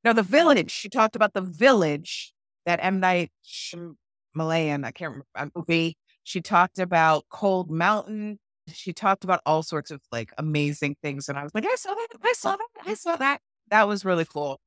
No, 0.04 0.12
the 0.12 0.22
village. 0.22 0.70
She 0.70 0.88
talked 0.88 1.16
about 1.16 1.34
the 1.34 1.40
village 1.40 2.32
that 2.64 2.78
M. 2.82 3.00
Night 3.00 3.30
Shyamalan, 3.44 4.84
I 4.84 4.92
can't 4.92 5.24
remember, 5.34 5.52
movie. 5.56 5.96
She 6.22 6.40
talked 6.40 6.78
about 6.78 7.24
Cold 7.30 7.70
Mountain. 7.70 8.38
She 8.72 8.92
talked 8.92 9.24
about 9.24 9.40
all 9.44 9.62
sorts 9.62 9.90
of 9.90 10.00
like 10.12 10.32
amazing 10.38 10.96
things. 11.02 11.28
And 11.28 11.38
I 11.38 11.42
was 11.42 11.54
like, 11.54 11.66
I 11.66 11.74
saw 11.74 11.94
that. 11.94 12.08
I 12.22 12.32
saw 12.34 12.56
that. 12.56 12.68
I 12.86 12.94
saw 12.94 13.16
that. 13.16 13.40
That 13.70 13.88
was 13.88 14.04
really 14.04 14.24
cool. 14.24 14.60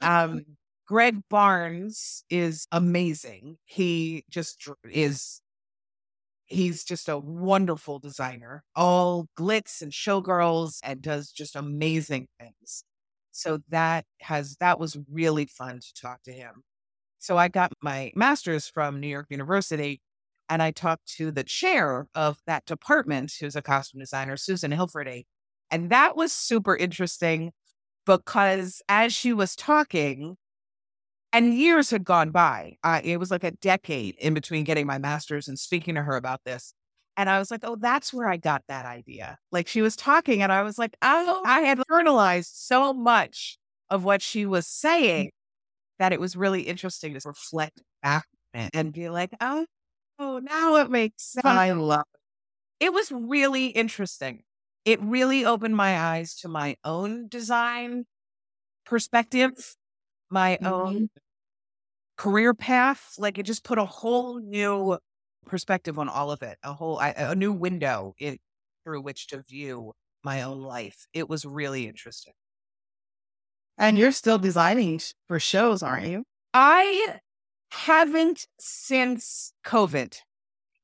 Um, 0.00 0.44
Greg 0.86 1.20
Barnes 1.30 2.24
is 2.28 2.66
amazing. 2.70 3.56
He 3.64 4.24
just 4.30 4.68
is, 4.84 5.40
he's 6.44 6.84
just 6.84 7.08
a 7.08 7.18
wonderful 7.18 7.98
designer, 7.98 8.64
all 8.76 9.26
glitz 9.38 9.80
and 9.80 9.92
showgirls 9.92 10.78
and 10.82 11.00
does 11.00 11.30
just 11.30 11.56
amazing 11.56 12.28
things. 12.38 12.84
So 13.32 13.60
that 13.70 14.04
has, 14.20 14.56
that 14.60 14.78
was 14.78 14.98
really 15.10 15.46
fun 15.46 15.80
to 15.80 16.00
talk 16.00 16.22
to 16.24 16.32
him. 16.32 16.62
So 17.18 17.38
I 17.38 17.48
got 17.48 17.72
my 17.82 18.12
master's 18.14 18.68
from 18.68 19.00
New 19.00 19.08
York 19.08 19.26
University 19.30 20.02
and 20.50 20.62
I 20.62 20.70
talked 20.70 21.06
to 21.16 21.30
the 21.30 21.44
chair 21.44 22.06
of 22.14 22.36
that 22.46 22.66
department, 22.66 23.32
who's 23.40 23.56
a 23.56 23.62
costume 23.62 24.00
designer, 24.00 24.36
Susan 24.36 24.70
Hilferty. 24.70 25.24
And 25.70 25.88
that 25.90 26.16
was 26.16 26.32
super 26.32 26.76
interesting 26.76 27.52
because 28.04 28.82
as 28.88 29.14
she 29.14 29.32
was 29.32 29.56
talking, 29.56 30.36
and 31.34 31.52
years 31.52 31.90
had 31.90 32.04
gone 32.04 32.30
by. 32.30 32.76
Uh, 32.82 33.00
it 33.04 33.18
was 33.18 33.30
like 33.30 33.44
a 33.44 33.50
decade 33.50 34.14
in 34.18 34.32
between 34.32 34.64
getting 34.64 34.86
my 34.86 34.98
master's 34.98 35.48
and 35.48 35.58
speaking 35.58 35.96
to 35.96 36.02
her 36.02 36.16
about 36.16 36.40
this. 36.44 36.72
And 37.16 37.28
I 37.28 37.38
was 37.38 37.50
like, 37.50 37.60
oh, 37.64 37.76
that's 37.76 38.12
where 38.12 38.28
I 38.28 38.36
got 38.38 38.62
that 38.68 38.86
idea. 38.86 39.38
Like 39.52 39.68
she 39.68 39.82
was 39.82 39.96
talking, 39.96 40.42
and 40.42 40.50
I 40.50 40.62
was 40.62 40.78
like, 40.78 40.96
oh, 41.02 41.42
I 41.44 41.60
had 41.60 41.78
internalized 41.78 42.52
so 42.54 42.92
much 42.92 43.58
of 43.90 44.04
what 44.04 44.22
she 44.22 44.46
was 44.46 44.66
saying 44.66 45.30
that 45.98 46.12
it 46.12 46.20
was 46.20 46.36
really 46.36 46.62
interesting 46.62 47.14
to 47.14 47.20
reflect 47.28 47.82
back 48.02 48.26
and 48.52 48.92
be 48.92 49.08
like, 49.08 49.30
oh, 49.40 49.66
oh, 50.18 50.38
now 50.38 50.76
it 50.76 50.90
makes 50.90 51.32
sense. 51.32 51.44
I 51.44 51.72
love 51.72 52.04
it. 52.80 52.86
It 52.86 52.92
was 52.92 53.12
really 53.12 53.66
interesting. 53.66 54.42
It 54.84 55.00
really 55.00 55.44
opened 55.44 55.76
my 55.76 55.98
eyes 55.98 56.34
to 56.36 56.48
my 56.48 56.76
own 56.84 57.28
design 57.28 58.04
perspective, 58.84 59.76
my 60.30 60.58
mm-hmm. 60.60 60.66
own 60.66 61.10
career 62.16 62.54
path. 62.54 63.14
Like 63.18 63.38
it 63.38 63.44
just 63.44 63.64
put 63.64 63.78
a 63.78 63.84
whole 63.84 64.38
new 64.38 64.98
perspective 65.46 65.98
on 65.98 66.08
all 66.08 66.30
of 66.30 66.42
it, 66.42 66.58
a 66.62 66.72
whole 66.72 66.98
a 67.00 67.34
new 67.34 67.52
window 67.52 68.14
in, 68.18 68.38
through 68.84 69.02
which 69.02 69.28
to 69.28 69.42
view 69.48 69.92
my 70.22 70.42
own 70.42 70.62
life. 70.62 71.06
It 71.12 71.28
was 71.28 71.44
really 71.44 71.86
interesting. 71.86 72.32
And 73.76 73.98
you're 73.98 74.12
still 74.12 74.38
designing 74.38 75.00
for 75.26 75.40
shows, 75.40 75.82
aren't 75.82 76.06
you? 76.06 76.24
I 76.52 77.16
haven't 77.70 78.46
since 78.58 79.52
COVID. 79.66 80.16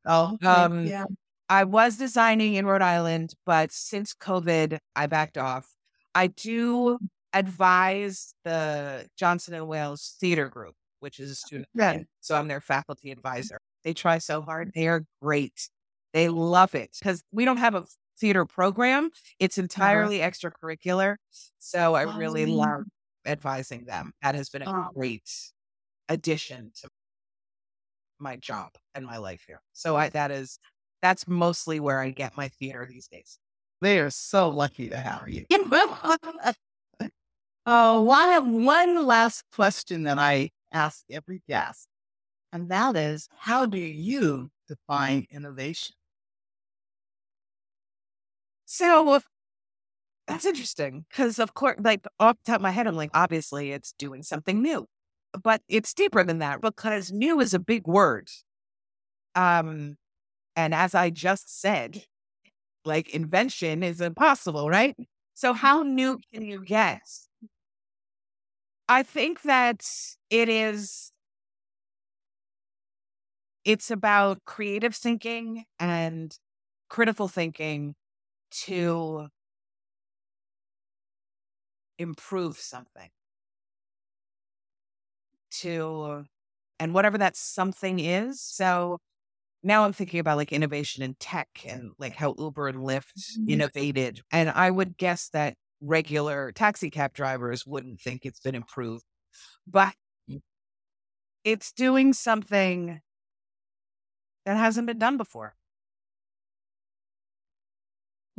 Oh, 0.07 0.37
um, 0.45 0.87
yeah. 0.87 1.05
I 1.49 1.65
was 1.65 1.97
designing 1.97 2.55
in 2.55 2.67
Rhode 2.67 2.83
Island, 2.83 3.35
but 3.47 3.71
since 3.73 4.15
COVID, 4.15 4.79
I 4.97 5.07
backed 5.07 5.39
off. 5.39 5.69
I 6.15 6.29
do 6.29 6.99
advise 7.33 8.35
the 8.45 9.07
Johnson 9.17 9.55
and 9.55 9.69
Wales 9.69 10.17
Theater 10.21 10.49
Group 10.49 10.75
which 11.01 11.19
is 11.19 11.31
a 11.31 11.35
student. 11.35 11.69
Right. 11.75 12.07
So 12.21 12.37
I'm 12.37 12.49
their 12.49 12.61
faculty 12.61 13.11
advisor. 13.11 13.59
They 13.85 13.93
try 13.93 14.19
so 14.19 14.43
hard. 14.43 14.73
They 14.75 14.89
are 14.89 15.05
great. 15.21 15.69
They 16.13 16.29
love 16.29 16.75
it 16.75 16.97
because 16.99 17.23
we 17.33 17.45
don't 17.45 17.57
have 17.59 17.75
a 17.75 17.85
theater 18.19 18.45
program. 18.45 19.11
It's 19.39 19.59
uh-huh. 19.59 19.65
entirely 19.65 20.23
uh-huh. 20.23 20.31
extracurricular. 20.31 21.17
So 21.59 21.95
I 21.95 22.03
really 22.17 22.45
oh. 22.45 22.55
love 22.55 22.83
advising 23.27 23.85
them. 23.85 24.13
That 24.23 24.35
has 24.35 24.49
been 24.49 24.63
a 24.63 24.71
oh. 24.71 24.89
great 24.95 25.31
addition 26.09 26.73
to 26.83 26.89
my 28.19 28.37
job 28.37 28.71
and 28.95 29.07
my 29.07 29.17
life 29.17 29.45
here. 29.47 29.61
So 29.73 29.97
I, 29.97 30.11
that 30.11 30.31
is, 30.31 30.59
that's 31.01 31.27
mostly 31.27 31.81
where 31.81 32.01
I 32.01 32.11
get 32.11 32.37
my 32.37 32.49
theater 32.49 32.87
these 32.89 33.09
days. 33.09 33.39
They 33.81 33.99
are 33.99 34.11
so 34.11 34.51
lucky 34.51 34.91
to 34.91 34.97
have 34.99 35.27
you. 35.27 35.47
Oh, 37.67 38.03
well, 38.03 38.13
I 38.13 38.33
have 38.33 38.47
one 38.47 39.07
last 39.07 39.45
question 39.55 40.03
that 40.05 40.19
I 40.19 40.51
ask 40.73 41.05
every 41.11 41.43
guest, 41.49 41.89
and 42.53 42.71
that 42.71 42.97
is 42.97 43.29
how 43.39 43.67
do 43.67 43.79
you 43.79 44.51
define 44.69 45.27
innovation? 45.31 45.95
So 48.67 49.21
that's 50.27 50.45
interesting 50.45 51.05
because, 51.09 51.39
of 51.39 51.55
course, 51.55 51.77
like 51.83 52.05
off 52.21 52.37
the 52.45 52.53
top 52.53 52.57
of 52.57 52.63
my 52.63 52.71
head, 52.71 52.87
I'm 52.87 52.95
like, 52.97 53.11
obviously 53.15 53.73
it's 53.73 53.93
doing 53.99 54.23
something 54.23 54.63
new, 54.63 54.87
but 55.43 55.63
it's 55.69 55.93
deeper 55.95 56.23
than 56.25 56.39
that 56.39 56.61
because 56.61 57.11
new 57.11 57.41
is 57.41 57.53
a 57.55 57.59
big 57.59 57.87
word. 57.87 58.29
Um, 59.35 59.97
and 60.57 60.75
as 60.75 60.95
I 60.95 61.11
just 61.11 61.61
said, 61.61 62.05
like 62.85 63.11
invention 63.11 63.83
is 63.83 64.01
impossible, 64.01 64.71
right? 64.71 64.97
So 65.35 65.53
how 65.55 65.83
new 65.83 66.21
can 66.33 66.43
you 66.45 66.65
get? 66.65 67.03
I 68.91 69.05
think 69.05 69.43
that 69.43 69.87
it 70.31 70.49
is 70.49 71.13
it's 73.65 73.89
about 73.89 74.45
creative 74.47 74.97
thinking 74.97 75.65
and 75.79 76.37
critical 76.89 77.29
thinking 77.29 77.95
to 78.65 79.29
improve 82.01 82.57
something 82.57 83.11
to 85.61 86.25
and 86.81 86.93
whatever 86.93 87.19
that 87.19 87.37
something 87.37 88.01
is 88.01 88.41
so 88.41 88.99
now 89.63 89.85
i'm 89.85 89.93
thinking 89.93 90.19
about 90.19 90.37
like 90.37 90.53
innovation 90.53 91.05
in 91.05 91.15
tech 91.21 91.49
and 91.65 91.93
like 91.99 92.15
how 92.15 92.35
uber 92.39 92.67
and 92.67 92.79
lyft 92.79 93.13
mm-hmm. 93.19 93.51
innovated 93.51 94.21
and 94.33 94.51
i 94.51 94.69
would 94.69 94.97
guess 94.97 95.29
that 95.29 95.55
regular 95.81 96.53
taxi 96.53 96.91
cab 96.91 97.13
drivers 97.13 97.67
wouldn't 97.67 98.01
think 98.01 98.25
it's 98.25 98.41
been 98.41 98.55
improved. 98.55 99.05
But 99.67 99.95
it's 101.45 101.73
doing 101.73 102.13
something 102.13 103.01
that 104.45 104.57
hasn't 104.57 104.87
been 104.87 104.99
done 104.99 105.17
before. 105.17 105.55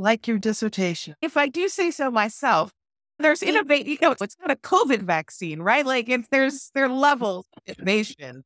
like 0.02 0.28
your 0.28 0.40
dissertation. 0.40 1.16
If 1.22 1.38
I 1.38 1.48
do 1.48 1.70
say 1.70 1.92
so 1.92 2.12
myself, 2.12 2.72
there's 3.20 3.44
innovate. 3.44 3.86
You 3.86 3.98
know, 4.02 4.16
it's 4.20 4.38
not 4.40 4.52
a 4.52 4.56
COVID 4.56 5.04
vaccine, 5.04 5.62
right? 5.62 5.86
Like, 5.86 6.10
if 6.10 6.30
there's 6.30 6.72
there 6.74 6.86
are 6.86 6.90
levels 6.90 7.46
of 7.56 7.78
innovation. 7.78 8.44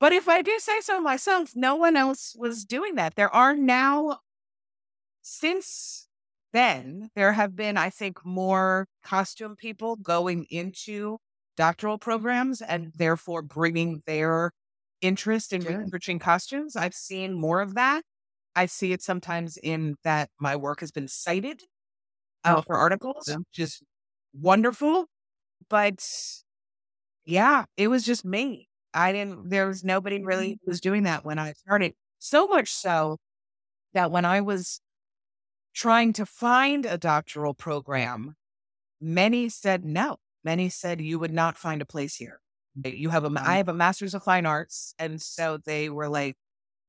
But 0.00 0.12
if 0.12 0.28
I 0.28 0.42
do 0.42 0.58
say 0.58 0.80
so 0.80 1.00
myself, 1.00 1.52
no 1.54 1.76
one 1.76 1.96
else 1.96 2.34
was 2.36 2.64
doing 2.64 2.96
that. 2.96 3.14
There 3.14 3.32
are 3.34 3.54
now, 3.54 4.20
since 5.22 6.08
then, 6.52 7.10
there 7.14 7.32
have 7.32 7.56
been, 7.56 7.76
I 7.76 7.90
think, 7.90 8.24
more 8.24 8.86
costume 9.04 9.56
people 9.56 9.96
going 9.96 10.46
into 10.50 11.18
doctoral 11.56 11.98
programs 11.98 12.62
and 12.62 12.92
therefore 12.94 13.42
bringing 13.42 14.02
their 14.06 14.52
interest 15.00 15.52
in 15.52 15.64
Good. 15.64 15.92
researching 15.92 16.18
costumes. 16.18 16.76
I've 16.76 16.94
seen 16.94 17.34
more 17.34 17.60
of 17.60 17.74
that. 17.74 18.02
I 18.56 18.66
see 18.66 18.92
it 18.92 19.02
sometimes 19.02 19.58
in 19.58 19.96
that 20.04 20.30
my 20.40 20.56
work 20.56 20.80
has 20.80 20.92
been 20.92 21.08
cited 21.08 21.62
uh, 22.44 22.56
Oh, 22.56 22.62
for 22.66 22.76
articles, 22.76 23.36
awesome. 23.36 23.44
is 23.58 23.82
wonderful. 24.34 25.06
But 25.70 26.00
yeah, 27.24 27.64
it 27.76 27.88
was 27.88 28.04
just 28.04 28.24
me. 28.24 28.68
I 28.94 29.12
didn't, 29.12 29.50
there 29.50 29.66
was 29.68 29.84
nobody 29.84 30.22
really 30.22 30.58
was 30.66 30.80
doing 30.80 31.04
that 31.04 31.24
when 31.24 31.38
I 31.38 31.52
started. 31.52 31.94
So 32.18 32.46
much 32.48 32.70
so 32.72 33.18
that 33.94 34.10
when 34.12 34.24
I 34.26 34.40
was 34.42 34.80
trying 35.74 36.12
to 36.14 36.26
find 36.26 36.86
a 36.86 36.98
doctoral 36.98 37.54
program, 37.54 38.36
many 39.00 39.48
said 39.48 39.84
no. 39.84 40.16
Many 40.42 40.68
said 40.68 41.00
you 41.00 41.18
would 41.18 41.32
not 41.32 41.58
find 41.58 41.82
a 41.82 41.86
place 41.86 42.16
here. 42.16 42.40
You 42.82 43.10
have 43.10 43.24
a, 43.24 43.32
I 43.38 43.56
have 43.56 43.68
a 43.68 43.74
master's 43.74 44.14
of 44.14 44.22
fine 44.22 44.46
arts. 44.46 44.94
And 44.98 45.20
so 45.20 45.58
they 45.64 45.90
were 45.90 46.08
like, 46.08 46.36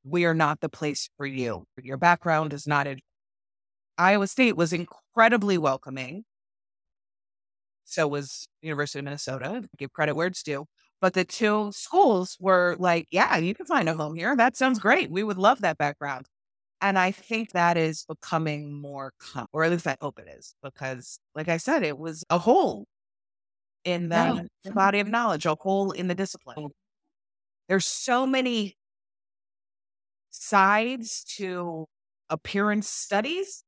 we 0.03 0.25
are 0.25 0.33
not 0.33 0.61
the 0.61 0.69
place 0.69 1.09
for 1.17 1.25
you. 1.25 1.65
Your 1.81 1.97
background 1.97 2.53
is 2.53 2.65
not 2.65 2.87
in. 2.87 2.99
Iowa 3.97 4.27
State 4.27 4.55
was 4.55 4.73
incredibly 4.73 5.57
welcoming. 5.57 6.23
So 7.83 8.07
was 8.07 8.47
University 8.61 8.99
of 8.99 9.05
Minnesota. 9.05 9.63
Give 9.77 9.91
credit 9.91 10.15
where 10.15 10.27
it's 10.27 10.43
due. 10.43 10.65
But 11.01 11.13
the 11.13 11.25
two 11.25 11.71
schools 11.73 12.37
were 12.39 12.75
like, 12.79 13.07
yeah, 13.11 13.37
you 13.37 13.53
can 13.53 13.65
find 13.65 13.89
a 13.89 13.95
home 13.95 14.15
here. 14.15 14.35
That 14.35 14.55
sounds 14.55 14.79
great. 14.79 15.11
We 15.11 15.23
would 15.23 15.37
love 15.37 15.61
that 15.61 15.77
background. 15.77 16.27
And 16.81 16.97
I 16.97 17.11
think 17.11 17.51
that 17.51 17.77
is 17.77 18.05
becoming 18.07 18.73
more, 18.81 19.13
com- 19.19 19.47
or 19.53 19.63
at 19.63 19.71
least 19.71 19.85
I 19.85 19.95
hope 20.01 20.17
it 20.17 20.27
is, 20.27 20.55
because 20.63 21.19
like 21.35 21.47
I 21.47 21.57
said, 21.57 21.83
it 21.83 21.97
was 21.97 22.23
a 22.29 22.39
hole 22.39 22.87
in 23.83 24.09
the 24.09 24.47
Yeah. 24.63 24.71
body 24.73 24.99
of 24.99 25.07
knowledge, 25.07 25.45
a 25.45 25.55
hole 25.55 25.91
in 25.91 26.07
the 26.07 26.15
discipline. 26.15 26.57
Oh. 26.59 26.71
There's 27.69 27.85
so 27.85 28.25
many 28.25 28.75
sides 30.31 31.23
to 31.37 31.85
appearance 32.29 32.89
studies, 32.89 33.63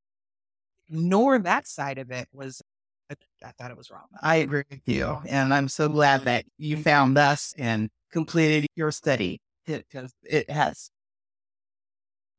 nor 0.88 1.38
that 1.38 1.66
side 1.68 1.98
of 1.98 2.10
it 2.10 2.26
was, 2.32 2.60
I, 3.10 3.14
I 3.44 3.52
thought 3.52 3.70
it 3.70 3.76
was 3.76 3.90
wrong. 3.90 4.06
I 4.22 4.36
agree 4.36 4.64
with 4.70 4.80
you. 4.86 5.18
And 5.28 5.54
I'm 5.54 5.68
so 5.68 5.88
glad 5.88 6.22
that 6.24 6.44
you 6.58 6.76
found 6.76 7.16
us 7.16 7.54
and 7.58 7.90
completed 8.10 8.66
your 8.74 8.90
study 8.90 9.40
because 9.66 10.12
it 10.24 10.50
has 10.50 10.90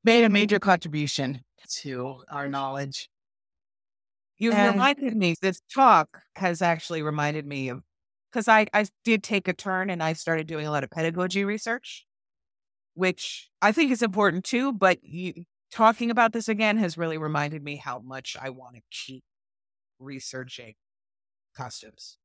made 0.05 0.21
a 0.21 0.27
mm-hmm. 0.27 0.33
major 0.33 0.59
contribution 0.59 1.41
to 1.81 2.23
our 2.29 2.47
knowledge. 2.47 3.09
You've 4.37 4.53
And- 4.53 4.73
reminded 4.73 5.15
me, 5.15 5.35
this 5.41 5.61
talk 5.73 6.21
has 6.35 6.61
actually 6.61 7.01
reminded 7.01 7.45
me 7.45 7.69
of, 7.69 7.81
because 8.31 8.47
I, 8.47 8.67
I 8.73 8.85
did 9.03 9.23
take 9.23 9.47
a 9.47 9.53
turn 9.53 9.89
and 9.89 10.03
I 10.03 10.13
started 10.13 10.45
doing 10.45 10.67
a 10.67 10.71
lot 10.71 10.83
of 10.83 10.91
pedagogy 10.91 11.43
research, 11.43 12.05
which 12.93 13.49
I 13.61 13.71
think 13.71 13.91
is 13.91 14.01
important 14.01 14.43
too. 14.43 14.71
But 14.73 14.99
you, 15.01 15.45
talking 15.71 16.11
about 16.11 16.33
this 16.33 16.47
again 16.47 16.77
has 16.77 16.97
really 16.97 17.17
reminded 17.17 17.63
me 17.63 17.77
how 17.77 17.99
much 17.99 18.37
I 18.39 18.49
want 18.49 18.75
to 18.75 18.81
keep 18.91 19.23
researching 19.99 20.75
costumes. 21.55 22.17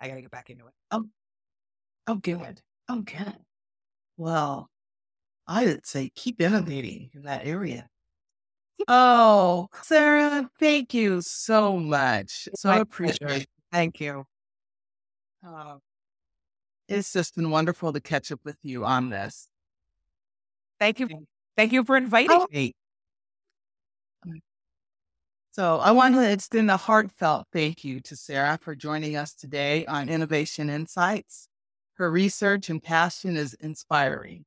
I 0.00 0.08
got 0.08 0.16
to 0.16 0.22
get 0.22 0.30
back 0.30 0.50
into 0.50 0.66
it. 0.66 0.74
Oh, 0.90 1.04
oh 2.06 2.16
good. 2.16 2.60
Oh, 2.88 3.02
good. 3.02 3.36
Well, 4.16 4.68
I 5.48 5.64
would 5.64 5.86
say 5.86 6.10
keep 6.14 6.40
innovating 6.40 7.10
in 7.14 7.22
that 7.22 7.46
area. 7.46 7.88
Oh, 8.86 9.66
Sara, 9.82 10.48
thank 10.60 10.94
you 10.94 11.20
so 11.20 11.78
much. 11.78 12.48
So 12.54 12.70
I 12.70 12.76
appreciate 12.76 13.42
it. 13.42 13.46
Thank 13.72 14.00
you. 14.00 14.24
Uh, 15.44 15.78
it's 16.88 17.12
just 17.12 17.34
been 17.34 17.50
wonderful 17.50 17.92
to 17.92 18.00
catch 18.00 18.30
up 18.30 18.38
with 18.44 18.56
you 18.62 18.84
on 18.84 19.10
this. 19.10 19.48
Thank 20.78 21.00
you. 21.00 21.08
Thank 21.56 21.72
you 21.72 21.82
for 21.82 21.96
inviting 21.96 22.30
Oh. 22.30 22.46
me. 22.52 22.72
So 25.50 25.78
I 25.78 25.90
want 25.90 26.14
to 26.14 26.30
extend 26.30 26.70
a 26.70 26.76
heartfelt 26.76 27.48
thank 27.52 27.82
you 27.82 27.98
to 28.02 28.14
Sara 28.14 28.58
for 28.62 28.76
joining 28.76 29.16
us 29.16 29.34
today 29.34 29.84
on 29.86 30.08
Innovation 30.08 30.70
Insights. 30.70 31.48
Her 31.94 32.12
research 32.12 32.70
and 32.70 32.80
passion 32.80 33.36
is 33.36 33.54
inspiring. 33.54 34.44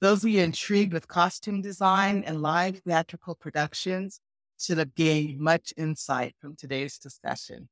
Those 0.00 0.24
of 0.24 0.30
you 0.30 0.42
intrigued 0.42 0.92
with 0.92 1.08
costume 1.08 1.62
design 1.62 2.22
and 2.24 2.42
live 2.42 2.80
theatrical 2.80 3.34
productions 3.34 4.20
should 4.58 4.78
have 4.78 4.94
gained 4.94 5.38
much 5.38 5.72
insight 5.76 6.34
from 6.40 6.54
today's 6.54 6.98
discussion. 6.98 7.68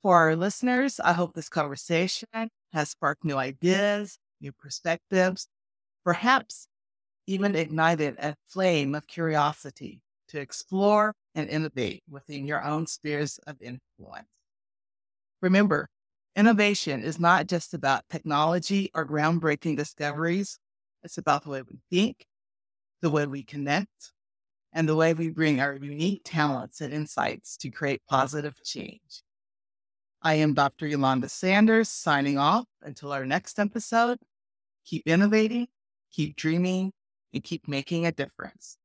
For 0.00 0.16
our 0.16 0.34
listeners, 0.36 0.98
I 1.00 1.12
hope 1.12 1.34
this 1.34 1.48
conversation 1.48 2.26
has 2.72 2.90
sparked 2.90 3.24
new 3.24 3.36
ideas, 3.36 4.18
new 4.40 4.52
perspectives, 4.52 5.48
perhaps 6.04 6.66
even 7.26 7.54
ignited 7.54 8.16
a 8.18 8.34
flame 8.48 8.94
of 8.94 9.06
curiosity 9.06 10.00
to 10.28 10.40
explore 10.40 11.14
and 11.34 11.48
innovate 11.48 12.02
within 12.08 12.46
your 12.46 12.64
own 12.64 12.86
spheres 12.86 13.38
of 13.46 13.60
influence. 13.60 14.28
Remember, 15.40 15.88
innovation 16.36 17.02
is 17.02 17.20
not 17.20 17.46
just 17.46 17.74
about 17.74 18.08
technology 18.08 18.90
or 18.94 19.06
groundbreaking 19.06 19.76
discoveries. 19.76 20.58
It's 21.04 21.18
about 21.18 21.44
the 21.44 21.50
way 21.50 21.62
we 21.62 21.80
think, 21.90 22.26
the 23.00 23.10
way 23.10 23.26
we 23.26 23.42
connect, 23.42 24.12
and 24.72 24.88
the 24.88 24.96
way 24.96 25.14
we 25.14 25.28
bring 25.30 25.60
our 25.60 25.74
unique 25.74 26.22
talents 26.24 26.80
and 26.80 26.92
insights 26.92 27.56
to 27.58 27.70
create 27.70 28.02
positive 28.08 28.62
change. 28.64 29.22
I 30.22 30.34
am 30.34 30.54
Dr. 30.54 30.86
Yolanda 30.86 31.28
Sanders 31.28 31.88
signing 31.88 32.38
off 32.38 32.66
until 32.82 33.12
our 33.12 33.26
next 33.26 33.58
episode. 33.58 34.18
Keep 34.84 35.02
innovating, 35.06 35.66
keep 36.12 36.36
dreaming, 36.36 36.92
and 37.34 37.42
keep 37.42 37.66
making 37.66 38.06
a 38.06 38.12
difference. 38.12 38.78